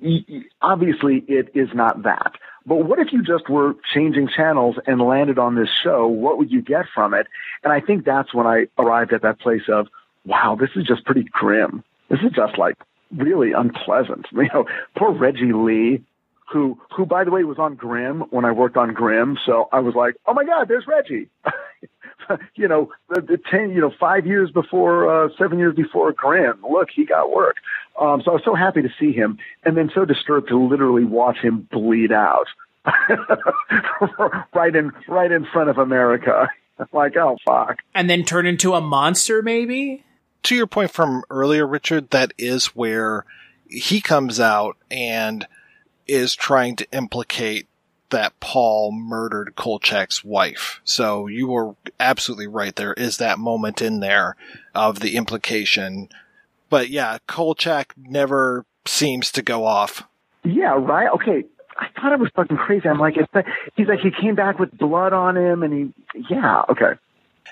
obviously 0.63 1.25
it 1.29 1.51
is 1.55 1.69
not 1.75 2.03
that. 2.03 2.33
but 2.67 2.85
what 2.85 2.99
if 2.99 3.13
you 3.13 3.23
just 3.23 3.49
were 3.49 3.75
changing 3.95 4.29
channels 4.29 4.77
and 4.87 5.01
landed 5.01 5.39
on 5.39 5.55
this 5.55 5.71
show? 5.83 6.07
What 6.07 6.39
would 6.39 6.51
you 6.51 6.61
get 6.61 6.85
from 6.95 7.15
it? 7.15 7.27
And 7.65 7.73
I 7.73 7.81
think 7.81 8.05
that's 8.05 8.35
when 8.35 8.47
I 8.47 8.67
arrived 8.79 9.13
at 9.13 9.23
that 9.23 9.41
place 9.41 9.63
of, 9.69 9.89
wow, 10.25 10.57
this 10.59 10.71
is 10.77 10.87
just 10.87 11.05
pretty 11.05 11.25
grim. 11.31 11.85
This 12.09 12.21
is 12.21 12.33
just 12.33 12.59
like 12.59 12.77
really 13.15 13.53
unpleasant. 13.53 14.27
You 14.33 14.49
know, 14.53 14.65
poor 14.97 15.13
Reggie 15.13 15.53
Lee, 15.53 16.03
who, 16.53 16.79
who 16.97 17.07
by 17.07 17.25
the 17.25 17.31
way 17.31 17.45
was 17.45 17.59
on 17.59 17.75
Grimm 17.75 18.21
when 18.31 18.45
I 18.45 18.53
worked 18.53 18.77
on 18.77 18.95
Grimm. 18.95 19.39
So 19.45 19.69
I 19.73 19.81
was 19.81 19.95
like, 19.95 20.15
oh 20.27 20.35
my 20.35 20.45
God, 20.45 20.69
there's 20.69 20.87
Reggie. 20.87 21.29
you 22.55 22.69
know, 22.69 22.91
the, 23.09 23.21
the 23.21 23.39
ten, 23.51 23.71
you 23.71 23.81
know, 23.81 23.93
five 23.99 24.27
years 24.27 24.51
before, 24.51 25.25
uh, 25.25 25.29
seven 25.39 25.59
years 25.59 25.75
before 25.75 26.13
Grimm. 26.13 26.63
Look, 26.69 26.89
he 26.95 27.05
got 27.05 27.35
work. 27.35 27.57
Um, 28.01 28.23
so 28.25 28.31
I 28.31 28.35
was 28.35 28.43
so 28.45 28.55
happy 28.55 28.83
to 28.83 28.91
see 29.01 29.13
him, 29.13 29.39
and 29.65 29.77
then 29.77 29.91
so 29.95 30.05
disturbed 30.05 30.49
to 30.49 30.59
literally 30.59 31.05
watch 31.05 31.39
him 31.39 31.69
bleed 31.71 32.13
out 32.13 32.47
right 34.55 34.75
in 34.75 34.93
right 35.09 35.31
in 35.31 35.47
front 35.53 35.71
of 35.71 35.79
America. 35.79 36.49
like, 36.93 37.17
oh 37.17 37.37
fuck. 37.45 37.77
And 37.95 38.09
then 38.09 38.25
turn 38.25 38.47
into 38.47 38.75
a 38.75 38.81
monster, 38.81 39.43
maybe. 39.43 40.05
To 40.45 40.55
your 40.55 40.67
point 40.67 40.91
from 40.91 41.25
earlier, 41.31 41.67
Richard, 41.67 42.11
that 42.11 42.33
is 42.39 42.67
where 42.69 43.25
he 43.69 44.01
comes 44.01 44.41
out 44.41 44.77
and 44.91 45.47
is 46.07 46.35
trying 46.35 46.77
to 46.77 46.87
implicate 46.93 47.67
that 48.11 48.39
Paul 48.41 48.91
murdered 48.93 49.53
Kolchak's 49.57 50.25
wife. 50.25 50.81
So 50.85 51.27
you 51.27 51.49
were 51.49 51.75
absolutely 52.01 52.47
right. 52.47 52.75
There 52.75 52.95
is 52.95 53.19
that 53.19 53.39
moment 53.39 53.83
in 53.83 54.01
there 54.01 54.37
of 54.75 55.01
the 55.01 55.17
implication. 55.17 56.09
But 56.71 56.89
yeah, 56.89 57.19
Kolchak 57.27 57.95
never 57.99 58.65
seems 58.87 59.31
to 59.33 59.43
go 59.43 59.67
off. 59.67 60.05
Yeah, 60.45 60.77
right. 60.79 61.11
Okay. 61.13 61.45
I 61.79 61.89
thought 62.01 62.13
it 62.13 62.19
was 62.19 62.31
fucking 62.35 62.57
crazy. 62.57 62.89
I'm 62.89 62.99
like, 62.99 63.17
it's 63.17 63.33
like, 63.35 63.47
he's 63.77 63.87
like, 63.87 64.01
he 64.01 64.11
came 64.11 64.35
back 64.35 64.59
with 64.59 64.77
blood 64.77 65.13
on 65.13 65.37
him 65.37 65.63
and 65.63 65.73
he, 65.73 66.25
yeah, 66.31 66.63
okay. 66.71 66.93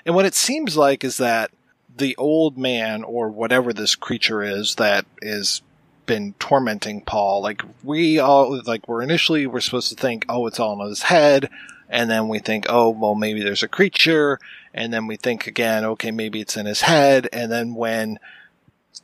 And 0.05 0.15
what 0.15 0.25
it 0.25 0.33
seems 0.35 0.75
like 0.75 1.03
is 1.03 1.17
that 1.17 1.51
the 1.97 2.15
old 2.17 2.57
man 2.57 3.03
or 3.03 3.29
whatever 3.29 3.73
this 3.73 3.95
creature 3.95 4.41
is 4.41 4.75
that 4.75 5.05
is 5.21 5.61
been 6.05 6.33
tormenting 6.39 7.01
Paul. 7.01 7.41
Like 7.41 7.61
we 7.83 8.19
all 8.19 8.61
like 8.63 8.87
we're 8.87 9.01
initially 9.01 9.45
we're 9.45 9.59
supposed 9.59 9.89
to 9.89 9.95
think, 9.95 10.25
oh, 10.29 10.47
it's 10.47 10.59
all 10.59 10.81
in 10.81 10.89
his 10.89 11.03
head, 11.03 11.49
and 11.89 12.09
then 12.09 12.27
we 12.27 12.39
think, 12.39 12.65
oh, 12.69 12.89
well, 12.89 13.15
maybe 13.15 13.43
there's 13.43 13.63
a 13.63 13.67
creature, 13.67 14.39
and 14.73 14.91
then 14.91 15.05
we 15.07 15.17
think 15.17 15.47
again, 15.47 15.85
okay, 15.85 16.11
maybe 16.11 16.41
it's 16.41 16.57
in 16.57 16.65
his 16.65 16.81
head, 16.81 17.29
and 17.31 17.51
then 17.51 17.75
when 17.75 18.19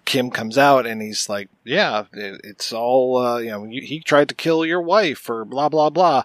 Kim 0.05 0.31
comes 0.31 0.57
out 0.57 0.85
and 0.85 1.01
he's 1.01 1.29
like, 1.29 1.49
yeah, 1.63 2.05
it, 2.13 2.41
it's 2.43 2.73
all, 2.73 3.17
uh, 3.17 3.37
you 3.37 3.51
know, 3.51 3.63
he 3.65 4.01
tried 4.01 4.29
to 4.29 4.35
kill 4.35 4.65
your 4.65 4.81
wife 4.81 5.29
or 5.29 5.45
blah 5.45 5.69
blah 5.69 5.89
blah. 5.89 6.23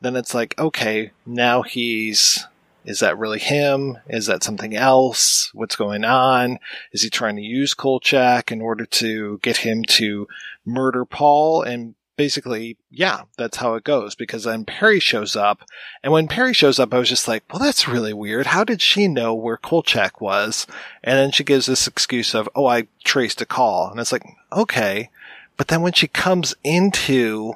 Then 0.00 0.16
it's 0.16 0.34
like, 0.34 0.58
okay, 0.58 1.10
now 1.26 1.62
he's 1.62 2.46
is 2.84 3.00
that 3.00 3.18
really 3.18 3.38
him? 3.38 3.98
Is 4.08 4.26
that 4.26 4.42
something 4.42 4.74
else? 4.74 5.50
What's 5.52 5.76
going 5.76 6.04
on? 6.04 6.58
Is 6.92 7.02
he 7.02 7.10
trying 7.10 7.36
to 7.36 7.42
use 7.42 7.74
Kolchak 7.74 8.50
in 8.50 8.60
order 8.60 8.86
to 8.86 9.38
get 9.42 9.58
him 9.58 9.84
to 9.84 10.26
murder 10.64 11.04
Paul? 11.04 11.62
And 11.62 11.94
basically, 12.16 12.76
yeah, 12.90 13.22
that's 13.38 13.58
how 13.58 13.74
it 13.74 13.84
goes 13.84 14.14
because 14.14 14.44
then 14.44 14.64
Perri 14.64 15.00
shows 15.00 15.36
up. 15.36 15.62
And 16.02 16.12
when 16.12 16.28
Perri 16.28 16.52
shows 16.52 16.78
up, 16.78 16.92
I 16.92 16.98
was 16.98 17.08
just 17.08 17.28
like, 17.28 17.44
well, 17.50 17.62
that's 17.62 17.88
really 17.88 18.12
weird. 18.12 18.48
How 18.48 18.64
did 18.64 18.82
she 18.82 19.08
know 19.08 19.34
where 19.34 19.56
Kolchak 19.56 20.20
was? 20.20 20.66
And 21.02 21.18
then 21.18 21.30
she 21.32 21.44
gives 21.44 21.66
this 21.66 21.86
excuse 21.86 22.34
of, 22.34 22.48
oh, 22.54 22.66
I 22.66 22.88
traced 23.04 23.40
a 23.40 23.46
call. 23.46 23.90
And 23.90 24.00
it's 24.00 24.12
like, 24.12 24.24
okay. 24.52 25.10
But 25.56 25.68
then 25.68 25.82
when 25.82 25.92
she 25.92 26.08
comes 26.08 26.54
into 26.64 27.54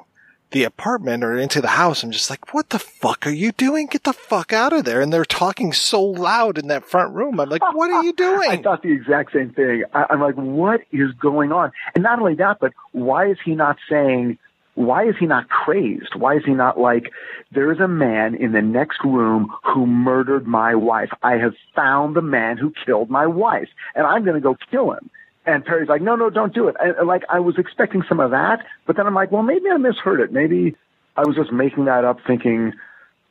the 0.55 0.63
apartment 0.63 1.21
or 1.21 1.37
into 1.37 1.59
the 1.59 1.67
house. 1.67 2.01
I'm 2.01 2.11
just 2.11 2.29
like, 2.29 2.53
what 2.53 2.69
the 2.69 2.79
fuck 2.79 3.27
are 3.27 3.29
you 3.29 3.51
doing? 3.51 3.87
Get 3.87 4.05
the 4.05 4.13
fuck 4.13 4.53
out 4.53 4.71
of 4.71 4.85
there. 4.85 5.01
And 5.01 5.11
they're 5.11 5.25
talking 5.25 5.73
so 5.73 6.01
loud 6.01 6.57
in 6.57 6.69
that 6.69 6.85
front 6.85 7.13
room. 7.13 7.41
I'm 7.41 7.49
like, 7.49 7.61
what 7.75 7.91
are 7.91 8.01
you 8.05 8.13
doing? 8.17 8.49
I 8.49 8.61
thought 8.61 8.81
the 8.81 8.93
exact 8.93 9.33
same 9.33 9.51
thing. 9.51 9.83
I, 9.93 10.05
I'm 10.09 10.21
like, 10.21 10.35
what 10.35 10.79
is 10.93 11.11
going 11.19 11.51
on? 11.51 11.73
And 11.93 12.05
not 12.05 12.19
only 12.19 12.35
that, 12.35 12.59
but 12.61 12.71
why 12.93 13.29
is 13.31 13.37
he 13.43 13.53
not 13.53 13.75
saying, 13.89 14.37
why 14.75 15.09
is 15.09 15.15
he 15.19 15.25
not 15.25 15.49
crazed? 15.49 16.15
Why 16.15 16.37
is 16.37 16.45
he 16.45 16.53
not 16.53 16.79
like, 16.79 17.11
there 17.51 17.69
is 17.73 17.81
a 17.81 17.87
man 17.89 18.35
in 18.35 18.53
the 18.53 18.61
next 18.61 18.99
room 19.03 19.53
who 19.61 19.85
murdered 19.85 20.47
my 20.47 20.73
wife. 20.73 21.09
I 21.21 21.33
have 21.33 21.55
found 21.75 22.15
the 22.15 22.21
man 22.21 22.57
who 22.57 22.71
killed 22.85 23.09
my 23.09 23.27
wife 23.27 23.67
and 23.93 24.07
I'm 24.07 24.23
going 24.23 24.35
to 24.35 24.41
go 24.41 24.55
kill 24.71 24.93
him. 24.93 25.09
And 25.45 25.63
Perri's 25.63 25.87
like, 25.87 26.01
no, 26.01 26.15
no, 26.15 26.29
don't 26.29 26.53
do 26.53 26.67
it. 26.67 26.75
And, 26.79 27.07
like, 27.07 27.23
I 27.29 27.39
was 27.39 27.55
expecting 27.57 28.03
some 28.09 28.19
of 28.19 28.31
that, 28.31 28.65
but 28.87 28.97
then 28.97 29.05
I'm 29.05 29.13
like, 29.13 29.31
well, 29.31 29.43
maybe 29.43 29.65
I 29.71 29.77
misheard 29.77 30.19
it. 30.19 30.31
Maybe 30.31 30.75
I 31.15 31.21
was 31.21 31.35
just 31.35 31.51
making 31.51 31.85
that 31.85 32.03
up 32.03 32.17
thinking 32.25 32.73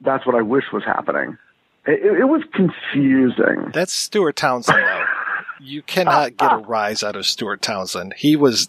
that's 0.01 0.25
what 0.25 0.37
I 0.37 0.43
wish 0.43 0.65
was 0.73 0.85
happening. 0.85 1.39
It, 1.87 2.01
it, 2.05 2.21
it 2.21 2.25
was 2.25 2.43
confusing. 2.53 3.71
That's 3.73 3.93
Stuart 3.93 4.37
Townsend, 4.37 4.79
though. 4.79 5.05
you 5.61 5.83
cannot 5.83 6.37
get 6.37 6.53
a 6.53 6.59
rise 6.59 7.03
out 7.03 7.17
of 7.17 7.27
Stuart 7.27 7.63
Townsend. 7.63 8.15
He 8.17 8.37
was, 8.37 8.69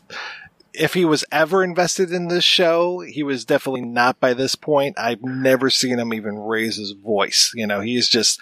if 0.73 0.95
he 0.95 1.05
was 1.05 1.23
ever 1.31 1.63
invested 1.63 2.11
in 2.11 2.27
this 2.27 2.43
show, 2.43 3.01
he 3.01 3.21
was 3.21 3.45
definitely 3.45 3.81
not 3.81 4.19
by 4.19 4.33
this 4.33 4.55
point. 4.55 4.97
I've 4.97 5.21
never 5.21 5.69
seen 5.69 5.99
him 5.99 6.13
even 6.15 6.39
raise 6.39 6.77
his 6.77 6.91
voice. 6.91 7.51
You 7.53 7.67
know, 7.67 7.79
he's 7.79 8.09
just 8.09 8.39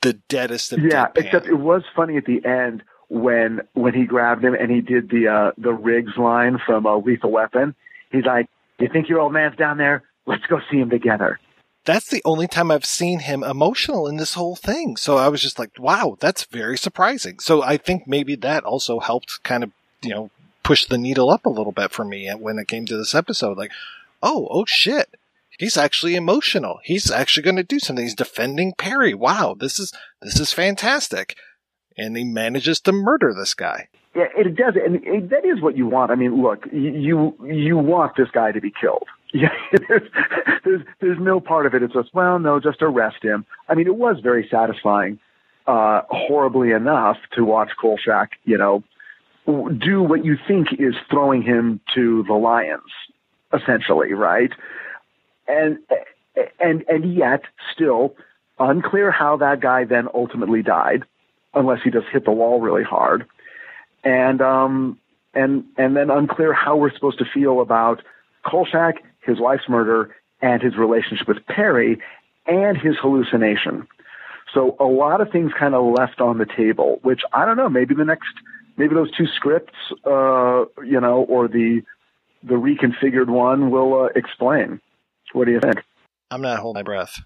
the 0.00 0.14
deadest 0.28 0.72
of 0.72 0.80
yeah. 0.80 1.06
Deadpan. 1.06 1.24
Except 1.24 1.46
it 1.46 1.54
was 1.54 1.82
funny 1.94 2.16
at 2.16 2.24
the 2.24 2.44
end 2.44 2.82
when 3.08 3.60
when 3.74 3.94
he 3.94 4.04
grabbed 4.04 4.44
him 4.44 4.54
and 4.54 4.70
he 4.70 4.80
did 4.80 5.10
the 5.10 5.28
uh, 5.28 5.52
the 5.58 5.72
Riggs 5.72 6.16
line 6.16 6.58
from 6.64 6.86
uh, 6.86 6.96
Lethal 6.96 7.30
Weapon. 7.30 7.74
He's 8.10 8.24
like, 8.24 8.48
"You 8.78 8.88
think 8.92 9.08
your 9.08 9.20
old 9.20 9.32
man's 9.32 9.56
down 9.56 9.78
there? 9.78 10.02
Let's 10.26 10.44
go 10.46 10.60
see 10.70 10.78
him 10.78 10.90
together." 10.90 11.38
That's 11.84 12.08
the 12.08 12.22
only 12.24 12.46
time 12.48 12.70
I've 12.70 12.86
seen 12.86 13.20
him 13.20 13.44
emotional 13.44 14.08
in 14.08 14.16
this 14.16 14.34
whole 14.34 14.56
thing. 14.56 14.96
So 14.96 15.18
I 15.18 15.28
was 15.28 15.42
just 15.42 15.58
like, 15.58 15.72
"Wow, 15.78 16.16
that's 16.20 16.44
very 16.44 16.78
surprising." 16.78 17.38
So 17.40 17.62
I 17.62 17.76
think 17.76 18.06
maybe 18.06 18.36
that 18.36 18.64
also 18.64 19.00
helped 19.00 19.42
kind 19.42 19.62
of 19.62 19.70
you 20.02 20.10
know 20.10 20.30
push 20.62 20.86
the 20.86 20.98
needle 20.98 21.30
up 21.30 21.44
a 21.46 21.50
little 21.50 21.72
bit 21.72 21.92
for 21.92 22.04
me 22.04 22.30
when 22.30 22.58
it 22.58 22.68
came 22.68 22.86
to 22.86 22.96
this 22.96 23.14
episode. 23.14 23.58
Like, 23.58 23.70
oh, 24.22 24.48
oh 24.50 24.64
shit. 24.64 25.14
He's 25.56 25.76
actually 25.76 26.16
emotional. 26.16 26.80
He's 26.82 27.12
actually 27.12 27.44
going 27.44 27.56
to 27.56 27.62
do 27.62 27.78
something. 27.78 28.04
He's 28.04 28.14
defending 28.14 28.72
Perri. 28.76 29.14
Wow, 29.14 29.54
this 29.56 29.78
is 29.78 29.92
this 30.20 30.40
is 30.40 30.52
fantastic 30.52 31.36
and 31.96 32.16
he 32.16 32.24
manages 32.24 32.80
to 32.80 32.92
murder 32.92 33.34
this 33.34 33.54
guy. 33.54 33.88
Yeah, 34.14 34.26
it 34.36 34.56
does, 34.56 34.74
and 34.76 34.96
it, 35.04 35.30
that 35.30 35.44
is 35.44 35.60
what 35.60 35.76
you 35.76 35.88
want. 35.88 36.12
I 36.12 36.14
mean, 36.14 36.40
look, 36.40 36.66
you 36.72 37.34
you 37.44 37.76
want 37.76 38.16
this 38.16 38.28
guy 38.32 38.52
to 38.52 38.60
be 38.60 38.72
killed. 38.80 39.08
Yeah, 39.36 39.48
there's, 39.88 40.08
there's 40.64 40.80
there's 41.00 41.18
no 41.18 41.40
part 41.40 41.66
of 41.66 41.74
it. 41.74 41.82
It's 41.82 41.92
just 41.92 42.14
well, 42.14 42.38
no, 42.38 42.60
just 42.60 42.80
arrest 42.82 43.16
him. 43.20 43.44
I 43.68 43.74
mean, 43.74 43.88
it 43.88 43.96
was 43.96 44.18
very 44.22 44.46
satisfying, 44.48 45.18
uh, 45.66 46.02
horribly 46.08 46.70
enough, 46.70 47.16
to 47.34 47.44
watch 47.44 47.70
Kolchak, 47.80 48.30
you 48.44 48.56
know, 48.56 48.84
do 49.44 50.04
what 50.04 50.24
you 50.24 50.36
think 50.46 50.68
is 50.78 50.94
throwing 51.10 51.42
him 51.42 51.80
to 51.96 52.22
the 52.28 52.34
lions, 52.34 52.88
essentially, 53.52 54.12
right? 54.12 54.52
And 55.48 55.78
and 56.60 56.84
and 56.88 57.12
yet, 57.16 57.42
still 57.74 58.14
unclear 58.60 59.10
how 59.10 59.38
that 59.38 59.60
guy 59.60 59.82
then 59.82 60.06
ultimately 60.14 60.62
died 60.62 61.02
unless 61.54 61.78
he 61.82 61.90
just 61.90 62.06
hit 62.12 62.24
the 62.24 62.32
wall 62.32 62.60
really 62.60 62.82
hard. 62.82 63.26
And 64.02 64.40
um, 64.40 64.98
and 65.34 65.64
and 65.76 65.96
then 65.96 66.10
unclear 66.10 66.52
how 66.52 66.76
we're 66.76 66.92
supposed 66.92 67.18
to 67.18 67.24
feel 67.32 67.60
about 67.60 68.02
Kolchak, 68.46 68.96
his 69.22 69.40
wife's 69.40 69.68
murder, 69.68 70.14
and 70.40 70.62
his 70.62 70.76
relationship 70.76 71.26
with 71.26 71.44
Perri, 71.46 72.00
and 72.46 72.76
his 72.76 72.96
hallucination. 73.00 73.86
So 74.52 74.76
a 74.78 74.84
lot 74.84 75.20
of 75.20 75.30
things 75.30 75.52
kind 75.58 75.74
of 75.74 75.92
left 75.98 76.20
on 76.20 76.38
the 76.38 76.46
table, 76.46 77.00
which 77.02 77.22
I 77.32 77.44
don't 77.44 77.56
know. 77.56 77.68
Maybe 77.68 77.94
the 77.94 78.04
next, 78.04 78.28
maybe 78.76 78.94
those 78.94 79.10
two 79.16 79.26
scripts, 79.34 79.74
uh, 80.06 80.66
you 80.84 81.00
know, 81.00 81.26
or 81.28 81.48
the 81.48 81.82
the 82.42 82.54
reconfigured 82.54 83.28
one 83.28 83.70
will 83.70 84.04
uh, 84.04 84.08
explain. 84.14 84.80
What 85.32 85.46
do 85.46 85.52
you 85.52 85.60
think? 85.60 85.76
I'm 86.30 86.42
not 86.42 86.58
holding 86.58 86.80
my 86.80 86.82
breath. 86.82 87.20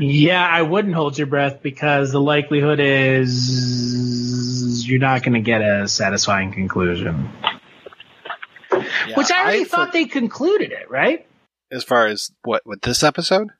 Yeah, 0.00 0.46
I 0.46 0.62
wouldn't 0.62 0.94
hold 0.94 1.18
your 1.18 1.26
breath 1.26 1.62
because 1.62 2.10
the 2.10 2.20
likelihood 2.20 2.80
is 2.80 4.88
you're 4.88 4.98
not 4.98 5.22
going 5.22 5.34
to 5.34 5.40
get 5.40 5.60
a 5.60 5.86
satisfying 5.88 6.52
conclusion. 6.52 7.28
Yeah, 8.72 9.14
Which 9.14 9.30
I 9.30 9.42
already 9.42 9.60
I 9.60 9.64
thought 9.64 9.92
they 9.92 10.06
concluded 10.06 10.72
it, 10.72 10.90
right? 10.90 11.26
As 11.70 11.84
far 11.84 12.06
as 12.06 12.32
what 12.44 12.64
with 12.64 12.80
this 12.80 13.02
episode? 13.02 13.50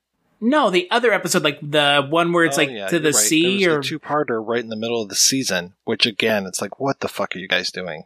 No, 0.41 0.70
the 0.70 0.91
other 0.91 1.12
episode, 1.12 1.45
like 1.45 1.59
the 1.61 2.07
one 2.09 2.32
where 2.32 2.47
it's 2.47 2.57
oh, 2.57 2.62
like 2.62 2.70
yeah, 2.70 2.88
to 2.88 2.99
the 2.99 3.11
right. 3.11 3.14
sea 3.14 3.68
or 3.68 3.82
two 3.82 3.99
parter 3.99 4.43
right 4.43 4.62
in 4.62 4.70
the 4.70 4.76
middle 4.76 5.03
of 5.03 5.11
the 5.11 5.16
season. 5.16 5.74
Which 5.84 6.07
again, 6.07 6.47
it's 6.47 6.62
like, 6.62 6.80
what 6.80 7.01
the 7.01 7.09
fuck 7.09 7.36
are 7.36 7.38
you 7.38 7.49
guys 7.49 7.70
doing? 7.70 8.05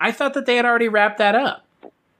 I 0.00 0.12
thought 0.12 0.34
that 0.34 0.46
they 0.46 0.54
had 0.54 0.66
already 0.66 0.88
wrapped 0.88 1.18
that 1.18 1.34
up. 1.34 1.66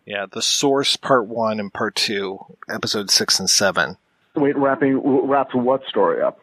Yeah, 0.04 0.26
the 0.28 0.42
source 0.42 0.96
part 0.96 1.28
one 1.28 1.60
and 1.60 1.72
part 1.72 1.94
two, 1.94 2.40
episode 2.68 3.10
six 3.10 3.38
and 3.38 3.48
seven. 3.48 3.96
Wait, 4.34 4.56
wrapping 4.56 5.00
wrapped 5.28 5.54
what 5.54 5.82
story 5.88 6.22
up? 6.22 6.42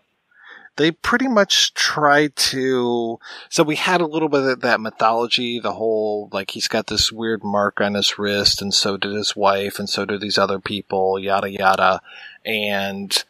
they 0.80 0.92
pretty 0.92 1.28
much 1.28 1.74
tried 1.74 2.38
to. 2.38 3.20
So 3.50 3.64
we 3.64 3.76
had 3.76 4.00
a 4.00 4.08
little 4.08 4.30
bit 4.30 4.44
of 4.44 4.62
that 4.62 4.80
mythology, 4.80 5.60
the 5.60 5.74
whole 5.74 6.30
like 6.32 6.52
he's 6.52 6.70
got 6.70 6.88
this 6.88 7.12
weird 7.12 7.44
mark 7.44 7.82
on 7.82 7.96
his 7.96 8.18
wrist, 8.18 8.62
and 8.62 8.74
so 8.74 8.96
did 8.96 9.12
his 9.12 9.36
wife, 9.36 9.78
and 9.78 9.90
so 9.90 10.06
do 10.06 10.18
these 10.18 10.38
other 10.38 10.58
people, 10.58 11.20
yada 11.20 11.52
yada, 11.52 12.02
and 12.46 13.26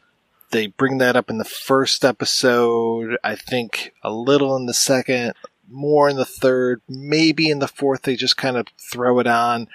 they 0.51 0.67
bring 0.67 0.99
that 0.99 1.15
up 1.15 1.31
in 1.31 1.39
the 1.39 1.43
first 1.43 2.05
episode. 2.05 3.17
I 3.23 3.35
think 3.35 3.95
a 4.03 4.11
little 4.11 4.55
in 4.55 4.67
the 4.67 4.73
second, 4.73 5.33
more 5.67 6.07
in 6.07 6.17
the 6.17 6.25
third, 6.25 6.81
maybe 6.87 7.49
in 7.49 7.57
the 7.57 7.67
fourth. 7.67 8.03
They 8.03 8.15
just 8.15 8.37
kind 8.37 8.57
of 8.57 8.67
throw 8.77 9.17
it 9.17 9.27
on, 9.27 9.67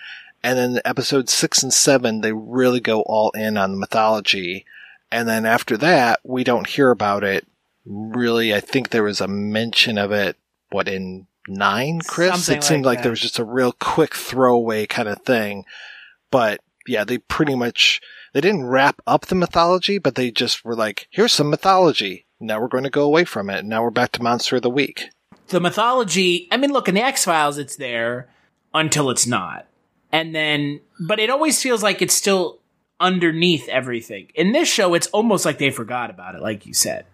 and 0.45 0.57
then 0.57 0.81
episode 0.85 1.29
six 1.29 1.61
and 1.61 1.75
seven, 1.75 2.21
they 2.21 2.33
really 2.33 2.81
go 2.81 3.01
all 3.01 3.33
in 3.33 3.57
on 3.57 3.73
the 3.73 3.79
mythology. 3.79 4.65
And 5.15 5.29
then 5.29 5.47
after 5.47 5.77
that, 5.77 6.19
we 6.25 6.43
don't 6.43 6.67
hear 6.67 6.91
about 6.91 7.23
it 7.23 7.47
really, 7.87 8.53
I 8.53 8.59
think 8.59 8.89
there 8.89 9.05
was 9.05 9.21
a 9.21 9.29
mention 9.29 9.97
of 9.97 10.11
it, 10.11 10.37
what, 10.71 10.89
in 10.89 11.29
nine, 11.47 12.01
Chris? 12.05 12.33
Something 12.33 12.59
it 12.59 12.65
seemed 12.65 12.85
like 12.85 12.97
like, 12.97 13.03
there 13.05 13.13
was 13.13 13.21
just 13.21 13.39
a 13.39 13.45
real 13.45 13.71
quick 13.71 14.13
throwaway 14.13 14.87
kind 14.87 15.09
of 15.09 15.23
thing. 15.23 15.67
But 16.33 16.63
yeah, 16.89 17.05
they 17.05 17.19
pretty 17.19 17.55
much, 17.55 18.01
they 18.33 18.41
didn't 18.41 18.67
wrap 18.67 19.01
up 19.07 19.27
the 19.27 19.37
mythology, 19.37 19.99
but 19.99 20.17
they 20.17 20.33
just 20.33 20.65
were 20.65 20.75
like, 20.75 21.07
here's 21.11 21.33
some 21.33 21.49
mythology. 21.49 22.27
Now 22.41 22.61
we're 22.61 22.67
going 22.67 22.83
to 22.83 22.91
go 22.91 23.05
away 23.05 23.25
from 23.25 23.51
it. 23.51 23.65
Now 23.65 23.85
we're 23.85 23.91
back 23.91 24.11
to 24.13 24.23
Monster 24.23 24.57
of 24.57 24.63
the 24.63 24.69
Week. 24.71 25.11
The 25.47 25.61
mythology, 25.61 26.49
I 26.51 26.57
mean, 26.57 26.73
look, 26.73 26.89
in 26.89 26.97
the 26.97 27.05
X 27.05 27.25
Files, 27.25 27.57
it's 27.57 27.77
there 27.77 28.31
until 28.75 29.11
it's 29.11 29.29
not. 29.29 29.69
And 30.11 30.35
then, 30.35 30.81
but 30.99 31.21
it 31.21 31.31
always 31.31 31.63
feels 31.63 31.85
like 31.85 32.03
it's 32.03 32.15
still 32.15 32.59
underneath 33.01 33.69
everything. 33.69 34.29
In 34.35 34.53
this 34.53 34.69
show, 34.69 34.95
it's 34.95 35.09
almost 35.09 35.45
like 35.45 35.59
they 35.59 35.71
forgot 35.71 36.11
about 36.11 36.35
it, 36.35 36.43
like 36.43 36.67
you 36.67 36.75
said 36.75 37.07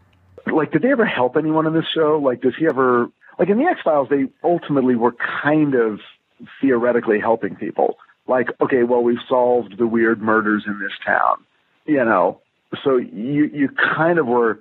like, 0.46 0.72
did 0.72 0.82
they 0.82 0.90
ever 0.90 1.04
help 1.04 1.36
anyone 1.36 1.66
in 1.66 1.72
this 1.72 1.86
show? 1.94 2.20
Like, 2.22 2.40
does 2.40 2.54
he 2.58 2.66
ever, 2.66 3.10
like 3.38 3.48
in 3.48 3.58
the 3.58 3.64
X 3.64 3.80
Files, 3.82 4.08
they 4.08 4.26
ultimately 4.42 4.96
were 4.96 5.14
kind 5.42 5.74
of 5.74 6.00
theoretically 6.60 7.20
helping 7.20 7.56
people. 7.56 7.98
Like, 8.26 8.48
okay, 8.60 8.82
well, 8.82 9.02
we've 9.02 9.18
solved 9.28 9.76
the 9.78 9.86
weird 9.86 10.22
murders 10.22 10.64
in 10.66 10.78
this 10.78 10.92
town, 11.04 11.44
you 11.84 12.04
know. 12.04 12.40
So 12.84 12.96
you 12.96 13.50
you 13.52 13.68
kind 13.68 14.18
of 14.18 14.26
were 14.26 14.60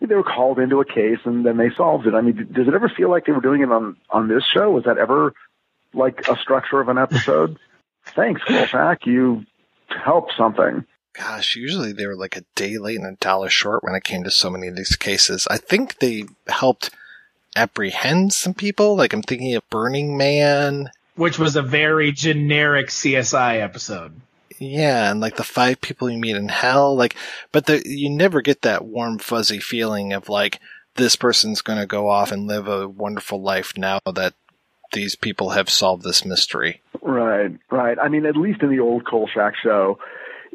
they 0.00 0.14
were 0.14 0.22
called 0.22 0.60
into 0.60 0.80
a 0.80 0.84
case 0.84 1.18
and 1.24 1.44
then 1.44 1.56
they 1.56 1.70
solved 1.76 2.06
it. 2.06 2.14
I 2.14 2.20
mean, 2.20 2.48
does 2.52 2.68
it 2.68 2.74
ever 2.74 2.88
feel 2.88 3.10
like 3.10 3.26
they 3.26 3.32
were 3.32 3.40
doing 3.40 3.62
it 3.62 3.72
on 3.72 3.96
on 4.10 4.28
this 4.28 4.44
show? 4.44 4.70
Was 4.70 4.84
that 4.84 4.96
ever 4.96 5.34
like 5.92 6.28
a 6.28 6.36
structure 6.36 6.80
of 6.80 6.88
an 6.88 6.98
episode? 6.98 7.58
Thanks, 8.14 8.42
Kolchak. 8.44 9.06
You 9.06 9.44
helped 9.98 10.32
something 10.36 10.84
gosh, 11.18 11.56
usually 11.56 11.92
they 11.92 12.06
were 12.06 12.16
like 12.16 12.36
a 12.36 12.44
day 12.54 12.78
late 12.78 12.98
and 12.98 13.06
a 13.06 13.16
dollar 13.16 13.48
short 13.48 13.82
when 13.82 13.94
it 13.94 14.04
came 14.04 14.24
to 14.24 14.30
so 14.30 14.50
many 14.50 14.68
of 14.68 14.76
these 14.76 14.96
cases. 14.96 15.46
I 15.50 15.58
think 15.58 15.98
they 15.98 16.24
helped 16.46 16.90
apprehend 17.56 18.32
some 18.32 18.54
people. 18.54 18.96
Like 18.96 19.12
I'm 19.12 19.22
thinking 19.22 19.54
of 19.54 19.68
Burning 19.68 20.16
Man, 20.16 20.90
which 21.16 21.38
was 21.38 21.56
a 21.56 21.62
very 21.62 22.12
generic 22.12 22.88
CSI 22.88 23.60
episode. 23.60 24.20
Yeah, 24.58 25.10
and 25.10 25.20
like 25.20 25.36
the 25.36 25.44
five 25.44 25.80
people 25.80 26.10
you 26.10 26.18
meet 26.18 26.36
in 26.36 26.48
hell, 26.48 26.96
like, 26.96 27.14
but 27.52 27.66
the, 27.66 27.80
you 27.86 28.10
never 28.10 28.40
get 28.40 28.62
that 28.62 28.84
warm, 28.84 29.18
fuzzy 29.18 29.60
feeling 29.60 30.12
of 30.12 30.28
like 30.28 30.60
this 30.96 31.14
person's 31.14 31.62
going 31.62 31.78
to 31.78 31.86
go 31.86 32.08
off 32.08 32.32
and 32.32 32.48
live 32.48 32.66
a 32.66 32.88
wonderful 32.88 33.40
life 33.40 33.78
now 33.78 34.00
that 34.12 34.34
these 34.92 35.14
people 35.14 35.50
have 35.50 35.68
solved 35.70 36.02
this 36.02 36.24
mystery. 36.24 36.80
Right, 37.02 37.56
right. 37.70 37.98
I 37.98 38.08
mean, 38.08 38.26
at 38.26 38.36
least 38.36 38.62
in 38.62 38.70
the 38.70 38.80
old 38.80 39.04
Kolchak 39.04 39.54
show, 39.56 39.98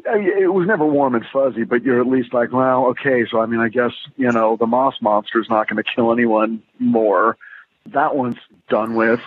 it 0.06 0.52
was 0.52 0.66
never 0.66 0.84
warm 0.84 1.14
and 1.14 1.24
fuzzy, 1.32 1.64
but 1.64 1.82
you're 1.82 2.00
at 2.00 2.06
least 2.06 2.34
like, 2.34 2.52
well, 2.52 2.86
okay, 2.88 3.24
so 3.30 3.40
I 3.40 3.46
mean, 3.46 3.60
I 3.60 3.68
guess, 3.68 3.92
you 4.16 4.30
know, 4.30 4.56
the 4.56 4.66
moss 4.66 4.94
monster 5.00 5.40
is 5.40 5.48
not 5.48 5.68
going 5.68 5.82
to 5.82 5.90
kill 5.94 6.12
anyone 6.12 6.62
more. 6.78 7.36
That 7.86 8.14
one's 8.14 8.36
done 8.68 8.94
with. 8.94 9.20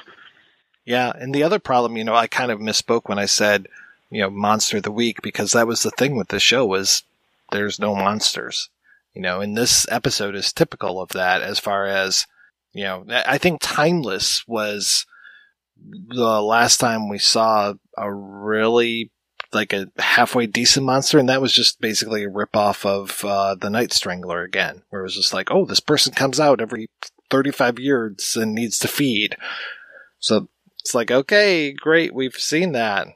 Yeah. 0.85 1.11
And 1.15 1.33
the 1.33 1.43
other 1.43 1.59
problem, 1.59 1.97
you 1.97 2.03
know, 2.03 2.15
I 2.15 2.27
kind 2.27 2.51
of 2.51 2.59
misspoke 2.59 3.03
when 3.05 3.19
I 3.19 3.25
said, 3.25 3.67
you 4.09 4.21
know, 4.21 4.29
monster 4.29 4.77
of 4.77 4.83
the 4.83 4.91
week 4.91 5.21
because 5.21 5.51
that 5.51 5.67
was 5.67 5.83
the 5.83 5.91
thing 5.91 6.15
with 6.15 6.29
the 6.29 6.39
show 6.39 6.65
was 6.65 7.03
there's 7.51 7.79
no 7.79 7.95
monsters, 7.95 8.69
you 9.13 9.21
know, 9.21 9.41
and 9.41 9.57
this 9.57 9.87
episode 9.89 10.35
is 10.35 10.53
typical 10.53 11.01
of 11.01 11.09
that 11.09 11.41
as 11.41 11.59
far 11.59 11.85
as, 11.85 12.27
you 12.77 12.83
know, 12.83 13.05
I 13.09 13.39
think 13.39 13.59
Timeless 13.59 14.47
was 14.47 15.07
the 16.09 16.41
last 16.41 16.77
time 16.77 17.09
we 17.09 17.17
saw 17.17 17.73
a 17.97 18.13
really 18.13 19.11
like 19.51 19.73
a 19.73 19.87
halfway 19.97 20.45
decent 20.45 20.85
monster, 20.85 21.17
and 21.17 21.27
that 21.27 21.41
was 21.41 21.53
just 21.53 21.81
basically 21.81 22.23
a 22.23 22.29
ripoff 22.29 22.85
of 22.85 23.25
uh, 23.25 23.55
the 23.55 23.71
Night 23.71 23.93
Strangler 23.93 24.43
again, 24.43 24.83
where 24.89 25.01
it 25.01 25.05
was 25.05 25.15
just 25.15 25.33
like, 25.33 25.49
oh, 25.49 25.65
this 25.65 25.79
person 25.79 26.13
comes 26.13 26.39
out 26.39 26.61
every 26.61 26.89
35 27.31 27.79
years 27.79 28.37
and 28.39 28.53
needs 28.53 28.77
to 28.79 28.87
feed. 28.87 29.37
So 30.19 30.47
it's 30.79 30.93
like, 30.93 31.09
okay, 31.09 31.71
great, 31.71 32.13
we've 32.13 32.35
seen 32.35 32.73
that. 32.73 33.07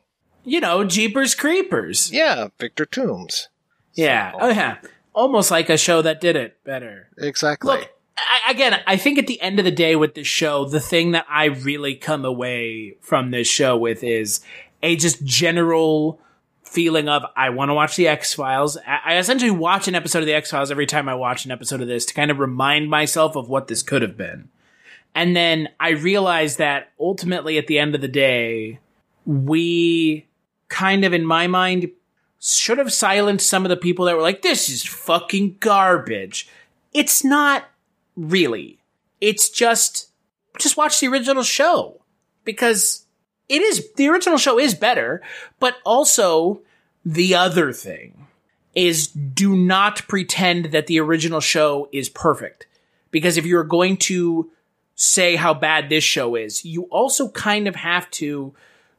You 0.43 0.59
know, 0.59 0.83
Jeepers 0.85 1.35
Creepers. 1.35 2.11
Yeah, 2.11 2.47
Victor 2.59 2.85
Tooms. 2.85 3.49
Yeah, 3.93 4.31
so. 4.31 4.37
oh 4.41 4.49
yeah, 4.49 4.77
almost 5.13 5.51
like 5.51 5.69
a 5.69 5.77
show 5.77 6.01
that 6.01 6.19
did 6.19 6.35
it 6.35 6.63
better. 6.63 7.09
Exactly. 7.19 7.75
Look, 7.75 7.89
I, 8.27 8.51
again, 8.51 8.79
I 8.87 8.97
think 8.97 9.17
at 9.17 9.27
the 9.27 9.41
end 9.41 9.59
of 9.59 9.65
the 9.65 9.71
day 9.71 9.95
with 9.95 10.15
this 10.15 10.27
show, 10.27 10.65
the 10.65 10.79
thing 10.79 11.11
that 11.11 11.25
I 11.29 11.45
really 11.45 11.95
come 11.95 12.25
away 12.25 12.95
from 13.01 13.31
this 13.31 13.47
show 13.47 13.77
with 13.77 14.03
is 14.03 14.41
a 14.83 14.95
just 14.95 15.23
general 15.23 16.19
feeling 16.63 17.09
of 17.09 17.25
I 17.35 17.49
want 17.49 17.69
to 17.69 17.73
watch 17.73 17.95
the 17.95 18.07
X 18.07 18.33
Files. 18.33 18.77
I 18.87 19.17
essentially 19.17 19.51
watch 19.51 19.87
an 19.87 19.95
episode 19.95 20.19
of 20.19 20.25
the 20.25 20.33
X 20.33 20.51
Files 20.51 20.71
every 20.71 20.85
time 20.85 21.09
I 21.09 21.15
watch 21.15 21.45
an 21.45 21.51
episode 21.51 21.81
of 21.81 21.87
this 21.87 22.05
to 22.05 22.13
kind 22.13 22.31
of 22.31 22.39
remind 22.39 22.89
myself 22.89 23.35
of 23.35 23.49
what 23.49 23.67
this 23.67 23.83
could 23.83 24.01
have 24.01 24.17
been. 24.17 24.49
And 25.13 25.35
then 25.35 25.69
I 25.79 25.89
realize 25.89 26.55
that 26.57 26.91
ultimately 26.99 27.57
at 27.57 27.67
the 27.67 27.77
end 27.77 27.95
of 27.95 28.01
the 28.01 28.07
day, 28.07 28.79
we 29.25 30.25
kind 30.69 31.03
of 31.03 31.11
in 31.13 31.25
my 31.25 31.47
mind 31.47 31.91
should 32.39 32.77
have 32.77 32.93
silenced 32.93 33.47
some 33.47 33.65
of 33.65 33.69
the 33.69 33.77
people 33.77 34.05
that 34.05 34.15
were 34.15 34.21
like, 34.21 34.41
this 34.41 34.69
is 34.69 34.83
fucking 34.83 35.57
garbage. 35.59 36.49
It's 36.93 37.23
not 37.23 37.65
really. 38.15 38.79
It's 39.19 39.49
just, 39.49 40.09
just 40.59 40.77
watch 40.77 40.99
the 40.99 41.07
original 41.07 41.43
show 41.43 42.01
because 42.43 43.05
it 43.49 43.61
is 43.61 43.91
the 43.93 44.07
original 44.09 44.37
show 44.37 44.57
is 44.57 44.73
better, 44.73 45.21
but 45.59 45.75
also 45.85 46.61
the 47.05 47.35
other 47.35 47.73
thing 47.73 48.27
is 48.73 49.07
do 49.07 49.55
not 49.55 50.07
pretend 50.07 50.65
that 50.65 50.87
the 50.87 50.99
original 50.99 51.41
show 51.41 51.89
is 51.91 52.09
perfect. 52.09 52.67
Because 53.11 53.37
if 53.37 53.45
you're 53.45 53.63
going 53.63 53.97
to 53.97 54.49
say 54.95 55.35
how 55.35 55.53
bad 55.53 55.89
this 55.89 56.03
show 56.03 56.35
is, 56.35 56.63
you 56.63 56.83
also 56.83 57.29
kind 57.29 57.67
of 57.67 57.75
have 57.75 58.09
to 58.11 58.53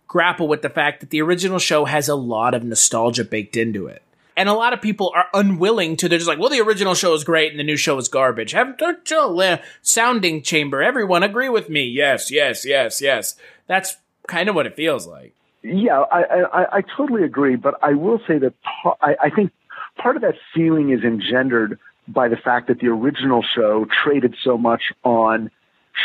grapple 0.06 0.48
with 0.48 0.60
the 0.60 0.68
fact 0.68 1.00
that 1.00 1.10
the 1.10 1.22
original 1.22 1.58
show 1.58 1.86
has 1.86 2.08
a 2.08 2.14
lot 2.14 2.52
of 2.52 2.62
nostalgia 2.62 3.24
baked 3.24 3.56
into 3.56 3.86
it. 3.86 4.02
And 4.36 4.48
a 4.48 4.54
lot 4.54 4.72
of 4.72 4.80
people 4.80 5.12
are 5.14 5.26
unwilling 5.34 5.96
to, 5.98 6.08
they're 6.08 6.18
just 6.18 6.28
like, 6.28 6.38
well, 6.38 6.48
the 6.48 6.60
original 6.60 6.94
show 6.94 7.14
is 7.14 7.24
great 7.24 7.50
and 7.50 7.60
the 7.60 7.64
new 7.64 7.76
show 7.76 7.98
is 7.98 8.08
garbage. 8.08 8.52
Have 8.52 8.80
a 8.80 8.96
uh, 9.14 9.56
sounding 9.82 10.42
chamber. 10.42 10.82
Everyone 10.82 11.22
agree 11.22 11.48
with 11.48 11.68
me. 11.68 11.84
Yes, 11.84 12.30
yes, 12.30 12.64
yes, 12.64 13.00
yes. 13.00 13.36
That's 13.66 13.96
kind 14.26 14.48
of 14.48 14.54
what 14.54 14.66
it 14.66 14.76
feels 14.76 15.06
like. 15.06 15.34
Yeah, 15.62 16.00
I, 16.00 16.22
I, 16.22 16.76
I 16.78 16.82
totally 16.96 17.22
agree, 17.22 17.56
but 17.56 17.74
I 17.82 17.92
will 17.92 18.20
say 18.26 18.38
that 18.38 18.54
I, 19.00 19.16
I 19.24 19.30
think 19.30 19.52
part 19.96 20.16
of 20.16 20.22
that 20.22 20.34
feeling 20.54 20.90
is 20.90 21.04
engendered 21.04 21.78
by 22.08 22.28
the 22.28 22.36
fact 22.36 22.68
that 22.68 22.80
the 22.80 22.88
original 22.88 23.42
show 23.42 23.86
traded 24.02 24.34
so 24.42 24.58
much 24.58 24.92
on 25.04 25.50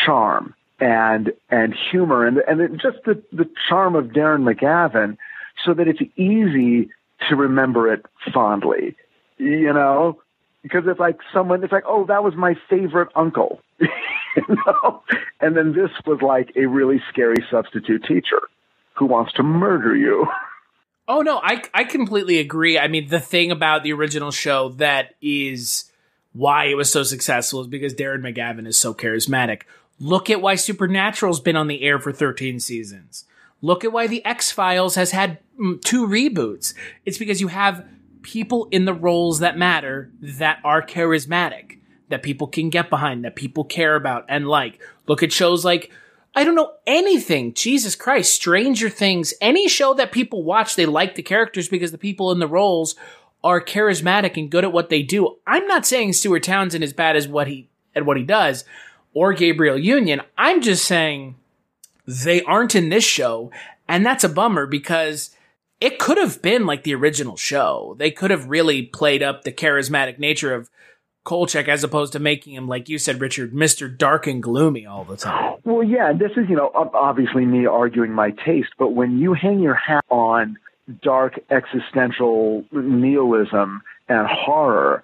charm 0.05 0.53
and 0.79 1.33
and 1.49 1.73
humor 1.73 2.25
and 2.25 2.37
and 2.37 2.79
just 2.79 2.97
the 3.05 3.21
the 3.31 3.49
charm 3.67 3.95
of 3.95 4.07
Darren 4.07 4.43
McGavin, 4.43 5.17
so 5.65 5.73
that 5.73 5.87
it's 5.87 6.01
easy 6.15 6.91
to 7.29 7.35
remember 7.35 7.91
it 7.91 8.05
fondly, 8.33 8.95
you 9.37 9.73
know, 9.73 10.21
because 10.63 10.83
it's 10.87 10.99
like 10.99 11.17
someone 11.33 11.63
it's 11.63 11.71
like 11.71 11.85
oh 11.87 12.05
that 12.05 12.23
was 12.23 12.35
my 12.35 12.55
favorite 12.69 13.09
uncle, 13.15 13.61
you 13.79 13.87
know? 14.47 15.03
And 15.39 15.55
then 15.55 15.73
this 15.73 15.91
was 16.05 16.21
like 16.21 16.51
a 16.55 16.65
really 16.65 17.01
scary 17.09 17.43
substitute 17.49 18.03
teacher 18.03 18.41
who 18.95 19.05
wants 19.05 19.33
to 19.33 19.43
murder 19.43 19.95
you. 19.95 20.27
Oh 21.09 21.21
no, 21.21 21.39
I 21.41 21.63
I 21.73 21.85
completely 21.85 22.37
agree. 22.39 22.77
I 22.77 22.89
mean, 22.89 23.07
the 23.07 23.21
thing 23.21 23.49
about 23.49 23.81
the 23.81 23.93
original 23.93 24.31
show 24.31 24.69
that 24.71 25.15
is 25.21 25.89
why 26.33 26.65
it 26.65 26.75
was 26.75 26.91
so 26.91 27.03
successful 27.03 27.61
is 27.61 27.67
because 27.67 27.93
Darren 27.93 28.19
McGavin 28.19 28.67
is 28.67 28.77
so 28.77 28.93
charismatic. 28.93 29.61
Look 29.99 30.29
at 30.29 30.41
why 30.41 30.55
Supernatural's 30.55 31.39
been 31.39 31.55
on 31.55 31.67
the 31.67 31.81
air 31.81 31.97
for 31.97 32.11
13 32.11 32.59
seasons. 32.59 33.25
Look 33.61 33.83
at 33.83 33.91
why 33.91 34.07
the 34.07 34.23
X-Files 34.25 34.95
has 34.95 35.11
had 35.11 35.39
two 35.83 36.07
reboots. 36.07 36.73
It's 37.05 37.17
because 37.17 37.41
you 37.41 37.47
have 37.47 37.85
people 38.21 38.67
in 38.71 38.85
the 38.85 38.93
roles 38.93 39.39
that 39.39 39.57
matter 39.57 40.11
that 40.21 40.59
are 40.63 40.81
charismatic 40.85 41.77
that 42.09 42.23
people 42.23 42.47
can 42.47 42.69
get 42.69 42.89
behind, 42.89 43.25
that 43.25 43.35
people 43.35 43.63
care 43.63 43.95
about 43.95 44.25
and 44.29 44.47
like. 44.47 44.79
Look 45.07 45.23
at 45.23 45.31
shows 45.31 45.65
like, 45.65 45.91
I 46.35 46.43
don't 46.43 46.55
know 46.55 46.73
anything. 46.85 47.53
Jesus 47.53 47.95
Christ, 47.95 48.33
Stranger 48.33 48.89
Things, 48.89 49.33
any 49.41 49.67
show 49.67 49.93
that 49.95 50.11
people 50.11 50.43
watch, 50.43 50.75
they 50.75 50.85
like 50.85 51.15
the 51.15 51.23
characters 51.23 51.67
because 51.67 51.91
the 51.91 51.97
people 51.97 52.31
in 52.31 52.39
the 52.39 52.47
roles 52.47 52.95
are 53.43 53.63
charismatic 53.63 54.37
and 54.37 54.49
good 54.49 54.63
at 54.63 54.73
what 54.73 54.89
they 54.89 55.01
do. 55.03 55.37
I'm 55.45 55.67
not 55.67 55.85
saying 55.85 56.13
Stuart 56.13 56.43
Townsend 56.43 56.83
is 56.83 56.93
bad 56.93 57.15
as 57.15 57.27
what 57.27 57.47
he 57.47 57.69
at 57.95 58.05
what 58.05 58.17
he 58.17 58.23
does 58.23 58.65
or 59.13 59.33
Gabrielle 59.33 59.77
Union. 59.77 60.21
I'm 60.37 60.61
just 60.61 60.85
saying 60.85 61.35
they 62.05 62.43
aren't 62.43 62.75
in 62.75 62.89
this 62.89 63.03
show 63.03 63.51
and 63.87 64.05
that's 64.05 64.23
a 64.23 64.29
bummer 64.29 64.67
because 64.67 65.31
it 65.79 65.99
could 65.99 66.17
have 66.17 66.41
been 66.41 66.65
like 66.65 66.83
the 66.83 66.95
original 66.95 67.37
show. 67.37 67.95
They 67.99 68.11
could 68.11 68.31
have 68.31 68.49
really 68.49 68.83
played 68.83 69.21
up 69.21 69.43
the 69.43 69.51
charismatic 69.51 70.17
nature 70.19 70.53
of 70.53 70.69
Kolchak 71.23 71.67
as 71.67 71.83
opposed 71.83 72.13
to 72.13 72.19
making 72.19 72.53
him, 72.53 72.67
like 72.67 72.87
you 72.87 72.97
said, 72.97 73.19
Richard, 73.19 73.53
Mr. 73.53 73.95
Dark 73.95 74.27
and 74.27 74.41
Gloomy 74.41 74.85
all 74.85 75.03
the 75.03 75.17
time. 75.17 75.55
Well, 75.65 75.83
yeah, 75.83 76.13
this 76.13 76.31
is, 76.37 76.49
you 76.49 76.55
know, 76.55 76.71
obviously 76.73 77.45
me 77.45 77.65
arguing 77.65 78.13
my 78.13 78.31
taste, 78.45 78.69
but 78.79 78.93
when 78.93 79.19
you 79.19 79.33
hang 79.33 79.59
your 79.59 79.75
hat 79.75 80.05
on 80.09 80.57
dark 81.03 81.37
existential 81.51 82.63
nihilism 82.71 83.81
and 84.07 84.25
horror, 84.25 85.03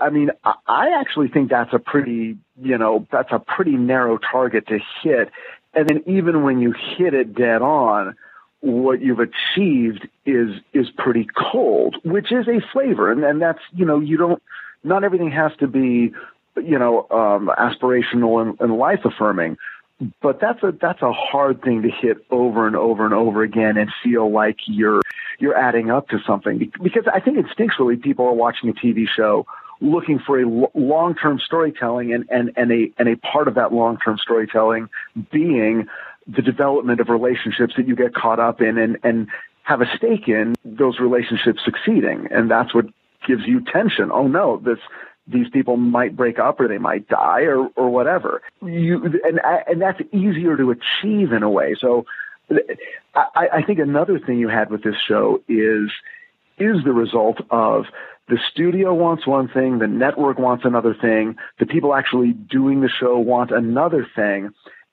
I 0.00 0.10
mean, 0.10 0.30
I 0.44 1.00
actually 1.00 1.28
think 1.28 1.48
that's 1.50 1.72
a 1.72 1.78
pretty, 1.78 2.36
you 2.60 2.78
know, 2.78 3.06
that's 3.10 3.32
a 3.32 3.38
pretty 3.38 3.72
narrow 3.72 4.18
target 4.18 4.68
to 4.68 4.78
hit. 5.02 5.30
And 5.72 5.88
then 5.88 6.02
even 6.06 6.42
when 6.42 6.60
you 6.60 6.74
hit 6.98 7.14
it 7.14 7.34
dead 7.34 7.62
on, 7.62 8.14
what 8.60 9.00
you've 9.00 9.20
achieved 9.20 10.08
is 10.26 10.50
is 10.72 10.88
pretty 10.96 11.26
cold, 11.34 11.96
which 12.04 12.30
is 12.30 12.46
a 12.46 12.60
flavor, 12.72 13.10
and, 13.10 13.24
and 13.24 13.40
that's 13.40 13.60
you 13.72 13.84
know 13.84 14.00
you 14.00 14.16
don't 14.16 14.42
not 14.84 15.04
everything 15.04 15.30
has 15.30 15.52
to 15.60 15.66
be 15.66 16.12
you 16.56 16.78
know 16.78 17.06
um, 17.10 17.50
aspirational 17.58 18.42
and, 18.42 18.60
and 18.60 18.76
life 18.76 19.00
affirming, 19.04 19.56
but 20.20 20.40
that's 20.40 20.62
a 20.62 20.72
that's 20.72 21.02
a 21.02 21.12
hard 21.12 21.62
thing 21.62 21.82
to 21.82 21.90
hit 21.90 22.18
over 22.30 22.66
and 22.66 22.76
over 22.76 23.04
and 23.04 23.14
over 23.14 23.42
again 23.42 23.76
and 23.76 23.90
feel 24.02 24.30
like 24.30 24.56
you're 24.66 25.00
you're 25.38 25.56
adding 25.56 25.90
up 25.90 26.08
to 26.08 26.18
something. 26.26 26.70
Because 26.82 27.04
I 27.12 27.20
think 27.20 27.38
instinctually 27.38 28.00
people 28.00 28.26
are 28.26 28.34
watching 28.34 28.68
a 28.68 28.74
TV 28.74 29.06
show 29.08 29.46
looking 29.80 30.18
for 30.18 30.38
a 30.38 30.68
long-term 30.74 31.38
storytelling 31.38 32.12
and, 32.12 32.26
and, 32.30 32.52
and 32.56 32.70
a 32.70 32.92
and 32.98 33.08
a 33.08 33.16
part 33.16 33.48
of 33.48 33.54
that 33.54 33.72
long-term 33.72 34.18
storytelling 34.18 34.88
being 35.32 35.88
the 36.26 36.42
development 36.42 37.00
of 37.00 37.08
relationships 37.08 37.74
that 37.76 37.88
you 37.88 37.96
get 37.96 38.14
caught 38.14 38.38
up 38.38 38.60
in 38.60 38.78
and, 38.78 38.98
and 39.02 39.28
have 39.62 39.80
a 39.80 39.86
stake 39.96 40.28
in 40.28 40.54
those 40.64 40.98
relationships 40.98 41.60
succeeding. 41.64 42.28
And 42.30 42.50
that's 42.50 42.74
what 42.74 42.86
gives 43.26 43.42
you 43.46 43.64
tension. 43.64 44.10
Oh 44.12 44.26
no, 44.26 44.58
this, 44.58 44.78
these 45.26 45.48
people 45.50 45.76
might 45.76 46.16
break 46.16 46.38
up 46.38 46.60
or 46.60 46.68
they 46.68 46.78
might 46.78 47.08
die 47.08 47.42
or, 47.42 47.68
or 47.76 47.90
whatever. 47.90 48.42
You, 48.62 49.20
and, 49.24 49.40
and 49.66 49.80
that's 49.80 50.00
easier 50.12 50.56
to 50.56 50.70
achieve 50.70 51.32
in 51.32 51.42
a 51.42 51.50
way. 51.50 51.74
So 51.80 52.06
I, 53.14 53.48
I 53.54 53.62
think 53.62 53.78
another 53.78 54.18
thing 54.18 54.38
you 54.38 54.48
had 54.48 54.70
with 54.70 54.82
this 54.82 54.96
show 55.06 55.42
is, 55.48 55.90
is 56.58 56.84
the 56.84 56.92
result 56.92 57.38
of 57.50 57.84
the 58.28 58.38
studio 58.52 58.94
wants 58.94 59.26
one 59.26 59.48
thing, 59.48 59.78
the 59.78 59.88
network 59.88 60.38
wants 60.38 60.64
another 60.64 60.94
thing, 60.94 61.36
the 61.58 61.66
people 61.66 61.94
actually 61.94 62.32
doing 62.32 62.80
the 62.80 62.88
show 62.88 63.18
want 63.18 63.50
another 63.50 64.06
thing 64.14 64.50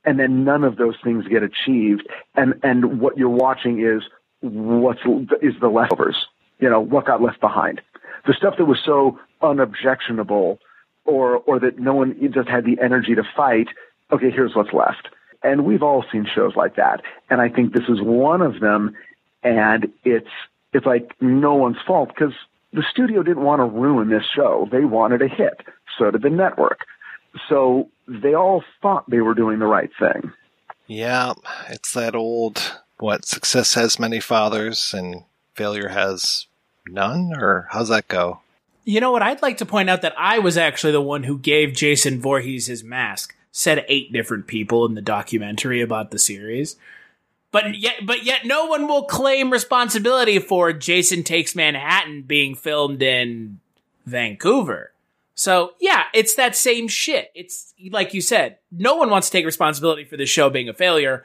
and 0.07 0.17
then 0.17 0.45
none 0.45 0.63
of 0.63 0.77
those 0.77 0.95
things 1.03 1.27
get 1.27 1.43
achieved. 1.43 2.07
And 2.35 2.53
and 2.63 2.99
what 3.01 3.17
you're 3.17 3.29
watching 3.29 3.79
is 3.85 4.01
what's 4.39 5.01
is 5.41 5.53
the 5.59 5.67
leftovers. 5.67 6.15
You 6.59 6.69
know 6.69 6.79
what 6.79 7.05
got 7.05 7.21
left 7.21 7.41
behind. 7.41 7.81
The 8.25 8.33
stuff 8.33 8.55
that 8.57 8.65
was 8.65 8.79
so 8.83 9.19
unobjectionable, 9.41 10.59
or 11.05 11.37
or 11.45 11.59
that 11.59 11.77
no 11.77 11.93
one 11.93 12.15
just 12.33 12.47
had 12.47 12.63
the 12.63 12.79
energy 12.81 13.13
to 13.15 13.23
fight. 13.35 13.67
Okay, 14.11 14.31
here's 14.31 14.55
what's 14.55 14.73
left. 14.73 15.09
And 15.43 15.65
we've 15.65 15.83
all 15.83 16.03
seen 16.11 16.25
shows 16.33 16.55
like 16.55 16.77
that. 16.77 17.01
And 17.29 17.41
I 17.41 17.49
think 17.49 17.73
this 17.73 17.87
is 17.89 18.01
one 18.01 18.41
of 18.41 18.59
them. 18.59 18.95
And 19.43 19.91
it's 20.05 20.31
it's 20.73 20.85
like 20.85 21.13
no 21.19 21.55
one's 21.55 21.77
fault 21.85 22.09
because 22.09 22.33
the 22.71 22.83
studio 22.89 23.23
didn't 23.23 23.43
want 23.43 23.59
to 23.59 23.65
ruin 23.65 24.09
this 24.09 24.23
show. 24.35 24.67
They 24.71 24.85
wanted 24.85 25.21
a 25.21 25.27
hit. 25.27 25.61
So 25.97 26.11
did 26.11 26.21
the 26.21 26.29
network. 26.29 26.79
So 27.49 27.89
they 28.07 28.33
all 28.33 28.63
thought 28.81 29.09
they 29.09 29.21
were 29.21 29.33
doing 29.33 29.59
the 29.59 29.65
right 29.65 29.89
thing. 29.99 30.31
Yeah, 30.87 31.33
it's 31.69 31.93
that 31.93 32.15
old 32.15 32.79
what 32.99 33.25
success 33.25 33.73
has 33.75 33.99
many 33.99 34.19
fathers 34.19 34.93
and 34.93 35.23
failure 35.53 35.89
has 35.89 36.47
none, 36.87 37.33
or 37.35 37.67
how's 37.71 37.89
that 37.89 38.07
go? 38.07 38.39
You 38.85 39.01
know 39.01 39.11
what? 39.11 39.21
I'd 39.21 39.41
like 39.41 39.57
to 39.57 39.65
point 39.65 39.89
out 39.89 40.01
that 40.01 40.15
I 40.17 40.39
was 40.39 40.57
actually 40.57 40.93
the 40.93 41.01
one 41.01 41.23
who 41.23 41.37
gave 41.37 41.75
Jason 41.75 42.21
Voorhees 42.21 42.67
his 42.67 42.83
mask. 42.83 43.35
Said 43.51 43.85
eight 43.87 44.13
different 44.13 44.45
people 44.45 44.85
in 44.85 44.93
the 44.93 45.01
documentary 45.01 45.81
about 45.81 46.11
the 46.11 46.19
series. 46.19 46.75
But 47.51 47.75
yet, 47.75 48.05
but 48.05 48.23
yet, 48.23 48.45
no 48.45 48.67
one 48.67 48.87
will 48.87 49.05
claim 49.05 49.51
responsibility 49.51 50.37
for 50.37 50.73
Jason 50.73 51.23
Takes 51.23 51.55
Manhattan 51.55 52.21
being 52.21 52.53
filmed 52.53 53.01
in 53.01 53.59
Vancouver. 54.05 54.91
So 55.37 55.73
yeah, 55.79 56.05
it's 56.15 56.33
that 56.33 56.55
same 56.55 56.87
shit. 56.87 57.31
It's 57.35 57.75
like 57.91 58.15
you 58.15 58.21
said, 58.21 58.57
no 58.71 58.95
one 58.95 59.11
wants 59.11 59.29
to 59.29 59.37
take 59.37 59.45
responsibility 59.45 60.03
for 60.03 60.17
this 60.17 60.29
show 60.29 60.49
being 60.49 60.67
a 60.67 60.73
failure. 60.73 61.23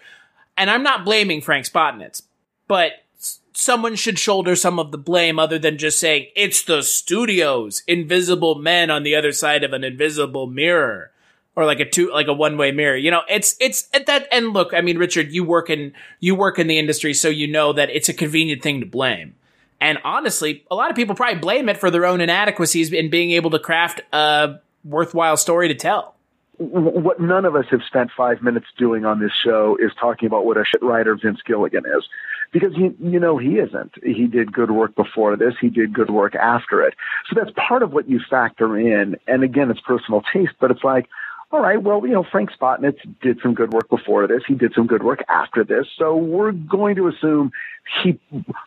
And 0.54 0.68
I'm 0.68 0.82
not 0.82 1.06
blaming 1.06 1.40
Frank 1.40 1.64
Spotnitz, 1.64 2.22
but 2.68 2.92
someone 3.54 3.96
should 3.96 4.18
shoulder 4.18 4.54
some 4.54 4.78
of 4.78 4.92
the 4.92 4.98
blame 4.98 5.38
other 5.38 5.58
than 5.58 5.78
just 5.78 5.98
saying 5.98 6.26
it's 6.36 6.62
the 6.62 6.82
studios, 6.82 7.82
invisible 7.86 8.54
men 8.54 8.90
on 8.90 9.02
the 9.02 9.16
other 9.16 9.32
side 9.32 9.64
of 9.64 9.72
an 9.72 9.82
invisible 9.82 10.46
mirror. 10.46 11.10
Or 11.54 11.66
like 11.66 11.80
a 11.80 11.88
two, 11.88 12.10
like 12.10 12.28
a 12.28 12.32
one 12.32 12.56
way 12.56 12.70
mirror. 12.70 12.96
You 12.96 13.10
know, 13.10 13.22
it's, 13.28 13.56
it's 13.60 13.88
at 13.92 14.06
that, 14.06 14.26
and 14.32 14.54
look, 14.54 14.72
I 14.72 14.80
mean, 14.80 14.96
Richard, 14.96 15.32
you 15.32 15.44
work 15.44 15.68
in, 15.68 15.92
you 16.18 16.34
work 16.34 16.58
in 16.58 16.66
the 16.66 16.78
industry, 16.78 17.12
so 17.12 17.28
you 17.28 17.46
know 17.46 17.74
that 17.74 17.90
it's 17.90 18.08
a 18.08 18.14
convenient 18.14 18.62
thing 18.62 18.80
to 18.80 18.86
blame. 18.86 19.34
And 19.82 19.98
honestly, 20.04 20.64
a 20.70 20.76
lot 20.76 20.90
of 20.90 20.96
people 20.96 21.16
probably 21.16 21.40
blame 21.40 21.68
it 21.68 21.76
for 21.76 21.90
their 21.90 22.06
own 22.06 22.20
inadequacies 22.20 22.92
in 22.92 23.10
being 23.10 23.32
able 23.32 23.50
to 23.50 23.58
craft 23.58 24.00
a 24.12 24.60
worthwhile 24.84 25.36
story 25.36 25.66
to 25.68 25.74
tell. 25.74 26.14
What 26.58 27.20
none 27.20 27.44
of 27.44 27.56
us 27.56 27.64
have 27.72 27.80
spent 27.88 28.10
five 28.16 28.42
minutes 28.42 28.66
doing 28.78 29.04
on 29.04 29.18
this 29.18 29.32
show 29.44 29.76
is 29.80 29.90
talking 30.00 30.28
about 30.28 30.46
what 30.46 30.56
a 30.56 30.64
shit 30.64 30.84
writer 30.84 31.16
Vince 31.20 31.40
Gilligan 31.44 31.82
is. 31.84 32.04
Because 32.52 32.76
you, 32.76 32.94
you 33.00 33.18
know 33.18 33.38
he 33.38 33.58
isn't. 33.58 33.92
He 34.04 34.28
did 34.28 34.52
good 34.52 34.70
work 34.70 34.94
before 34.94 35.36
this. 35.36 35.54
He 35.60 35.68
did 35.68 35.92
good 35.92 36.10
work 36.10 36.36
after 36.36 36.82
it. 36.82 36.94
So 37.28 37.40
that's 37.40 37.50
part 37.56 37.82
of 37.82 37.92
what 37.92 38.08
you 38.08 38.20
factor 38.30 38.78
in. 38.78 39.16
And 39.26 39.42
again, 39.42 39.68
it's 39.70 39.80
personal 39.80 40.22
taste, 40.32 40.52
but 40.60 40.70
it's 40.70 40.84
like, 40.84 41.08
all 41.52 41.60
right, 41.60 41.80
well, 41.80 42.00
you 42.06 42.14
know, 42.14 42.24
Frank 42.32 42.50
Spotnitz 42.58 42.98
did 43.20 43.38
some 43.42 43.52
good 43.52 43.74
work 43.74 43.90
before 43.90 44.26
this. 44.26 44.42
He 44.48 44.54
did 44.54 44.72
some 44.74 44.86
good 44.86 45.02
work 45.02 45.22
after 45.28 45.64
this. 45.64 45.86
So 45.98 46.16
we're 46.16 46.52
going 46.52 46.96
to 46.96 47.08
assume 47.08 47.52
he 48.02 48.18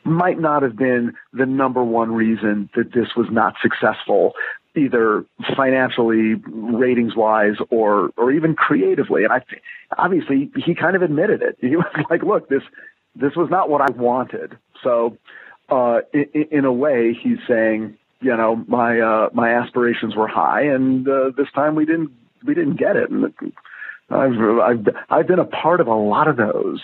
might 0.04 0.40
not 0.40 0.62
have 0.62 0.76
been 0.76 1.16
the 1.34 1.48
number 1.48 1.84
one 1.84 2.14
reason 2.14 2.70
that 2.76 2.94
this 2.94 3.08
was 3.18 3.26
not 3.32 3.56
successful, 3.60 4.34
either 4.76 5.26
financially, 5.58 6.36
ratings 6.46 7.16
wise, 7.16 7.56
or, 7.72 8.12
or 8.18 8.32
even 8.32 8.54
creatively. 8.54 9.24
And 9.24 9.34
I, 9.34 9.42
obviously 9.98 10.52
he 10.64 10.76
kind 10.76 10.96
of 10.96 11.02
admitted 11.02 11.42
it. 11.42 11.58
He 11.60 11.76
was 11.76 11.88
like, 12.12 12.22
look, 12.22 12.50
this, 12.50 12.64
this 13.16 13.36
was 13.36 13.50
not 13.50 13.68
what 13.68 13.82
I 13.82 13.92
wanted. 13.92 14.60
So, 14.84 15.18
uh, 15.70 16.02
in, 16.14 16.46
in 16.52 16.66
a 16.66 16.74
way, 16.74 17.18
he's 17.20 17.40
saying, 17.48 17.98
you 18.22 18.38
know, 18.38 18.64
my, 18.68 19.00
uh, 19.00 19.30
my 19.34 19.56
aspirations 19.56 20.16
were 20.16 20.28
high 20.28 20.66
and, 20.68 21.08
uh, 21.08 21.32
this 21.36 21.48
time 21.56 21.74
we 21.74 21.86
didn't 21.86 22.12
we 22.46 22.54
didn't 22.54 22.78
get 22.78 22.96
it. 22.96 23.10
And 23.10 23.34
I've, 24.10 24.40
I've, 24.40 24.96
I've 25.10 25.28
been 25.28 25.40
a 25.40 25.46
part 25.46 25.82
of 25.82 25.88
a 25.88 25.94
lot 25.94 26.28
of 26.28 26.38
those. 26.38 26.82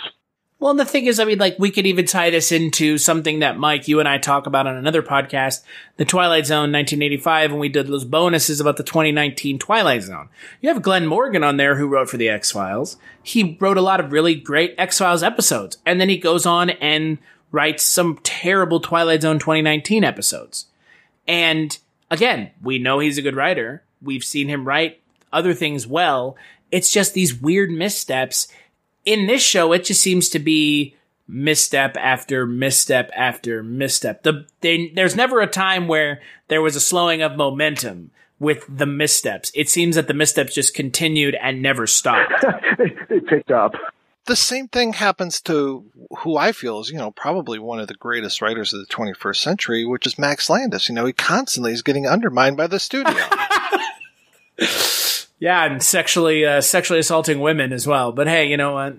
Well, 0.62 0.70
and 0.70 0.80
the 0.80 0.86
thing 0.86 1.08
is, 1.08 1.20
I 1.20 1.26
mean, 1.26 1.40
like, 1.40 1.58
we 1.58 1.72
could 1.72 1.88
even 1.88 2.06
tie 2.06 2.30
this 2.30 2.52
into 2.52 3.00
something 3.00 3.40
that 3.40 3.58
Mike, 3.58 3.88
you 3.88 4.00
and 4.00 4.08
I 4.08 4.20
talk 4.20 4.46
about 4.46 4.68
on 4.68 4.76
another 4.76 5.02
podcast, 5.02 5.64
The 5.98 6.06
Twilight 6.06 6.46
Zone 6.46 6.72
1985, 6.72 7.50
and 7.50 7.60
we 7.60 7.68
did 7.68 7.88
those 7.88 8.06
bonuses 8.06 8.60
about 8.60 8.78
the 8.78 8.84
2019 8.84 9.58
Twilight 9.58 10.04
Zone. 10.04 10.30
You 10.62 10.70
have 10.72 10.84
Glenn 10.84 11.08
Morgan 11.08 11.44
on 11.44 11.58
there 11.58 11.78
who 11.78 11.88
wrote 11.88 12.10
for 12.10 12.18
the 12.18 12.30
X 12.30 12.52
Files. 12.52 12.98
He 13.24 13.58
wrote 13.60 13.78
a 13.78 13.82
lot 13.82 14.00
of 14.00 14.12
really 14.12 14.36
great 14.36 14.76
X 14.78 15.00
Files 15.00 15.24
episodes, 15.24 15.80
and 15.84 16.00
then 16.00 16.10
he 16.10 16.18
goes 16.18 16.46
on 16.46 16.70
and 16.70 17.18
writes 17.52 17.84
some 17.84 18.20
terrible 18.22 18.80
Twilight 18.80 19.24
Zone 19.24 19.40
2019 19.40 20.04
episodes. 20.04 20.68
And 21.28 21.76
again, 22.12 22.52
we 22.62 22.78
know 22.78 23.00
he's 23.00 23.18
a 23.18 23.24
good 23.24 23.36
writer. 23.36 23.84
We've 24.00 24.24
seen 24.24 24.48
him 24.48 24.68
write 24.68 25.01
other 25.34 25.54
things 25.54 25.88
well. 25.88 26.36
It's 26.72 26.92
just 26.92 27.14
these 27.14 27.34
weird 27.34 27.70
missteps. 27.70 28.48
In 29.06 29.28
this 29.28 29.42
show, 29.42 29.74
it 29.74 29.86
just 29.86 30.02
seems 30.02 30.30
to 30.30 30.40
be 30.40 30.96
misstep 31.28 31.96
after 31.98 32.46
misstep 32.46 33.10
after 33.16 33.64
misstep. 33.64 34.24
The, 34.24 34.46
they, 34.60 34.90
there's 34.90 35.16
never 35.16 35.42
a 35.42 35.48
time 35.48 35.88
where 35.88 36.22
there 36.50 36.62
was 36.62 36.76
a 36.76 36.82
slowing 36.82 37.22
of 37.22 37.38
momentum 37.38 38.12
with 38.40 38.66
the 38.68 38.86
missteps. 38.86 39.52
It 39.56 39.70
seems 39.70 39.96
that 39.96 40.08
the 40.08 40.14
missteps 40.14 40.56
just 40.56 40.74
continued 40.74 41.36
and 41.36 41.62
never 41.62 41.88
stopped. 41.88 42.34
they 43.10 43.20
picked 43.20 43.52
up. 43.52 43.74
The 44.26 44.36
same 44.36 44.68
thing 44.68 44.94
happens 44.94 45.42
to 45.42 45.86
who 46.20 46.38
I 46.38 46.52
feel 46.52 46.80
is, 46.80 46.90
you 46.90 46.98
know, 46.98 47.12
probably 47.12 47.60
one 47.60 47.80
of 47.80 47.88
the 47.88 47.96
greatest 47.96 48.42
writers 48.42 48.74
of 48.74 48.80
the 48.80 48.94
21st 48.94 49.36
century, 49.38 49.86
which 49.86 50.06
is 50.06 50.20
Max 50.20 50.50
Landis. 50.50 50.90
You 50.90 50.96
know, 50.96 51.06
he 51.06 51.14
constantly 51.14 51.72
is 51.72 51.82
getting 51.82 52.08
undermined 52.08 52.58
by 52.58 52.68
the 52.68 52.80
studio. 52.80 53.14
Yeah, 55.42 55.66
and 55.66 55.82
sexually 55.82 56.46
uh, 56.46 56.62
sexually 56.62 57.00
assaulting 57.00 57.40
women 57.40 57.74
as 57.74 57.88
well. 57.88 58.12
But 58.12 58.28
hey, 58.28 58.46
you 58.46 58.58
know 58.58 58.74
what? 58.74 58.96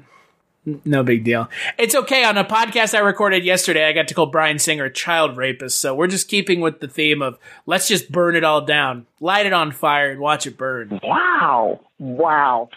No 0.84 1.05
big 1.05 1.22
deal. 1.22 1.49
It's 1.78 1.95
okay. 1.95 2.24
On 2.24 2.36
a 2.36 2.45
podcast 2.45 2.97
I 2.97 2.99
recorded 2.99 3.45
yesterday, 3.45 3.88
I 3.88 3.93
got 3.93 4.09
to 4.09 4.14
call 4.14 4.26
Bryan 4.26 4.59
Singer 4.59 4.86
a 4.86 4.93
child 4.93 5.36
rapist. 5.36 5.78
So 5.78 5.95
we're 5.95 6.09
just 6.09 6.28
keeping 6.28 6.61
with 6.61 6.80
the 6.80 6.88
theme 6.88 7.22
of 7.22 7.38
let's 7.64 7.86
just 7.86 8.11
burn 8.11 8.34
it 8.34 8.43
all 8.43 8.61
down, 8.61 9.07
light 9.20 9.47
it 9.47 9.53
on 9.53 9.70
fire, 9.70 10.11
and 10.11 10.20
watch 10.20 10.49
it 10.49 10.59
burn. 10.59 11.01
Wow. 11.05 11.80
Wow. 12.01 12.70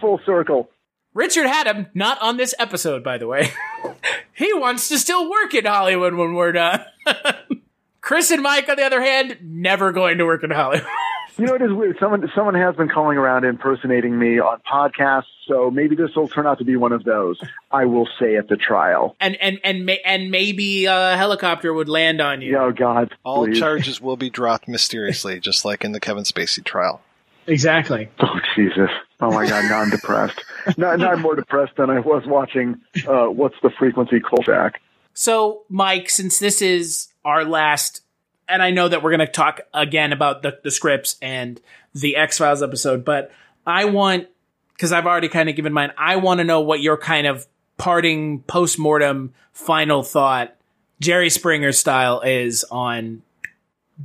Full 0.00 0.20
circle. 0.24 0.70
Richard 1.12 1.48
Hatem, 1.48 1.88
not 1.94 2.22
on 2.22 2.36
this 2.36 2.54
episode, 2.60 3.02
by 3.02 3.18
the 3.18 3.26
way. 3.26 3.50
he 4.32 4.52
wants 4.54 4.88
to 4.88 4.98
still 5.00 5.28
work 5.28 5.52
in 5.52 5.64
Hollywood 5.64 6.14
when 6.14 6.34
we're 6.34 6.52
done. 6.52 6.84
Chris 8.00 8.30
and 8.30 8.42
Mike, 8.42 8.68
on 8.68 8.76
the 8.76 8.84
other 8.84 9.02
hand, 9.02 9.38
never 9.42 9.90
going 9.90 10.18
to 10.18 10.24
work 10.24 10.44
in 10.44 10.50
Hollywood. 10.50 10.86
You 11.40 11.46
know, 11.46 11.54
it 11.54 11.62
is 11.62 11.72
weird. 11.72 11.96
Someone 11.98 12.30
someone 12.34 12.54
has 12.54 12.76
been 12.76 12.90
calling 12.90 13.16
around 13.16 13.46
impersonating 13.46 14.18
me 14.18 14.38
on 14.40 14.60
podcasts, 14.70 15.24
so 15.48 15.70
maybe 15.70 15.96
this 15.96 16.14
will 16.14 16.28
turn 16.28 16.46
out 16.46 16.58
to 16.58 16.64
be 16.64 16.76
one 16.76 16.92
of 16.92 17.02
those. 17.02 17.40
I 17.70 17.86
will 17.86 18.06
say 18.20 18.36
at 18.36 18.48
the 18.48 18.58
trial. 18.58 19.16
And 19.20 19.36
and 19.36 19.58
and 19.64 19.86
may, 19.86 20.00
and 20.04 20.30
maybe 20.30 20.84
a 20.84 21.16
helicopter 21.16 21.72
would 21.72 21.88
land 21.88 22.20
on 22.20 22.42
you. 22.42 22.58
Oh 22.58 22.72
God! 22.72 23.16
All 23.24 23.46
please. 23.46 23.58
charges 23.58 24.02
will 24.02 24.18
be 24.18 24.28
dropped 24.28 24.68
mysteriously, 24.68 25.40
just 25.40 25.64
like 25.64 25.82
in 25.82 25.92
the 25.92 25.98
Kevin 25.98 26.24
Spacey 26.24 26.62
trial. 26.62 27.00
Exactly. 27.46 28.10
Oh 28.18 28.38
Jesus! 28.54 28.90
Oh 29.20 29.30
my 29.30 29.48
God! 29.48 29.64
Now 29.64 29.80
I'm 29.80 29.88
depressed. 29.88 30.44
now, 30.76 30.94
now 30.96 31.12
I'm 31.12 31.22
more 31.22 31.36
depressed 31.36 31.72
than 31.78 31.88
I 31.88 32.00
was 32.00 32.22
watching. 32.26 32.82
Uh, 33.08 33.28
what's 33.28 33.56
the 33.62 33.70
frequency? 33.78 34.20
Kolchak. 34.20 34.78
So, 35.14 35.62
Mike, 35.70 36.10
since 36.10 36.38
this 36.38 36.60
is 36.60 37.08
our 37.24 37.46
last, 37.46 38.02
and 38.50 38.62
I 38.62 38.70
know 38.70 38.88
that 38.88 39.02
we're 39.02 39.10
going 39.10 39.26
to 39.26 39.32
talk 39.32 39.60
again 39.72 40.12
about 40.12 40.42
the, 40.42 40.58
the 40.62 40.70
scripts 40.70 41.16
and 41.22 41.60
the 41.94 42.16
X 42.16 42.38
Files 42.38 42.62
episode, 42.62 43.04
but 43.04 43.30
I 43.66 43.84
want, 43.86 44.28
because 44.74 44.92
I've 44.92 45.06
already 45.06 45.28
kind 45.28 45.48
of 45.48 45.56
given 45.56 45.72
mine, 45.72 45.92
I 45.96 46.16
want 46.16 46.38
to 46.38 46.44
know 46.44 46.60
what 46.60 46.80
your 46.80 46.96
kind 46.96 47.26
of 47.26 47.46
parting 47.78 48.42
post 48.42 48.78
mortem 48.78 49.32
final 49.52 50.02
thought, 50.02 50.54
Jerry 51.00 51.30
Springer 51.30 51.72
style, 51.72 52.20
is 52.20 52.64
on 52.70 53.22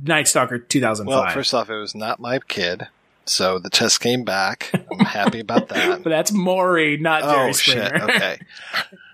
Night 0.02 0.28
Stalker 0.28 0.58
2005. 0.58 1.06
Well, 1.06 1.34
first 1.34 1.54
off, 1.54 1.70
it 1.70 1.76
was 1.76 1.94
not 1.94 2.20
my 2.20 2.38
kid, 2.38 2.88
so 3.24 3.58
the 3.58 3.70
test 3.70 4.00
came 4.00 4.24
back. 4.24 4.70
I'm 4.90 5.04
happy 5.04 5.40
about 5.40 5.68
that. 5.70 6.02
but 6.02 6.10
that's 6.10 6.32
Maury, 6.32 6.96
not 6.96 7.22
oh, 7.22 7.32
Jerry 7.32 7.48
oh 7.48 7.52
Springer. 7.52 7.88
shit! 7.88 8.02
Okay. 8.02 8.38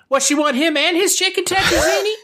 what, 0.08 0.22
she 0.22 0.34
want 0.34 0.56
him 0.56 0.76
and 0.76 0.96
his 0.96 1.16
chicken 1.16 1.44
tetrazzini? 1.46 2.14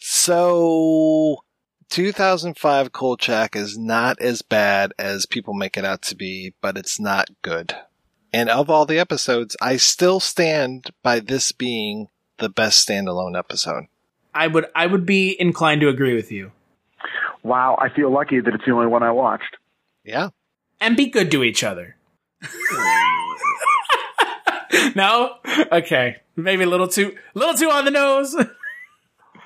So, 0.00 1.44
2005 1.92 2.90
Kolchak 2.90 3.54
is 3.54 3.76
not 3.76 4.18
as 4.18 4.40
bad 4.40 4.94
as 4.98 5.26
people 5.26 5.52
make 5.52 5.76
it 5.76 5.84
out 5.84 6.00
to 6.00 6.16
be, 6.16 6.54
but 6.62 6.78
it's 6.78 6.98
not 6.98 7.28
good. 7.42 7.76
And 8.32 8.48
of 8.48 8.70
all 8.70 8.86
the 8.86 8.98
episodes, 8.98 9.58
I 9.60 9.76
still 9.76 10.18
stand 10.18 10.88
by 11.02 11.20
this 11.20 11.52
being 11.52 12.08
the 12.38 12.48
best 12.48 12.88
standalone 12.88 13.38
episode. 13.38 13.88
I 14.34 14.46
would 14.46 14.68
I 14.74 14.86
would 14.86 15.04
be 15.04 15.38
inclined 15.38 15.82
to 15.82 15.90
agree 15.90 16.14
with 16.14 16.32
you. 16.32 16.52
Wow! 17.42 17.76
I 17.78 17.90
feel 17.90 18.10
lucky 18.10 18.40
that 18.40 18.54
it's 18.54 18.64
the 18.64 18.72
only 18.72 18.86
one 18.86 19.02
I 19.02 19.10
watched. 19.10 19.58
Yeah. 20.02 20.30
And 20.80 20.96
be 20.96 21.10
good 21.10 21.30
to 21.32 21.44
each 21.44 21.62
other. 21.62 21.96
no? 24.96 25.34
Okay. 25.70 26.22
Maybe 26.36 26.64
a 26.64 26.68
little 26.68 26.88
too 26.88 27.14
a 27.34 27.38
little 27.38 27.54
too 27.54 27.70
on 27.70 27.84
the 27.84 27.90
nose. 27.90 28.34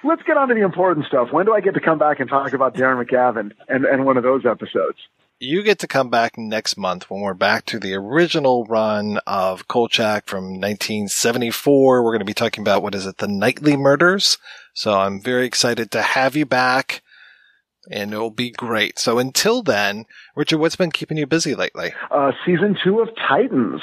Let's 0.07 0.23
get 0.23 0.37
on 0.37 0.49
to 0.49 0.55
the 0.55 0.63
important 0.63 1.07
stuff. 1.07 1.29
When 1.33 1.47
do 1.47 1.55
I 1.55 1.61
get 1.61 1.75
to 1.75 1.81
come 1.81 1.99
back 1.99 2.21
and 2.21 2.29
talk 2.29 2.53
about 2.53 2.75
Darren 2.75 3.05
McGavin 3.05 3.53
and, 3.69 3.85
and 3.85 4.05
one 4.05 4.17
of 4.17 4.23
those 4.23 4.47
episodes? 4.47 4.99
You 5.39 5.63
get 5.63 5.81
to 5.81 5.87
come 5.87 6.09
back 6.09 6.39
next 6.39 6.79
month 6.79 7.11
when 7.11 7.21
we're 7.21 7.35
back 7.35 7.67
to 7.67 7.79
the 7.79 7.95
original 7.95 8.65
run 8.65 9.19
of 9.27 9.69
Kolchak 9.69 10.27
from 10.27 10.45
1974. 10.45 12.03
We're 12.03 12.11
going 12.11 12.21
to 12.21 12.25
be 12.25 12.33
talking 12.33 12.63
about, 12.63 12.83
what 12.83 12.95
is 12.95 13.05
it, 13.05 13.19
the 13.19 13.29
Knightly 13.29 13.77
Murders. 13.77 14.39
So 14.73 14.99
I'm 14.99 15.21
very 15.21 15.45
excited 15.45 15.91
to 15.91 16.03
have 16.03 16.37
you 16.37 16.47
back 16.47 17.03
and 17.91 18.13
it'll 18.13 18.31
be 18.31 18.51
great. 18.51 18.99
So 18.99 19.19
until 19.19 19.63
then, 19.63 20.07
Richard, 20.35 20.59
what's 20.59 20.77
been 20.77 20.91
keeping 20.91 21.17
you 21.17 21.27
busy 21.27 21.55
lately? 21.55 21.93
Uh, 22.11 22.33
season 22.45 22.77
two 22.83 23.01
of 23.01 23.09
Titans. 23.29 23.83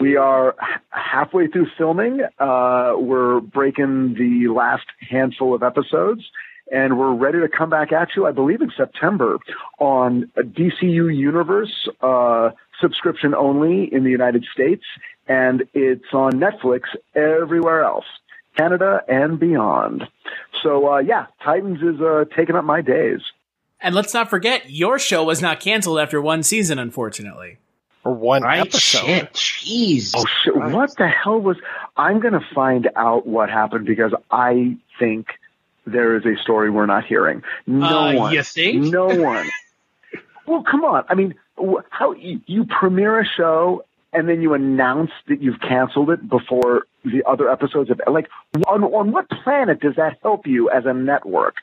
We 0.00 0.16
are 0.16 0.54
halfway 0.90 1.48
through 1.48 1.68
filming. 1.76 2.20
Uh, 2.38 2.92
we're 2.96 3.40
breaking 3.40 4.14
the 4.14 4.52
last 4.52 4.86
handful 5.10 5.54
of 5.54 5.62
episodes 5.62 6.22
and 6.70 6.98
we're 6.98 7.14
ready 7.14 7.40
to 7.40 7.48
come 7.48 7.70
back 7.70 7.92
at 7.92 8.08
you, 8.16 8.26
I 8.26 8.32
believe 8.32 8.60
in 8.60 8.70
September 8.76 9.38
on 9.78 10.30
DCU 10.36 11.14
Universe, 11.14 11.88
uh, 12.00 12.50
subscription 12.80 13.34
only 13.34 13.92
in 13.92 14.04
the 14.04 14.10
United 14.10 14.44
States. 14.52 14.84
And 15.26 15.64
it's 15.74 16.12
on 16.12 16.32
Netflix 16.32 16.82
everywhere 17.14 17.84
else. 17.84 18.04
Canada 18.56 19.02
and 19.08 19.38
beyond. 19.38 20.04
So, 20.62 20.94
uh, 20.94 20.98
yeah, 20.98 21.26
Titans 21.44 21.80
is, 21.80 22.00
uh, 22.00 22.24
taking 22.36 22.56
up 22.56 22.64
my 22.64 22.80
days. 22.80 23.20
And 23.80 23.94
let's 23.94 24.12
not 24.12 24.28
forget, 24.28 24.70
your 24.70 24.98
show 24.98 25.22
was 25.22 25.40
not 25.40 25.60
canceled 25.60 26.00
after 26.00 26.20
one 26.20 26.42
season, 26.42 26.78
unfortunately. 26.78 27.58
Or 28.04 28.14
one 28.14 28.42
Right? 28.42 28.60
episode. 28.60 29.04
Shit. 29.06 29.32
Jeez. 29.34 30.14
Oh 30.16 30.24
shit! 30.44 30.54
What 30.56 30.96
the 30.96 31.08
hell 31.08 31.40
was? 31.40 31.56
I'm 31.96 32.20
gonna 32.20 32.44
find 32.54 32.88
out 32.96 33.26
what 33.26 33.50
happened 33.50 33.86
because 33.86 34.12
I 34.30 34.76
think 34.98 35.26
there 35.86 36.16
is 36.16 36.24
a 36.24 36.40
story 36.42 36.70
we're 36.70 36.86
not 36.86 37.04
hearing. 37.06 37.42
No 37.66 37.86
Uh, 37.86 38.14
one. 38.14 38.32
you 38.34 38.42
think? 38.42 38.84
No 38.84 39.06
one. 39.06 39.48
well, 40.46 40.62
come 40.62 40.84
on. 40.84 41.04
I 41.08 41.14
mean, 41.14 41.34
how 41.90 42.12
you, 42.12 42.40
you 42.46 42.66
premiere 42.66 43.18
a 43.20 43.24
show 43.26 43.84
and 44.12 44.28
then 44.28 44.40
you 44.42 44.54
announce 44.54 45.10
that 45.28 45.42
you've 45.42 45.60
canceled 45.60 46.10
it 46.10 46.28
before 46.28 46.84
the 47.04 47.22
other 47.26 47.50
episodes 47.50 47.90
of 47.90 48.00
like 48.10 48.28
on 48.66 48.84
on 48.84 49.12
what 49.12 49.28
planet 49.28 49.80
does 49.80 49.96
that 49.96 50.18
help 50.22 50.46
you 50.46 50.70
as 50.70 50.84
a 50.86 50.94
network? 50.94 51.54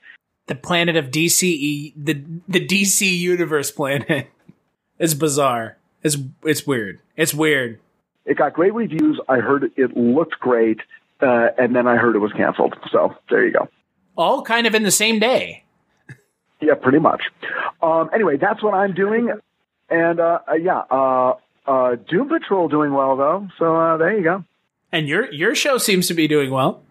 The 0.48 0.56
planet 0.56 0.96
of 0.96 1.06
DCE, 1.12 1.94
the 1.96 2.24
the 2.48 2.60
DC 2.66 3.02
universe 3.18 3.72
planet, 3.72 4.28
is 5.00 5.16
bizarre. 5.16 5.78
It's 6.06 6.18
it's 6.44 6.68
weird. 6.68 7.00
It's 7.18 7.34
weird. 7.34 7.80
It 8.26 8.38
got 8.38 8.54
great 8.54 8.76
reviews. 8.76 9.20
I 9.28 9.38
heard 9.38 9.72
it 9.76 9.98
looked 9.98 10.40
great, 10.40 10.78
uh, 11.20 11.48
and 11.58 11.76
then 11.76 11.88
I 11.88 11.96
heard 11.96 12.16
it 12.16 12.20
was 12.20 12.32
canceled. 12.32 12.76
So 12.92 13.16
there 13.32 13.44
you 13.44 13.52
go. 13.52 13.68
All 14.16 14.44
kind 14.44 14.68
of 14.68 14.76
in 14.76 14.84
the 14.84 14.92
same 14.92 15.18
day. 15.18 15.64
Yeah, 16.62 16.76
pretty 16.76 17.00
much. 17.00 17.24
Um, 17.82 18.12
anyway, 18.14 18.38
that's 18.38 18.62
what 18.62 18.76
I'm 18.76 18.94
doing, 18.94 19.34
and 19.90 20.20
uh, 20.20 20.40
uh, 20.48 20.54
yeah, 20.54 20.84
uh, 20.92 21.34
uh, 21.66 21.96
Doom 22.08 22.30
Patrol 22.30 22.68
doing 22.68 22.94
well 22.94 23.18
though. 23.18 23.48
So 23.58 23.76
uh, 23.76 23.98
there 23.98 24.16
you 24.16 24.24
go. 24.24 24.44
And 24.92 25.08
your 25.08 25.32
your 25.34 25.56
show 25.56 25.80
seems 25.80 26.08
to 26.08 26.14
be 26.14 26.28
doing 26.28 26.52
well. 26.52 26.84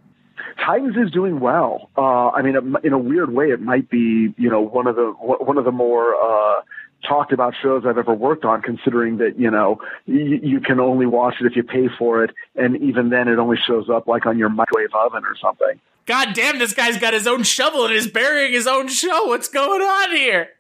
Titans 0.67 0.97
is 0.97 1.13
doing 1.13 1.39
well. 1.39 1.89
Uh, 1.97 2.31
I 2.31 2.43
mean, 2.43 2.57
in 2.83 2.93
a 2.93 2.99
weird 2.99 3.33
way, 3.33 3.47
it 3.47 3.61
might 3.61 3.89
be 3.89 4.35
you 4.37 4.51
know 4.51 4.61
one 4.61 4.89
of 4.89 4.97
the 4.97 5.13
one 5.13 5.57
of 5.57 5.65
the 5.65 5.73
more 5.73 6.17
uh, 6.17 6.63
talked 7.07 7.33
about 7.33 7.55
shows 7.63 7.85
I've 7.87 7.99
ever 7.99 8.15
worked 8.15 8.45
on. 8.45 8.63
Considering 8.63 9.19
that 9.19 9.39
you 9.39 9.51
know 9.51 9.81
you, 10.07 10.41
you 10.43 10.61
can 10.61 10.81
only 10.81 11.07
watch 11.07 11.35
it 11.41 11.47
if 11.47 11.57
you 11.57 11.63
pay 11.63 11.89
for 11.99 12.25
it, 12.25 12.31
and 12.57 12.77
even 12.83 13.11
then, 13.11 13.29
it 13.29 13.39
only 13.39 13.57
shows 13.57 13.89
up 13.89 14.07
like 14.07 14.27
on 14.27 14.39
your 14.39 14.49
microwave 14.49 14.95
oven 14.95 15.25
or 15.25 15.37
something. 15.41 15.81
God 16.07 16.35
damn, 16.35 16.59
this 16.59 16.75
guy's 16.75 16.99
got 16.99 17.15
his 17.15 17.27
own 17.27 17.43
shovel 17.43 17.87
and 17.87 17.95
is 17.95 18.09
burying 18.09 18.53
his 18.53 18.67
own 18.67 18.89
show. 18.89 19.27
What's 19.27 19.49
going 19.49 19.81
on 19.81 20.17
here? 20.17 20.51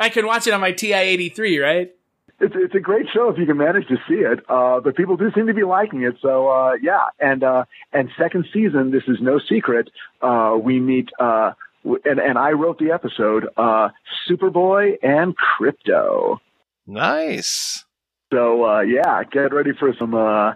I 0.00 0.08
can 0.08 0.26
watch 0.26 0.46
it 0.46 0.54
on 0.54 0.60
my 0.60 0.72
TI 0.72 0.94
eighty 0.94 1.28
three, 1.28 1.58
right? 1.58 1.94
It's 2.40 2.54
it's 2.56 2.74
a 2.74 2.80
great 2.80 3.06
show 3.12 3.28
if 3.30 3.38
you 3.38 3.46
can 3.46 3.56
manage 3.56 3.88
to 3.88 3.96
see 4.08 4.14
it. 4.14 4.40
Uh, 4.48 4.80
but 4.80 4.96
people 4.96 5.16
do 5.16 5.30
seem 5.32 5.48
to 5.48 5.54
be 5.54 5.64
liking 5.64 6.02
it. 6.02 6.16
So 6.22 6.48
uh, 6.48 6.72
yeah, 6.80 7.06
and 7.18 7.42
uh, 7.42 7.64
and 7.92 8.08
second 8.16 8.46
season, 8.52 8.90
this 8.92 9.02
is 9.08 9.18
no 9.20 9.38
secret. 9.38 9.90
Uh, 10.22 10.56
we 10.60 10.80
meet. 10.80 11.08
Uh, 11.18 11.52
and, 11.84 12.18
and 12.18 12.38
I 12.38 12.52
wrote 12.52 12.78
the 12.78 12.92
episode, 12.92 13.48
uh, 13.56 13.88
Superboy 14.28 14.98
and 15.02 15.34
Krypto. 15.36 16.38
Nice. 16.86 17.84
So, 18.32 18.64
uh, 18.64 18.80
yeah, 18.80 19.22
get 19.24 19.52
ready 19.52 19.70
for 19.78 19.94
some, 19.98 20.14
uh, 20.14 20.54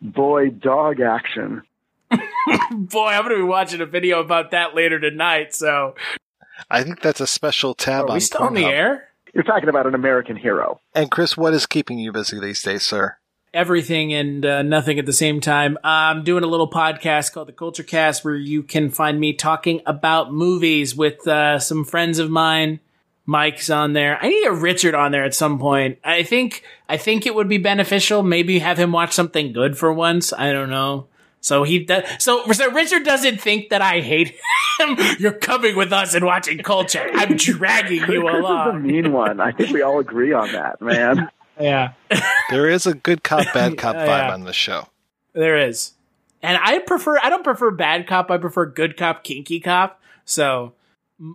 boy 0.00 0.50
dog 0.50 1.00
action. 1.00 1.62
Boy, 2.70 3.06
I'm 3.06 3.22
gonna 3.22 3.36
be 3.36 3.42
watching 3.42 3.80
a 3.80 3.86
video 3.86 4.20
about 4.20 4.50
that 4.52 4.74
later 4.74 5.00
tonight. 5.00 5.54
So 5.54 5.94
I 6.70 6.82
think 6.82 7.00
that's 7.00 7.20
a 7.20 7.26
special 7.26 7.74
tab 7.74 8.04
are 8.04 8.08
on 8.10 8.14
we 8.14 8.20
still 8.20 8.42
on 8.42 8.54
the 8.54 8.66
air? 8.66 9.08
You're 9.32 9.44
talking 9.44 9.68
about 9.68 9.86
an 9.86 9.94
American 9.94 10.36
hero. 10.36 10.80
And 10.94 11.10
Chris, 11.10 11.36
what 11.36 11.54
is 11.54 11.66
keeping 11.66 11.98
you 11.98 12.12
busy 12.12 12.38
these 12.38 12.62
days, 12.62 12.84
sir? 12.84 13.16
Everything 13.54 14.12
and 14.12 14.44
uh, 14.44 14.62
nothing 14.62 14.98
at 14.98 15.06
the 15.06 15.12
same 15.12 15.40
time. 15.40 15.78
I'm 15.82 16.24
doing 16.24 16.44
a 16.44 16.46
little 16.46 16.70
podcast 16.70 17.32
called 17.32 17.48
the 17.48 17.52
Culture 17.52 17.82
Cast 17.82 18.24
where 18.24 18.34
you 18.34 18.62
can 18.62 18.90
find 18.90 19.18
me 19.18 19.32
talking 19.32 19.80
about 19.86 20.32
movies 20.32 20.94
with 20.94 21.26
uh, 21.26 21.58
some 21.58 21.84
friends 21.84 22.18
of 22.18 22.30
mine. 22.30 22.80
Mike's 23.26 23.70
on 23.70 23.94
there. 23.94 24.18
I 24.20 24.28
need 24.28 24.46
a 24.46 24.52
Richard 24.52 24.94
on 24.94 25.12
there 25.12 25.24
at 25.24 25.34
some 25.34 25.58
point. 25.58 25.98
I 26.04 26.24
think 26.24 26.62
I 26.88 26.98
think 26.98 27.24
it 27.24 27.34
would 27.34 27.48
be 27.48 27.56
beneficial. 27.56 28.22
Maybe 28.22 28.58
have 28.58 28.78
him 28.78 28.92
watch 28.92 29.12
something 29.14 29.52
good 29.52 29.78
for 29.78 29.92
once. 29.92 30.32
I 30.32 30.52
don't 30.52 30.68
know. 30.68 31.06
So 31.40 31.62
he 31.62 31.80
does. 31.80 32.04
So, 32.18 32.50
so 32.52 32.70
Richard 32.70 33.04
doesn't 33.04 33.38
think 33.38 33.68
that 33.68 33.82
I 33.82 34.00
hate 34.00 34.34
him. 34.80 34.96
You're 35.18 35.32
coming 35.32 35.76
with 35.76 35.92
us 35.92 36.14
and 36.14 36.24
watching 36.24 36.58
Culture. 36.58 37.06
I'm 37.12 37.36
dragging 37.36 37.98
you 37.98 38.26
is 38.26 38.32
the 38.32 38.38
along. 38.38 38.82
mean 38.82 39.12
one. 39.12 39.40
I 39.40 39.52
think 39.52 39.70
we 39.70 39.82
all 39.82 40.00
agree 40.00 40.32
on 40.32 40.52
that, 40.52 40.80
man. 40.80 41.28
Yeah. 41.60 41.92
There 42.50 42.68
is 42.68 42.86
a 42.86 42.94
good 42.94 43.22
cop, 43.22 43.44
bad 43.54 43.78
cop 43.78 43.94
Yeah. 43.94 44.06
vibe 44.06 44.32
on 44.32 44.44
the 44.44 44.52
show. 44.52 44.88
There 45.32 45.56
is. 45.58 45.92
And 46.42 46.58
I 46.62 46.78
prefer 46.80 47.18
I 47.18 47.30
don't 47.30 47.44
prefer 47.44 47.70
bad 47.70 48.06
cop, 48.06 48.30
I 48.30 48.38
prefer 48.38 48.66
good 48.66 48.96
cop, 48.96 49.24
kinky 49.24 49.60
cop. 49.60 50.00
So 50.24 50.72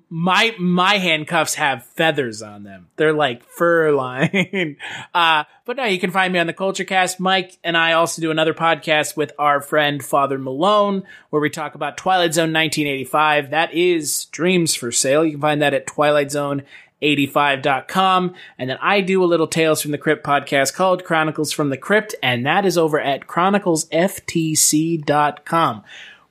my 0.10 0.54
my 0.60 0.98
handcuffs 0.98 1.56
have 1.56 1.86
feathers 1.86 2.42
on 2.42 2.64
them. 2.64 2.90
They're 2.98 3.14
like 3.14 3.44
fur 3.44 3.92
line. 3.96 4.76
uh, 5.14 5.46
but 5.66 5.78
no, 5.78 5.86
you 5.86 6.00
can 6.00 6.12
find 6.12 6.34
me 6.34 6.40
on 6.40 6.48
the 6.48 6.54
Culture 6.54 6.84
Cast. 6.84 7.20
Mike 7.20 7.58
and 7.64 7.78
I 7.78 7.94
also 7.94 8.22
do 8.22 8.30
another 8.30 8.54
podcast 8.54 9.16
with 9.16 9.32
our 9.40 9.62
friend 9.62 10.04
Father 10.04 10.38
Malone, 10.38 11.04
where 11.30 11.42
we 11.42 11.50
talk 11.50 11.76
about 11.76 11.98
Twilight 11.98 12.34
Zone 12.34 12.52
1985. 12.54 13.52
That 13.52 13.74
is 13.74 14.26
Dreams 14.26 14.76
for 14.76 14.92
Sale. 14.92 15.24
You 15.26 15.32
can 15.32 15.42
find 15.42 15.62
that 15.62 15.74
at 15.74 15.88
Twilight 15.88 16.30
Zone 16.32 16.64
85.com. 17.02 18.36
And 18.58 18.70
then 18.70 18.78
I 18.82 19.02
do 19.02 19.24
a 19.24 19.26
little 19.26 19.48
Tales 19.48 19.82
from 19.82 19.92
the 19.92 19.98
Crypt 19.98 20.26
podcast 20.26 20.74
called 20.74 21.04
Chronicles 21.04 21.52
from 21.52 21.70
the 21.70 21.78
Crypt, 21.78 22.16
and 22.22 22.46
that 22.46 22.66
is 22.66 22.78
over 22.78 23.00
at 23.00 23.28
chroniclesftc.com. 23.28 25.84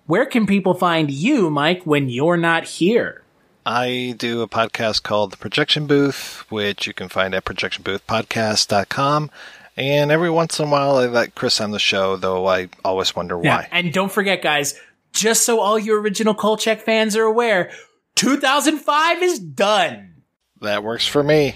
Where 0.07 0.27
can 0.27 0.47
people 0.47 0.75
find 0.75 1.11
you, 1.11 1.51
Mike, 1.51 1.83
when 1.85 2.09
you're 2.09 2.37
not 2.37 2.65
here? 2.65 3.23
I 3.67 4.15
do 4.17 4.41
a 4.41 4.49
podcast 4.49 5.03
called 5.03 5.33
The 5.33 5.37
Projection 5.37 5.87
Booth, 5.87 6.47
which 6.49 6.87
you 6.87 6.95
can 6.95 7.11
find 7.11 7.35
at 7.35 7.45
projectionboothpodcast.com. 7.45 9.31
And 9.77 10.11
every 10.11 10.31
once 10.31 10.59
in 10.59 10.67
a 10.67 10.71
while, 10.71 10.97
I 10.97 11.07
let 11.07 11.35
Chris 11.35 11.61
on 11.61 11.71
the 11.71 11.79
show, 11.79 12.17
though 12.17 12.47
I 12.47 12.69
always 12.85 13.15
wonder 13.15 13.37
why. 13.37 13.45
Yeah, 13.45 13.67
and 13.71 13.93
don't 13.93 14.11
forget, 14.11 14.41
guys, 14.41 14.75
just 15.13 15.45
so 15.45 15.61
all 15.61 15.79
your 15.79 16.01
original 16.01 16.35
Kolchak 16.35 16.81
fans 16.81 17.15
are 17.15 17.25
aware, 17.25 17.71
2005 18.17 19.23
is 19.23 19.39
done. 19.39 20.15
That 20.61 20.83
works 20.83 21.07
for 21.07 21.23
me. 21.23 21.55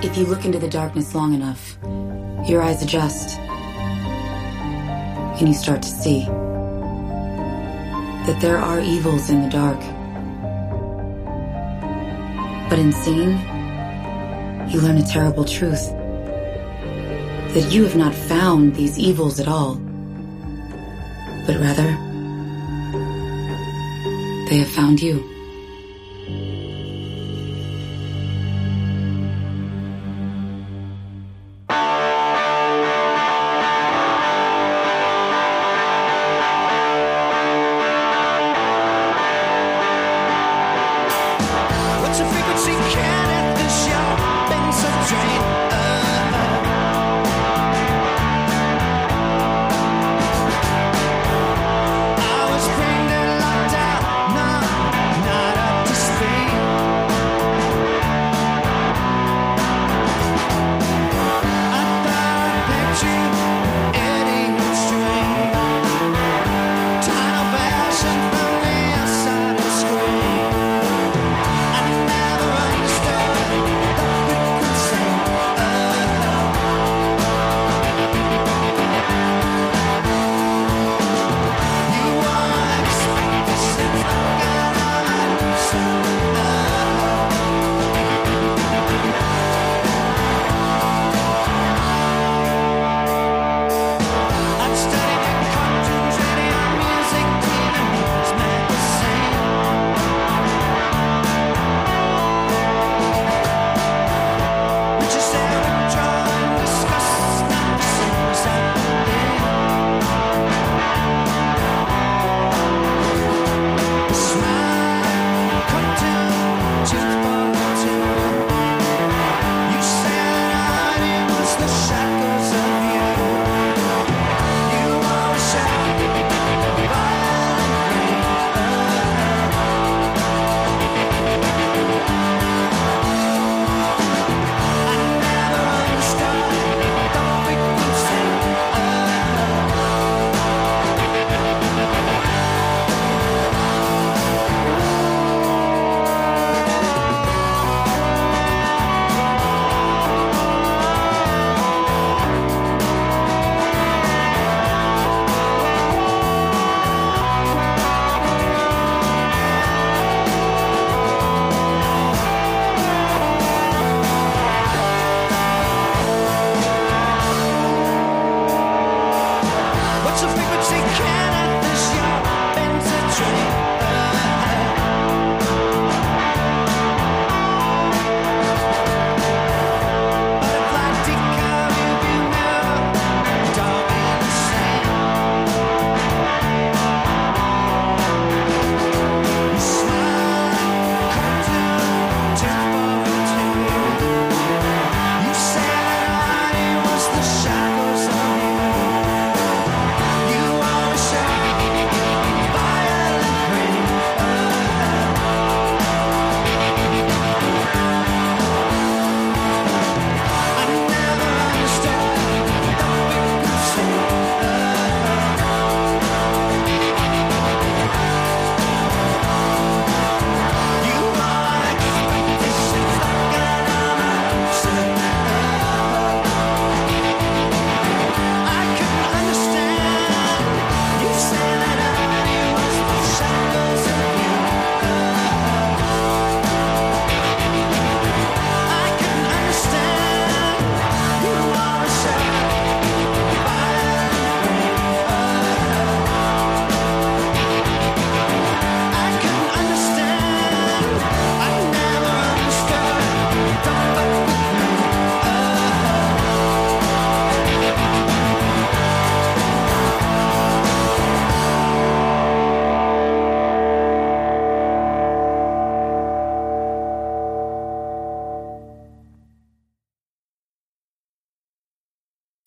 If 0.00 0.16
you 0.16 0.26
look 0.26 0.44
into 0.44 0.60
the 0.60 0.68
darkness 0.68 1.12
long 1.12 1.34
enough, 1.34 1.76
your 2.48 2.62
eyes 2.62 2.84
adjust. 2.84 3.36
And 5.40 5.48
you 5.48 5.54
start 5.54 5.82
to 5.82 5.88
see 5.88 6.24
that 8.26 8.38
there 8.40 8.58
are 8.58 8.78
evils 8.78 9.28
in 9.28 9.42
the 9.42 9.48
dark. 9.48 9.80
But 12.70 12.78
in 12.78 12.92
seeing, 12.92 13.40
you 14.70 14.80
learn 14.80 14.98
a 14.98 15.06
terrible 15.06 15.44
truth. 15.44 15.90
That 17.54 17.72
you 17.72 17.82
have 17.82 17.96
not 17.96 18.14
found 18.14 18.76
these 18.76 19.00
evils 19.00 19.40
at 19.40 19.48
all, 19.48 19.74
but 21.44 21.56
rather, 21.58 21.90
they 24.48 24.58
have 24.58 24.70
found 24.70 25.02
you. 25.02 25.35